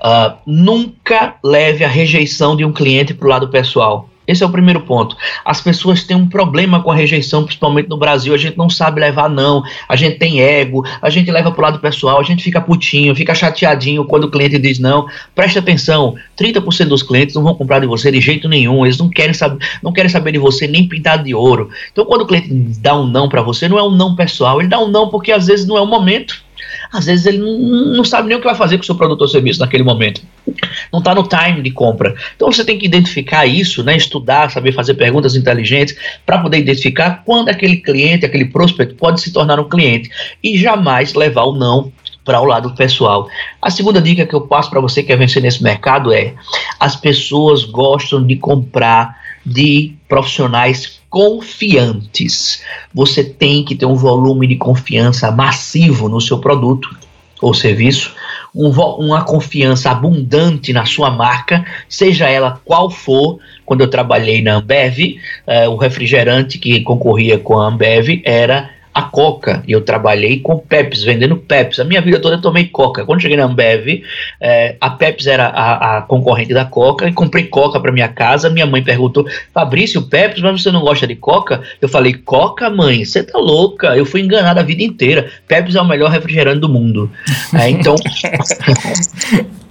Uh, 0.00 0.38
nunca 0.46 1.34
leve 1.42 1.84
a 1.84 1.88
rejeição 1.88 2.54
de 2.56 2.64
um 2.64 2.72
cliente 2.72 3.12
para 3.12 3.26
o 3.26 3.30
lado 3.30 3.48
pessoal. 3.48 4.08
Esse 4.28 4.44
é 4.44 4.46
o 4.46 4.50
primeiro 4.50 4.82
ponto. 4.82 5.16
As 5.42 5.58
pessoas 5.58 6.04
têm 6.04 6.14
um 6.14 6.28
problema 6.28 6.82
com 6.82 6.90
a 6.90 6.94
rejeição, 6.94 7.44
principalmente 7.44 7.88
no 7.88 7.96
Brasil. 7.96 8.34
A 8.34 8.36
gente 8.36 8.58
não 8.58 8.68
sabe 8.68 9.00
levar 9.00 9.30
não. 9.30 9.62
A 9.88 9.96
gente 9.96 10.18
tem 10.18 10.42
ego, 10.42 10.84
a 11.00 11.08
gente 11.08 11.30
leva 11.30 11.50
pro 11.50 11.62
lado 11.62 11.78
pessoal, 11.78 12.20
a 12.20 12.22
gente 12.22 12.42
fica 12.42 12.60
putinho, 12.60 13.16
fica 13.16 13.34
chateadinho 13.34 14.04
quando 14.04 14.24
o 14.24 14.30
cliente 14.30 14.58
diz 14.58 14.78
não. 14.78 15.06
Preste 15.34 15.58
atenção, 15.58 16.14
30% 16.38 16.88
dos 16.88 17.02
clientes 17.02 17.34
não 17.34 17.42
vão 17.42 17.54
comprar 17.54 17.78
de 17.78 17.86
você 17.86 18.12
de 18.12 18.20
jeito 18.20 18.50
nenhum. 18.50 18.84
Eles 18.84 18.98
não 18.98 19.08
querem 19.08 19.32
saber, 19.32 19.64
não 19.82 19.92
querem 19.92 20.10
saber 20.10 20.32
de 20.32 20.38
você 20.38 20.68
nem 20.68 20.86
pintado 20.86 21.24
de 21.24 21.34
ouro. 21.34 21.70
Então 21.90 22.04
quando 22.04 22.22
o 22.22 22.26
cliente 22.26 22.48
dá 22.80 22.94
um 22.94 23.06
não 23.06 23.30
para 23.30 23.40
você, 23.40 23.66
não 23.66 23.78
é 23.78 23.82
um 23.82 23.90
não 23.90 24.14
pessoal, 24.14 24.60
ele 24.60 24.68
dá 24.68 24.78
um 24.78 24.88
não 24.88 25.08
porque 25.08 25.32
às 25.32 25.46
vezes 25.46 25.66
não 25.66 25.78
é 25.78 25.80
o 25.80 25.86
momento. 25.86 26.46
Às 26.92 27.06
vezes 27.06 27.26
ele 27.26 27.38
não, 27.38 27.58
não 27.96 28.04
sabe 28.04 28.28
nem 28.28 28.36
o 28.36 28.40
que 28.40 28.46
vai 28.46 28.54
fazer 28.54 28.76
com 28.76 28.82
o 28.82 28.86
seu 28.86 28.94
produto 28.94 29.22
ou 29.22 29.28
serviço 29.28 29.60
naquele 29.60 29.82
momento. 29.82 30.22
Não 30.92 31.00
está 31.00 31.14
no 31.14 31.22
time 31.22 31.62
de 31.62 31.70
compra. 31.70 32.14
Então 32.36 32.50
você 32.50 32.64
tem 32.64 32.78
que 32.78 32.86
identificar 32.86 33.46
isso, 33.46 33.82
né, 33.82 33.96
estudar, 33.96 34.50
saber 34.50 34.72
fazer 34.72 34.94
perguntas 34.94 35.34
inteligentes 35.34 35.96
para 36.24 36.38
poder 36.38 36.58
identificar 36.58 37.22
quando 37.24 37.48
aquele 37.48 37.76
cliente, 37.76 38.24
aquele 38.26 38.46
prospect 38.46 38.94
pode 38.94 39.20
se 39.20 39.32
tornar 39.32 39.58
um 39.60 39.68
cliente 39.68 40.10
e 40.42 40.58
jamais 40.58 41.14
levar 41.14 41.44
o 41.44 41.54
não 41.54 41.92
para 42.24 42.40
o 42.40 42.44
lado 42.44 42.74
pessoal. 42.74 43.28
A 43.60 43.70
segunda 43.70 44.02
dica 44.02 44.26
que 44.26 44.34
eu 44.34 44.42
passo 44.42 44.68
para 44.68 44.80
você 44.80 45.00
que 45.00 45.08
quer 45.08 45.16
vencer 45.16 45.42
nesse 45.42 45.62
mercado 45.62 46.12
é: 46.12 46.34
as 46.78 46.94
pessoas 46.94 47.64
gostam 47.64 48.24
de 48.24 48.36
comprar 48.36 49.16
de 49.44 49.94
profissionais 50.06 51.00
confiantes. 51.08 52.62
Você 52.92 53.24
tem 53.24 53.64
que 53.64 53.74
ter 53.74 53.86
um 53.86 53.94
volume 53.94 54.46
de 54.46 54.56
confiança 54.56 55.30
massivo 55.30 56.08
no 56.08 56.20
seu 56.20 56.38
produto 56.38 56.90
ou 57.40 57.54
serviço, 57.54 58.14
um, 58.54 58.70
uma 58.70 59.24
confiança 59.24 59.90
abundante 59.90 60.72
na 60.72 60.84
sua 60.84 61.10
marca, 61.10 61.64
seja 61.88 62.28
ela 62.28 62.60
qual 62.64 62.90
for. 62.90 63.38
Quando 63.64 63.82
eu 63.82 63.88
trabalhei 63.88 64.40
na 64.40 64.54
Ambev, 64.54 65.20
eh, 65.46 65.68
o 65.68 65.76
refrigerante 65.76 66.58
que 66.58 66.80
concorria 66.80 67.38
com 67.38 67.58
a 67.58 67.66
Ambev 67.66 68.22
era 68.24 68.70
a 68.92 69.02
Coca. 69.02 69.62
E 69.66 69.72
eu 69.72 69.80
trabalhei 69.80 70.40
com 70.40 70.58
Pepsi, 70.58 71.04
vendendo 71.04 71.36
Pepsi. 71.36 71.80
A 71.80 71.84
minha 71.84 72.00
vida 72.00 72.20
toda 72.20 72.36
eu 72.36 72.40
tomei 72.40 72.66
Coca. 72.66 73.04
Quando 73.04 73.20
cheguei 73.20 73.36
na 73.36 73.44
Ambev, 73.44 74.02
é, 74.40 74.76
a 74.80 74.90
Pepsi 74.90 75.30
era 75.30 75.46
a, 75.46 75.98
a, 75.98 76.02
concorrente 76.02 76.52
da 76.54 76.64
Coca 76.64 77.08
e 77.08 77.12
comprei 77.12 77.44
Coca 77.44 77.80
para 77.80 77.92
minha 77.92 78.08
casa. 78.08 78.50
Minha 78.50 78.66
mãe 78.66 78.82
perguntou: 78.82 79.26
Fabrício, 79.52 80.02
Pepsi, 80.02 80.42
mas 80.42 80.62
você 80.62 80.70
não 80.70 80.80
gosta 80.80 81.06
de 81.06 81.14
Coca? 81.16 81.62
Eu 81.80 81.88
falei: 81.88 82.14
Coca, 82.14 82.68
mãe, 82.70 83.04
você 83.04 83.22
tá 83.22 83.38
louca. 83.38 83.96
Eu 83.96 84.04
fui 84.04 84.20
enganada 84.20 84.60
a 84.60 84.64
vida 84.64 84.82
inteira. 84.82 85.30
Pepsi 85.46 85.76
é 85.76 85.80
o 85.80 85.86
melhor 85.86 86.10
refrigerante 86.10 86.60
do 86.60 86.68
mundo. 86.68 87.10
É, 87.54 87.68
então. 87.68 87.94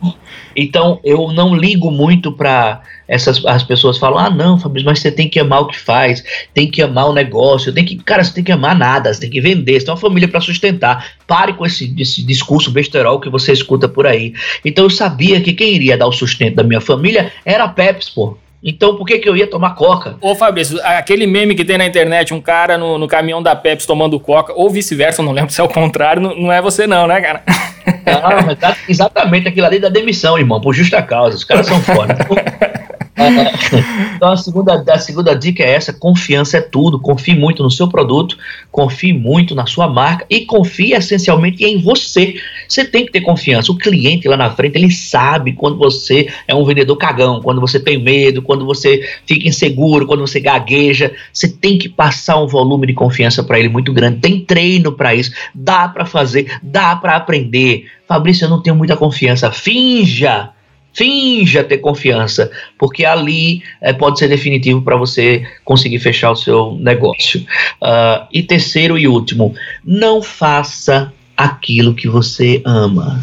Então 0.58 1.00
eu 1.04 1.32
não 1.32 1.56
ligo 1.56 1.92
muito 1.92 2.32
para 2.32 2.82
essas 3.08 3.44
as 3.46 3.64
pessoas 3.64 3.98
falam: 3.98 4.20
"Ah, 4.20 4.30
não, 4.30 4.60
Fabrício, 4.60 4.90
mas 4.90 5.00
você 5.00 5.12
tem 5.12 5.30
que 5.30 5.40
amar 5.40 5.62
o 5.62 5.68
que 5.68 5.80
faz, 5.80 6.24
tem 6.54 6.70
que 6.70 6.82
amar 6.82 7.10
o 7.10 7.14
negócio, 7.14 7.74
tem 7.74 7.86
que, 7.86 7.96
cara, 7.98 8.24
você 8.24 8.34
tem 8.34 8.44
que 8.44 8.52
amar 8.52 8.76
nada, 8.76 9.14
você 9.14 9.22
tem 9.22 9.30
que 9.30 9.42
vender, 9.42 9.80
você 9.80 9.86
tem 9.86 9.94
uma 9.94 10.00
família 10.00 10.28
para 10.28 10.42
sustentar". 10.42 11.14
Pare 11.26 11.54
com 11.54 11.66
esse, 11.66 11.94
esse 12.00 12.24
discurso 12.24 12.72
besterol 12.72 13.20
que 13.20 13.30
você 13.30 13.52
escuta 13.52 13.88
por 13.88 14.08
aí. 14.08 14.34
Então 14.64 14.86
eu 14.86 14.90
sabia 14.90 15.42
que 15.42 15.54
quem 15.54 15.74
iria 15.74 15.98
dar 15.98 16.08
o 16.08 16.12
sustento 16.12 16.56
da 16.56 16.64
minha 16.64 16.82
família 16.82 17.32
era 17.46 17.66
a 17.66 17.70
Pepsi, 17.70 18.12
pô. 18.14 18.38
Então 18.64 18.96
por 18.96 19.06
que, 19.06 19.20
que 19.20 19.30
eu 19.30 19.38
ia 19.38 19.48
tomar 19.48 19.76
coca? 19.76 20.18
Ô 20.20 20.36
Fabrício, 20.36 20.80
aquele 20.84 21.28
meme 21.28 21.54
que 21.54 21.64
tem 21.64 21.78
na 21.78 21.86
internet, 21.86 22.34
um 22.34 22.42
cara 22.42 22.78
no, 22.78 22.98
no 22.98 23.08
caminhão 23.08 23.42
da 23.42 23.56
Pepsi 23.56 23.86
tomando 23.86 24.20
coca, 24.20 24.52
ou 24.56 24.70
vice-versa, 24.70 25.22
não 25.22 25.32
lembro 25.32 25.52
se 25.52 25.62
é 25.62 25.64
o 25.64 25.70
contrário, 25.70 26.22
não, 26.22 26.36
não, 26.36 26.52
é 26.52 26.62
você 26.62 26.88
não, 26.88 27.08
né, 27.08 27.22
cara? 27.22 27.44
Não, 27.88 28.56
tá 28.56 28.76
exatamente 28.90 29.48
aquilo 29.48 29.68
ali 29.68 29.80
da 29.80 29.90
demissão, 29.90 30.38
irmão, 30.38 30.60
por 30.60 30.74
justa 30.74 31.02
causa. 31.02 31.38
Os 31.38 31.44
caras 31.44 31.68
são 31.68 31.80
foda. 31.82 32.18
então 34.16 34.32
a 34.32 34.38
segunda, 34.38 34.84
a 34.88 35.00
segunda 35.00 35.36
dica 35.36 35.64
é 35.64 35.72
essa: 35.72 35.92
confiança 35.92 36.58
é 36.58 36.62
tudo. 36.62 37.00
Confie 37.00 37.34
muito 37.34 37.64
no 37.64 37.72
seu 37.72 37.88
produto, 37.88 38.38
confie 38.72 39.12
muito 39.12 39.56
na 39.56 39.66
sua 39.66 39.88
marca 39.88 40.26
e 40.30 40.46
confie 40.46 40.94
essencialmente 40.94 41.66
em 41.66 41.82
você. 41.82 42.36
Você 42.68 42.86
tem 42.86 43.06
que 43.06 43.12
ter 43.12 43.22
confiança. 43.22 43.72
O 43.72 43.78
cliente 43.78 44.28
lá 44.28 44.38
na 44.38 44.52
frente 44.52 44.78
ele 44.78 44.92
sabe 44.92 45.54
quando 45.54 45.78
você 45.78 46.28
é 46.48 46.54
um 46.54 46.64
vendedor 46.64 46.96
cagão, 46.98 47.42
quando 47.42 47.60
você 47.60 47.80
tem 47.80 48.02
medo, 48.02 48.42
quando 48.42 48.66
você 48.66 49.08
fica 49.26 49.48
inseguro, 49.48 50.06
quando 50.06 50.22
você 50.22 50.40
gagueja. 50.40 51.12
Você 51.34 51.48
tem 51.48 51.78
que 51.78 51.90
passar 51.90 52.38
um 52.38 52.48
volume 52.48 52.86
de 52.86 52.94
confiança 52.94 53.44
para 53.44 53.60
ele 53.60 53.70
muito 53.70 53.92
grande. 53.92 54.20
Tem 54.20 54.40
treino 54.40 54.92
para 54.92 55.16
isso, 55.16 55.32
dá 55.56 55.88
para 55.88 56.06
fazer, 56.06 56.60
dá 56.62 56.96
para 56.96 57.16
aprender. 57.16 57.86
Fabrício, 58.08 58.46
eu 58.46 58.50
não 58.50 58.62
tenho 58.62 58.76
muita 58.76 58.96
confiança. 58.96 59.52
Finja 59.52 60.52
Finja 60.98 61.64
ter 61.64 61.78
confiança, 61.78 62.50
porque 62.76 63.06
ali 63.06 63.62
é, 63.80 63.94
pode 63.94 64.18
ser 64.18 64.28
definitivo 64.28 64.82
para 64.82 64.98
você 64.98 65.46
conseguir 65.64 66.00
fechar 66.00 66.32
o 66.32 66.36
seu 66.36 66.76
negócio. 66.82 67.40
Uh, 67.80 68.26
e 68.34 68.42
terceiro 68.42 68.98
e 68.98 69.08
último, 69.08 69.54
não 69.86 70.24
faça 70.24 71.14
aquilo 71.38 71.94
que 71.94 72.08
você 72.08 72.64
ama. 72.66 73.22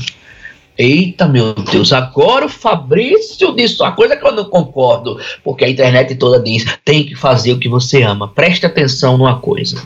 Eita, 0.78 1.26
meu 1.26 1.52
Deus, 1.52 1.92
agora 1.92 2.46
o 2.46 2.48
Fabrício 2.48 3.52
disse 3.56 3.82
uma 3.82 3.90
coisa 3.90 4.16
que 4.16 4.24
eu 4.24 4.32
não 4.32 4.44
concordo, 4.44 5.18
porque 5.42 5.64
a 5.64 5.68
internet 5.68 6.14
toda 6.14 6.40
diz: 6.40 6.64
tem 6.84 7.04
que 7.04 7.16
fazer 7.16 7.52
o 7.52 7.58
que 7.58 7.68
você 7.68 8.02
ama. 8.02 8.28
Preste 8.28 8.66
atenção 8.66 9.18
numa 9.18 9.40
coisa. 9.40 9.82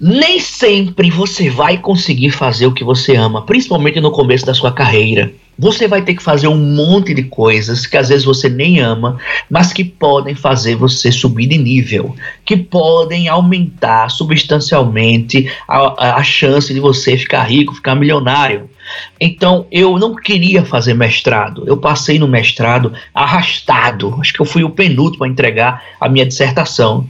Nem 0.00 0.40
sempre 0.40 1.10
você 1.10 1.48
vai 1.48 1.78
conseguir 1.78 2.30
fazer 2.30 2.66
o 2.66 2.74
que 2.74 2.82
você 2.82 3.14
ama, 3.14 3.42
principalmente 3.42 4.00
no 4.00 4.10
começo 4.10 4.44
da 4.44 4.52
sua 4.52 4.72
carreira. 4.72 5.32
Você 5.58 5.86
vai 5.86 6.02
ter 6.02 6.14
que 6.14 6.22
fazer 6.22 6.48
um 6.48 6.56
monte 6.56 7.14
de 7.14 7.22
coisas 7.24 7.86
que 7.86 7.96
às 7.96 8.08
vezes 8.08 8.24
você 8.24 8.48
nem 8.48 8.80
ama, 8.80 9.18
mas 9.48 9.72
que 9.72 9.84
podem 9.84 10.34
fazer 10.34 10.74
você 10.74 11.12
subir 11.12 11.46
de 11.46 11.58
nível, 11.58 12.14
que 12.44 12.56
podem 12.56 13.28
aumentar 13.28 14.10
substancialmente 14.10 15.50
a, 15.66 16.16
a 16.16 16.22
chance 16.22 16.72
de 16.72 16.80
você 16.80 17.16
ficar 17.16 17.42
rico, 17.44 17.74
ficar 17.74 17.94
milionário. 17.94 18.68
Então, 19.20 19.66
eu 19.70 19.98
não 19.98 20.14
queria 20.14 20.64
fazer 20.64 20.94
mestrado. 20.94 21.64
Eu 21.66 21.76
passei 21.76 22.18
no 22.18 22.28
mestrado 22.28 22.92
arrastado. 23.14 24.16
Acho 24.20 24.32
que 24.32 24.40
eu 24.40 24.46
fui 24.46 24.64
o 24.64 24.70
penúltimo 24.70 25.24
a 25.24 25.28
entregar 25.28 25.82
a 26.00 26.08
minha 26.08 26.26
dissertação. 26.26 27.06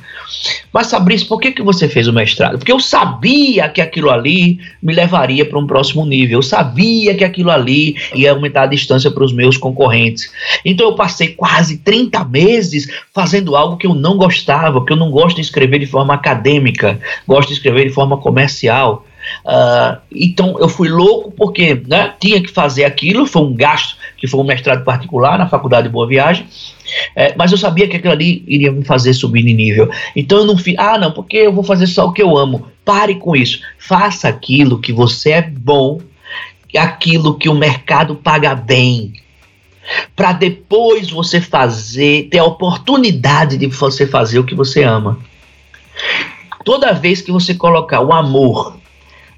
Mas, 0.73 0.91
Fabrício, 0.91 1.27
por 1.27 1.41
que, 1.41 1.53
que 1.53 1.63
você 1.63 1.89
fez 1.89 2.07
o 2.07 2.13
mestrado? 2.13 2.59
Porque 2.59 2.73
eu 2.73 2.81
sabia 2.81 3.69
que 3.69 3.81
aquilo 3.81 4.11
ali 4.11 4.59
me 4.83 4.93
levaria 4.93 5.45
para 5.45 5.59
um 5.59 5.67
próximo 5.67 6.05
nível. 6.05 6.39
Eu 6.39 6.43
sabia 6.43 7.15
que 7.15 7.25
aquilo 7.25 7.51
ali 7.51 7.97
ia 8.15 8.33
aumentar 8.33 8.65
a 8.65 8.67
distância 8.67 9.11
para 9.11 9.25
os 9.25 9.33
meus 9.33 9.57
concorrentes. 9.57 10.31
Então, 10.65 10.89
eu 10.89 10.95
passei 10.95 11.29
quase 11.29 11.79
30 11.79 12.25
meses 12.25 12.87
fazendo 13.13 13.57
algo 13.57 13.77
que 13.77 13.87
eu 13.87 13.95
não 13.95 14.17
gostava, 14.17 14.81
porque 14.81 14.93
eu 14.93 14.97
não 14.97 15.11
gosto 15.25 15.37
de 15.37 15.43
escrever 15.43 15.79
de 15.79 15.87
forma 15.87 16.15
acadêmica, 16.15 17.01
gosto 17.27 17.49
de 17.49 17.55
escrever 17.55 17.89
de 17.89 17.95
forma 17.95 18.19
comercial. 18.19 19.07
Uh, 19.43 19.97
então 20.13 20.59
eu 20.59 20.69
fui 20.69 20.87
louco 20.89 21.31
porque 21.31 21.83
né, 21.87 22.13
tinha 22.21 22.43
que 22.43 22.51
fazer 22.51 22.85
aquilo, 22.85 23.25
foi 23.27 23.41
um 23.41 23.55
gasto 23.55 23.97
que 24.19 24.27
foi 24.27 24.39
um 24.39 24.45
mestrado 24.45 24.85
particular 24.85 25.39
na 25.39 25.49
faculdade 25.49 25.89
de 25.89 25.93
Boa 25.93 26.07
Viagem, 26.07 26.47
é, 27.17 27.35
mas 27.35 27.51
eu 27.51 27.57
sabia 27.57 27.89
que 27.89 27.97
aquilo 27.97 28.13
ali 28.13 28.45
iria 28.47 28.71
me 28.71 28.85
fazer 28.85 29.15
subir 29.15 29.43
de 29.43 29.55
nível. 29.55 29.91
Então 30.15 30.39
eu 30.39 30.45
não 30.45 30.59
fiz, 30.59 30.75
ah 30.79 30.99
não, 30.99 31.11
porque 31.11 31.39
eu 31.39 31.53
vou 31.53 31.65
fazer 31.65 31.87
só 31.87 32.07
o 32.07 32.13
que 32.13 32.23
eu 32.23 32.37
amo. 32.37 32.67
Pare 32.85 33.15
com 33.15 33.35
isso, 33.35 33.61
faça 33.79 34.29
aquilo 34.29 34.79
que 34.79 34.93
você 34.93 35.31
é 35.31 35.43
bom, 35.43 36.01
aquilo 36.77 37.39
que 37.39 37.49
o 37.49 37.55
mercado 37.55 38.15
paga 38.15 38.55
bem, 38.55 39.15
para 40.15 40.33
depois 40.33 41.11
você 41.11 41.41
fazer, 41.41 42.29
ter 42.31 42.39
a 42.39 42.45
oportunidade 42.45 43.57
de 43.57 43.67
você 43.67 44.07
fazer 44.07 44.39
o 44.39 44.45
que 44.45 44.55
você 44.55 44.83
ama. 44.83 45.19
Toda 46.65 46.93
vez 46.93 47.21
que 47.21 47.31
você 47.31 47.55
colocar 47.55 48.01
o 48.01 48.13
amor 48.13 48.77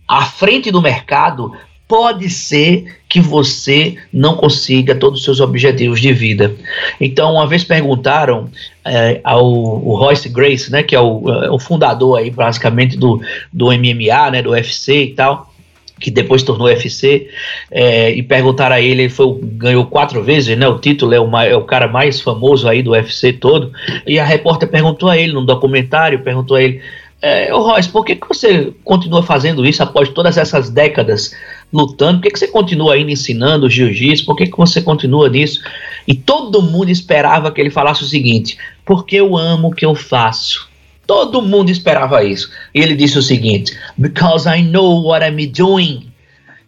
à 0.06 0.24
frente 0.24 0.70
do 0.70 0.80
mercado, 0.80 1.52
pode 1.88 2.28
ser 2.28 2.98
que 3.08 3.20
você 3.20 3.96
não 4.12 4.36
consiga 4.36 4.94
todos 4.94 5.20
os 5.20 5.24
seus 5.24 5.40
objetivos 5.40 6.00
de 6.00 6.12
vida. 6.12 6.54
Então, 7.00 7.34
uma 7.34 7.46
vez 7.46 7.62
perguntaram 7.62 8.50
é, 8.84 9.20
ao, 9.22 9.78
Royce 9.78 10.28
Grace, 10.28 10.70
né, 10.70 10.82
que 10.82 10.94
é 10.94 11.00
o, 11.00 11.28
é, 11.32 11.50
o, 11.50 11.58
fundador 11.58 12.18
aí 12.18 12.30
basicamente 12.30 12.96
do, 12.96 13.20
do 13.52 13.66
MMA, 13.66 14.30
né, 14.32 14.42
do 14.42 14.50
UFC 14.50 15.04
e 15.04 15.14
tal, 15.14 15.52
que 15.98 16.10
depois 16.10 16.42
tornou 16.42 16.66
UFC, 16.66 17.28
é, 17.70 18.12
e 18.12 18.22
perguntaram 18.22 18.76
a 18.76 18.80
ele, 18.80 19.02
ele 19.02 19.08
foi, 19.08 19.38
ganhou 19.42 19.86
quatro 19.86 20.22
vezes, 20.22 20.56
né, 20.56 20.68
o 20.68 20.78
título 20.78 21.14
é 21.14 21.20
o, 21.20 21.36
é 21.38 21.56
o 21.56 21.64
cara 21.64 21.88
mais 21.88 22.20
famoso 22.20 22.68
aí 22.68 22.82
do 22.82 22.90
UFC 22.90 23.32
todo, 23.32 23.72
e 24.06 24.18
a 24.18 24.24
repórter 24.24 24.68
perguntou 24.68 25.08
a 25.08 25.16
ele, 25.16 25.32
num 25.32 25.44
documentário, 25.44 26.20
perguntou 26.20 26.56
a 26.56 26.62
ele, 26.62 26.82
é, 27.22 27.52
ô 27.52 27.62
Royce, 27.62 27.88
por 27.88 28.04
que, 28.04 28.14
que 28.14 28.28
você 28.28 28.72
continua 28.84 29.22
fazendo 29.22 29.64
isso 29.64 29.82
após 29.82 30.08
todas 30.10 30.36
essas 30.36 30.68
décadas 30.68 31.34
lutando? 31.72 32.18
Por 32.18 32.24
que, 32.24 32.30
que 32.30 32.38
você 32.38 32.48
continua 32.48 32.94
ainda 32.94 33.10
ensinando 33.10 33.70
jiu-jitsu? 33.70 34.26
Por 34.26 34.36
que, 34.36 34.46
que 34.46 34.56
você 34.56 34.82
continua 34.82 35.28
nisso? 35.28 35.60
E 36.06 36.14
todo 36.14 36.62
mundo 36.62 36.90
esperava 36.90 37.50
que 37.50 37.60
ele 37.60 37.70
falasse 37.70 38.02
o 38.02 38.06
seguinte: 38.06 38.58
porque 38.84 39.16
eu 39.16 39.36
amo 39.36 39.68
o 39.68 39.72
que 39.72 39.84
eu 39.84 39.94
faço. 39.94 40.65
Todo 41.06 41.42
mundo 41.42 41.70
esperava 41.70 42.24
isso. 42.24 42.50
E 42.74 42.80
ele 42.80 42.94
disse 42.94 43.18
o 43.18 43.22
seguinte: 43.22 43.76
Because 43.96 44.48
I 44.48 44.62
know 44.62 45.04
what 45.04 45.24
I'm 45.24 45.46
doing. 45.46 46.12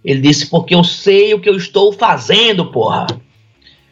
Ele 0.05 0.21
disse: 0.21 0.47
Porque 0.47 0.75
eu 0.75 0.85
sei 0.85 1.35
o 1.35 1.41
que 1.41 1.49
eu 1.49 1.57
estou 1.57 1.93
fazendo, 1.93 2.67
porra. 2.67 3.07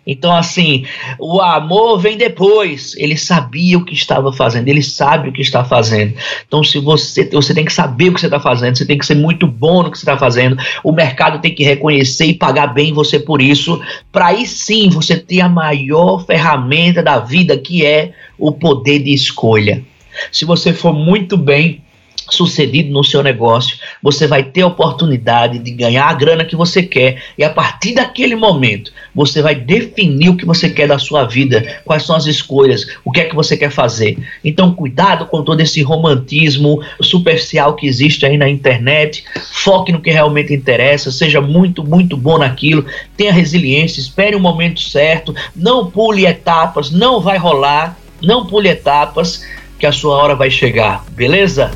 Então, 0.06 0.32
assim, 0.32 0.86
o 1.18 1.40
amor 1.40 1.98
vem 1.98 2.16
depois. 2.16 2.94
Ele 2.96 3.16
sabia 3.16 3.76
o 3.76 3.84
que 3.84 3.92
estava 3.92 4.32
fazendo, 4.32 4.68
ele 4.68 4.82
sabe 4.82 5.28
o 5.28 5.32
que 5.32 5.42
está 5.42 5.64
fazendo. 5.64 6.14
Então, 6.46 6.62
se 6.62 6.78
você, 6.78 7.28
você 7.28 7.52
tem 7.52 7.64
que 7.64 7.72
saber 7.72 8.10
o 8.10 8.14
que 8.14 8.20
você 8.20 8.26
está 8.26 8.38
fazendo, 8.38 8.78
você 8.78 8.86
tem 8.86 8.96
que 8.96 9.04
ser 9.04 9.16
muito 9.16 9.48
bom 9.48 9.82
no 9.82 9.90
que 9.90 9.98
você 9.98 10.04
está 10.04 10.16
fazendo. 10.16 10.56
O 10.84 10.92
mercado 10.92 11.40
tem 11.40 11.52
que 11.52 11.64
reconhecer 11.64 12.26
e 12.26 12.34
pagar 12.34 12.68
bem 12.68 12.92
você 12.92 13.18
por 13.18 13.42
isso, 13.42 13.80
para 14.12 14.26
aí 14.26 14.46
sim 14.46 14.88
você 14.88 15.16
ter 15.16 15.40
a 15.40 15.48
maior 15.48 16.24
ferramenta 16.24 17.02
da 17.02 17.18
vida, 17.18 17.58
que 17.58 17.84
é 17.84 18.12
o 18.38 18.52
poder 18.52 19.00
de 19.00 19.12
escolha. 19.12 19.82
Se 20.30 20.44
você 20.44 20.72
for 20.72 20.92
muito 20.92 21.36
bem 21.36 21.82
sucedido 22.30 22.90
no 22.90 23.04
seu 23.04 23.22
negócio, 23.22 23.78
você 24.02 24.26
vai 24.26 24.42
ter 24.42 24.62
a 24.62 24.66
oportunidade 24.66 25.58
de 25.58 25.70
ganhar 25.70 26.06
a 26.06 26.14
grana 26.14 26.44
que 26.44 26.56
você 26.56 26.82
quer. 26.82 27.22
E 27.38 27.44
a 27.44 27.50
partir 27.50 27.94
daquele 27.94 28.34
momento 28.34 28.92
você 29.14 29.40
vai 29.40 29.54
definir 29.54 30.30
o 30.30 30.36
que 30.36 30.44
você 30.44 30.68
quer 30.68 30.88
da 30.88 30.98
sua 30.98 31.24
vida, 31.24 31.80
quais 31.84 32.02
são 32.02 32.16
as 32.16 32.26
escolhas, 32.26 32.86
o 33.04 33.10
que 33.10 33.20
é 33.20 33.24
que 33.24 33.34
você 33.34 33.56
quer 33.56 33.70
fazer. 33.70 34.18
Então, 34.44 34.74
cuidado 34.74 35.26
com 35.26 35.42
todo 35.42 35.60
esse 35.60 35.82
romantismo 35.82 36.82
superficial 37.00 37.74
que 37.74 37.86
existe 37.86 38.26
aí 38.26 38.36
na 38.36 38.48
internet, 38.48 39.24
foque 39.52 39.92
no 39.92 40.00
que 40.00 40.10
realmente 40.10 40.52
interessa, 40.52 41.10
seja 41.10 41.40
muito, 41.40 41.84
muito 41.84 42.16
bom 42.16 42.38
naquilo, 42.38 42.84
tenha 43.16 43.32
resiliência, 43.32 44.00
espere 44.00 44.36
o 44.36 44.38
um 44.38 44.42
momento 44.42 44.80
certo, 44.80 45.34
não 45.54 45.90
pule 45.90 46.26
etapas, 46.26 46.90
não 46.90 47.20
vai 47.20 47.38
rolar, 47.38 47.98
não 48.20 48.46
pule 48.46 48.68
etapas 48.68 49.42
que 49.78 49.86
a 49.86 49.92
sua 49.92 50.16
hora 50.16 50.34
vai 50.34 50.50
chegar, 50.50 51.04
beleza? 51.10 51.70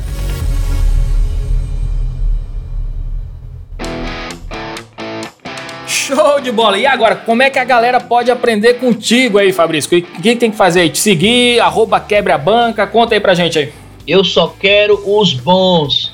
Show 5.87 6.39
de 6.41 6.51
bola! 6.51 6.77
E 6.77 6.85
agora, 6.85 7.15
como 7.15 7.43
é 7.43 7.49
que 7.49 7.59
a 7.59 7.63
galera 7.63 7.99
pode 7.99 8.31
aprender 8.31 8.75
contigo 8.75 9.37
aí, 9.37 9.53
Fabrício? 9.53 9.97
O 9.97 10.01
que, 10.21 10.35
tem 10.35 10.51
que 10.51 10.57
fazer 10.57 10.81
aí? 10.81 10.89
Te 10.89 10.99
seguir, 10.99 11.59
arroba 11.59 11.99
quebra 11.99 12.37
banca, 12.37 12.85
conta 12.87 13.15
aí 13.15 13.19
pra 13.19 13.33
gente 13.33 13.59
aí. 13.59 13.73
Eu 14.07 14.23
só 14.23 14.47
quero 14.59 15.01
os 15.05 15.33
bons. 15.33 16.13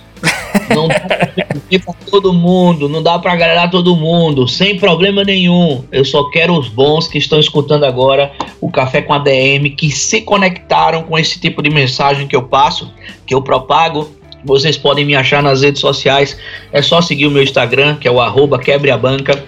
Não 0.69 0.87
dá 0.87 0.95
pra 1.79 1.93
todo 2.09 2.33
mundo, 2.33 2.89
não 2.89 3.01
dá 3.01 3.17
pra 3.19 3.33
agradar 3.33 3.69
todo 3.69 3.95
mundo, 3.95 4.47
sem 4.47 4.77
problema 4.77 5.23
nenhum. 5.23 5.83
Eu 5.91 6.03
só 6.05 6.29
quero 6.29 6.57
os 6.57 6.67
bons 6.67 7.07
que 7.07 7.17
estão 7.17 7.39
escutando 7.39 7.85
agora 7.85 8.31
o 8.59 8.69
Café 8.69 9.01
com 9.01 9.13
a 9.13 9.19
DM, 9.19 9.69
que 9.71 9.91
se 9.91 10.21
conectaram 10.21 11.03
com 11.03 11.17
esse 11.17 11.39
tipo 11.39 11.61
de 11.61 11.69
mensagem 11.69 12.27
que 12.27 12.35
eu 12.35 12.43
passo, 12.43 12.91
que 13.25 13.33
eu 13.33 13.41
propago. 13.41 14.09
Vocês 14.43 14.77
podem 14.77 15.05
me 15.05 15.15
achar 15.15 15.43
nas 15.43 15.61
redes 15.61 15.81
sociais. 15.81 16.37
É 16.71 16.81
só 16.81 17.01
seguir 17.01 17.27
o 17.27 17.31
meu 17.31 17.43
Instagram, 17.43 17.95
que 17.95 18.07
é 18.07 18.11
o 18.11 18.21
arroba 18.21 18.59
quebreabanca. 18.59 19.43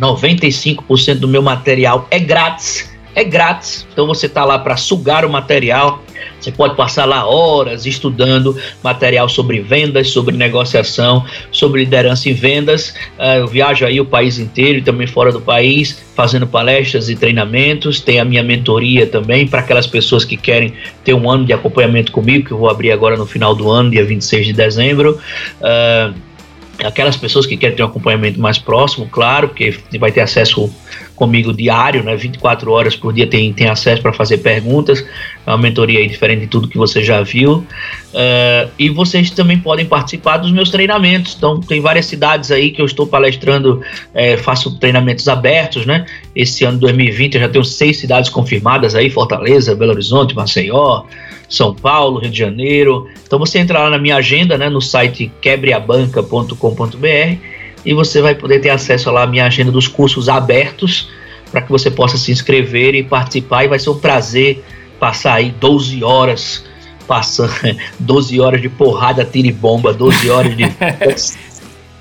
95% 0.00 1.18
do 1.18 1.28
meu 1.28 1.42
material 1.42 2.06
é 2.10 2.18
grátis. 2.18 2.93
É 3.14 3.22
grátis. 3.22 3.86
Então 3.92 4.06
você 4.06 4.26
está 4.26 4.44
lá 4.44 4.58
para 4.58 4.76
sugar 4.76 5.24
o 5.24 5.30
material. 5.30 6.02
Você 6.40 6.50
pode 6.50 6.74
passar 6.76 7.04
lá 7.04 7.26
horas 7.26 7.86
estudando 7.86 8.56
material 8.82 9.28
sobre 9.28 9.60
vendas, 9.60 10.10
sobre 10.10 10.36
negociação, 10.36 11.24
sobre 11.50 11.84
liderança 11.84 12.28
em 12.28 12.34
vendas. 12.34 12.90
Uh, 13.18 13.38
eu 13.38 13.46
viajo 13.46 13.86
aí 13.86 14.00
o 14.00 14.04
país 14.04 14.38
inteiro 14.38 14.78
e 14.78 14.82
também 14.82 15.06
fora 15.06 15.30
do 15.30 15.40
país, 15.40 16.04
fazendo 16.14 16.46
palestras 16.46 17.08
e 17.08 17.16
treinamentos. 17.16 18.00
Tem 18.00 18.20
a 18.20 18.24
minha 18.24 18.42
mentoria 18.42 19.06
também 19.06 19.46
para 19.46 19.60
aquelas 19.60 19.86
pessoas 19.86 20.24
que 20.24 20.36
querem 20.36 20.74
ter 21.04 21.14
um 21.14 21.30
ano 21.30 21.44
de 21.44 21.52
acompanhamento 21.52 22.10
comigo, 22.10 22.46
que 22.46 22.52
eu 22.52 22.58
vou 22.58 22.68
abrir 22.68 22.90
agora 22.90 23.16
no 23.16 23.26
final 23.26 23.54
do 23.54 23.70
ano, 23.70 23.90
dia 23.90 24.04
26 24.04 24.46
de 24.46 24.52
dezembro. 24.52 25.18
Uh, 25.60 26.33
aquelas 26.82 27.16
pessoas 27.16 27.46
que 27.46 27.56
querem 27.56 27.76
ter 27.76 27.82
um 27.82 27.86
acompanhamento 27.86 28.40
mais 28.40 28.58
próximo, 28.58 29.08
claro, 29.10 29.48
porque 29.48 29.76
vai 29.98 30.10
ter 30.10 30.20
acesso 30.20 30.72
comigo 31.14 31.52
diário, 31.52 32.02
né, 32.02 32.16
24 32.16 32.70
horas 32.72 32.96
por 32.96 33.12
dia 33.12 33.26
tem, 33.26 33.52
tem 33.52 33.68
acesso 33.68 34.02
para 34.02 34.12
fazer 34.12 34.38
perguntas, 34.38 35.04
é 35.46 35.50
uma 35.50 35.58
mentoria 35.58 36.00
aí 36.00 36.08
diferente 36.08 36.40
de 36.40 36.46
tudo 36.48 36.66
que 36.66 36.76
você 36.76 37.02
já 37.02 37.22
viu, 37.22 37.58
uh, 37.58 38.70
e 38.78 38.88
vocês 38.90 39.30
também 39.30 39.58
podem 39.58 39.86
participar 39.86 40.38
dos 40.38 40.50
meus 40.50 40.70
treinamentos, 40.70 41.34
então 41.36 41.60
tem 41.60 41.80
várias 41.80 42.06
cidades 42.06 42.50
aí 42.50 42.70
que 42.70 42.82
eu 42.82 42.86
estou 42.86 43.06
palestrando, 43.06 43.80
é, 44.12 44.36
faço 44.36 44.76
treinamentos 44.78 45.28
abertos, 45.28 45.86
né, 45.86 46.04
esse 46.34 46.64
ano 46.64 46.78
2020 46.78 47.34
eu 47.34 47.40
já 47.42 47.48
tenho 47.48 47.64
seis 47.64 47.98
cidades 47.98 48.28
confirmadas 48.30 48.94
aí, 48.94 49.08
Fortaleza, 49.08 49.74
Belo 49.74 49.92
Horizonte, 49.92 50.34
Maceió, 50.34 51.04
são 51.48 51.74
Paulo, 51.74 52.18
Rio 52.18 52.30
de 52.30 52.38
Janeiro. 52.38 53.08
Então 53.24 53.38
você 53.38 53.58
entra 53.58 53.78
lá 53.78 53.90
na 53.90 53.98
minha 53.98 54.16
agenda, 54.16 54.58
né, 54.58 54.68
no 54.68 54.80
site 54.80 55.30
quebreabanca.com.br 55.40 57.36
e 57.84 57.94
você 57.94 58.20
vai 58.20 58.34
poder 58.34 58.60
ter 58.60 58.70
acesso 58.70 59.10
lá 59.10 59.22
à 59.22 59.26
minha 59.26 59.46
agenda 59.46 59.70
dos 59.70 59.86
cursos 59.86 60.28
abertos 60.28 61.08
para 61.50 61.62
que 61.62 61.70
você 61.70 61.90
possa 61.90 62.16
se 62.16 62.32
inscrever 62.32 62.94
e 62.94 63.02
participar 63.02 63.64
e 63.64 63.68
vai 63.68 63.78
ser 63.78 63.90
um 63.90 63.98
prazer 63.98 64.64
passar 64.98 65.34
aí 65.34 65.50
12 65.60 66.02
horas 66.02 66.64
passando 67.06 67.52
12 68.00 68.40
horas 68.40 68.60
de 68.60 68.68
porrada, 68.68 69.24
tiro 69.24 69.46
e 69.46 69.52
bomba, 69.52 69.92
12 69.92 70.30
horas 70.30 70.56
de 70.56 70.64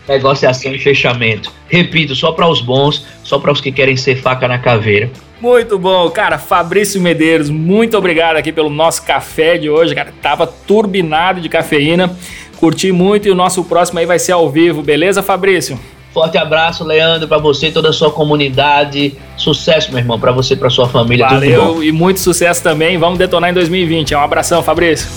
negociação 0.08 0.74
e 0.74 0.80
fechamento. 0.80 1.52
Repito, 1.68 2.16
só 2.16 2.32
para 2.32 2.48
os 2.48 2.62
bons, 2.62 3.06
só 3.24 3.40
para 3.40 3.52
os 3.52 3.62
que 3.62 3.72
querem 3.72 3.96
ser 3.96 4.22
faca 4.22 4.48
na 4.48 4.58
caveira. 4.60 5.10
Muito 5.40 5.78
bom, 5.78 6.10
cara. 6.10 6.38
Fabrício 6.38 7.02
Medeiros, 7.02 7.50
muito 7.50 7.98
obrigado 7.98 8.38
aqui 8.38 8.52
pelo 8.52 8.70
nosso 8.70 9.04
café 9.04 9.58
de 9.58 9.70
hoje, 9.70 9.94
cara. 9.94 10.14
Tava 10.22 10.48
turbinado 10.48 11.42
de 11.42 11.50
cafeína. 11.50 12.16
Curti 12.58 12.92
muito 12.94 13.28
e 13.28 13.32
o 13.32 13.36
nosso 13.36 13.64
próximo 13.66 14.00
aí 14.00 14.06
vai 14.06 14.18
ser 14.18 14.32
ao 14.32 14.50
vivo, 14.50 14.82
beleza, 14.82 15.22
Fabrício? 15.22 15.78
Forte 16.14 16.38
abraço, 16.38 16.84
Leandro, 16.84 17.28
para 17.28 17.40
você 17.40 17.68
e 17.68 17.72
toda 17.72 17.90
a 17.90 17.94
sua 17.94 18.12
comunidade. 18.12 19.16
Sucesso, 19.36 19.90
meu 19.90 20.00
irmão, 20.00 20.20
para 20.20 20.32
você 20.32 20.54
e 20.54 20.58
para 20.58 20.70
sua 20.70 20.88
família. 20.88 21.28
Valeu 21.28 21.84
e 21.84 21.92
muito 21.92 22.20
sucesso 22.20 22.62
também. 22.62 22.98
Vamos 23.00 23.18
detonar 23.18 23.50
em 23.50 23.54
2020. 23.54 24.14
Um 24.14 24.20
abração, 24.20 24.62
Fabrício. 24.62 25.10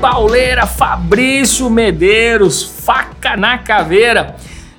Pauleira, 0.00 0.66
Fabrício 0.66 1.68
Medeiros, 1.68 2.62
faca 2.62 3.36
na 3.36 3.58
caveira. 3.58 4.34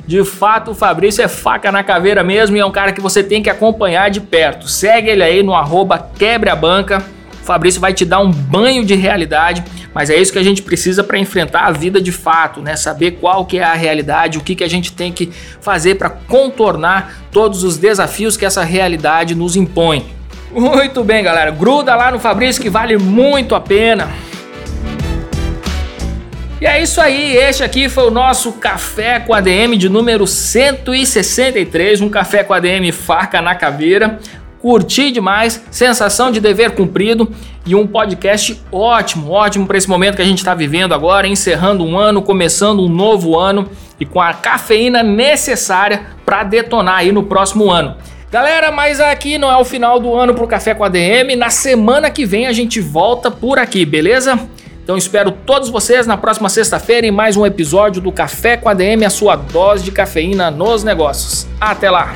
De 0.06 0.26
fato, 0.26 0.72
o 0.72 0.76
Fabrício 0.76 1.24
é 1.24 1.28
faca 1.28 1.72
na 1.72 1.84
caveira 1.84 2.24
mesmo 2.24 2.58
e 2.58 2.60
é 2.60 2.66
um 2.66 2.72
cara 2.72 2.92
que 2.92 3.00
você 3.00 3.24
tem 3.24 3.44
que 3.44 3.50
acompanhar 3.50 4.10
de 4.10 4.20
perto. 4.20 4.68
Segue 4.68 5.12
ele 5.12 5.22
aí 5.22 5.44
no 5.44 5.54
arroba 5.54 6.00
quebreabanca. 6.00 7.06
O 7.40 7.46
Fabrício 7.46 7.80
vai 7.80 7.94
te 7.94 8.04
dar 8.04 8.20
um 8.20 8.32
banho 8.32 8.84
de 8.84 8.96
realidade, 8.96 9.64
mas 9.94 10.10
é 10.10 10.16
isso 10.16 10.34
que 10.34 10.40
a 10.40 10.44
gente 10.44 10.64
precisa 10.64 11.04
para 11.04 11.20
enfrentar 11.20 11.68
a 11.68 11.72
vida 11.72 12.02
de 12.02 12.12
fato, 12.12 12.60
né? 12.60 12.76
Saber 12.76 13.12
qual 13.12 13.46
que 13.46 13.60
é 13.60 13.64
a 13.64 13.74
realidade, 13.74 14.40
o 14.40 14.42
que, 14.42 14.56
que 14.56 14.64
a 14.64 14.70
gente 14.70 14.92
tem 14.92 15.12
que 15.12 15.32
fazer 15.62 15.96
para 15.96 16.10
contornar 16.10 17.14
todos 17.32 17.64
os 17.64 17.78
desafios 17.78 18.36
que 18.36 18.46
essa 18.46 18.64
realidade 18.64 19.36
nos 19.36 19.56
impõe. 19.56 20.04
Muito 20.52 21.04
bem, 21.04 21.24
galera. 21.24 21.52
Gruda 21.52 21.96
lá 21.96 22.12
no 22.12 22.20
Fabrício 22.20 22.62
que 22.62 22.70
vale 22.70 22.98
muito 22.98 23.54
a 23.54 23.62
pena. 23.62 24.10
E 26.62 26.66
é 26.68 26.80
isso 26.80 27.02
aí, 27.02 27.36
este 27.36 27.64
aqui 27.64 27.90
foi 27.90 28.04
o 28.04 28.12
nosso 28.12 28.52
Café 28.52 29.20
com 29.20 29.34
ADM 29.34 29.76
de 29.76 29.90
número 29.90 30.28
163, 30.28 32.02
um 32.02 32.08
Café 32.08 32.44
com 32.44 32.54
ADM 32.54 32.92
farca 32.92 33.42
na 33.42 33.56
caveira. 33.56 34.20
Curti 34.60 35.12
demais, 35.12 35.66
sensação 35.72 36.32
de 36.32 36.40
dever 36.40 36.76
cumprido 36.76 37.32
e 37.66 37.74
um 37.74 37.88
podcast 37.88 38.62
ótimo, 38.72 39.32
ótimo 39.32 39.66
para 39.66 39.76
esse 39.76 39.90
momento 39.90 40.18
que 40.18 40.22
a 40.22 40.26
gente 40.26 40.38
está 40.38 40.54
vivendo 40.54 40.94
agora, 40.94 41.28
encerrando 41.28 41.84
um 41.84 41.98
ano, 41.98 42.22
começando 42.22 42.84
um 42.84 42.90
novo 42.90 43.40
ano 43.40 43.68
e 44.00 44.06
com 44.06 44.22
a 44.22 44.32
cafeína 44.32 45.02
necessária 45.02 46.04
para 46.24 46.44
detonar 46.44 46.98
aí 46.98 47.12
no 47.12 47.24
próximo 47.24 47.72
ano. 47.72 47.96
Galera, 48.32 48.72
mas 48.72 49.00
aqui 49.02 49.40
não 49.40 49.52
é 49.52 49.58
o 49.58 49.66
final 49.66 50.00
do 50.00 50.16
ano 50.16 50.36
para 50.36 50.44
o 50.44 50.48
Café 50.48 50.76
com 50.76 50.84
ADM. 50.84 51.36
Na 51.36 51.50
semana 51.50 52.12
que 52.12 52.24
vem 52.24 52.46
a 52.46 52.54
gente 52.54 52.80
volta 52.80 53.32
por 53.32 53.58
aqui, 53.58 53.84
beleza? 53.84 54.40
Então 54.84 54.98
espero 54.98 55.32
todos 55.32 55.70
vocês 55.70 56.08
na 56.08 56.18
próxima 56.18 56.50
sexta-feira 56.50 57.06
em 57.06 57.12
mais 57.12 57.38
um 57.38 57.46
episódio 57.46 58.02
do 58.02 58.12
Café 58.12 58.58
com 58.58 58.68
a 58.68 58.74
DM, 58.74 59.06
a 59.06 59.10
sua 59.10 59.36
dose 59.36 59.84
de 59.84 59.92
cafeína 59.92 60.50
nos 60.50 60.84
negócios. 60.84 61.48
Até 61.60 61.90
lá! 61.90 62.14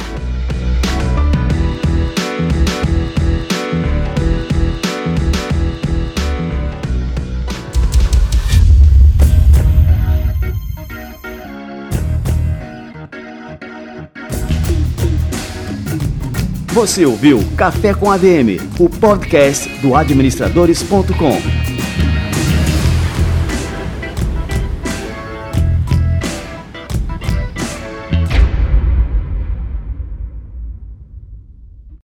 Você 16.76 17.06
ouviu 17.06 17.40
Café 17.56 17.94
com 17.94 18.12
ADM, 18.12 18.60
o 18.78 18.90
podcast 18.90 19.70
do 19.80 19.96
administradores.com. 19.96 21.75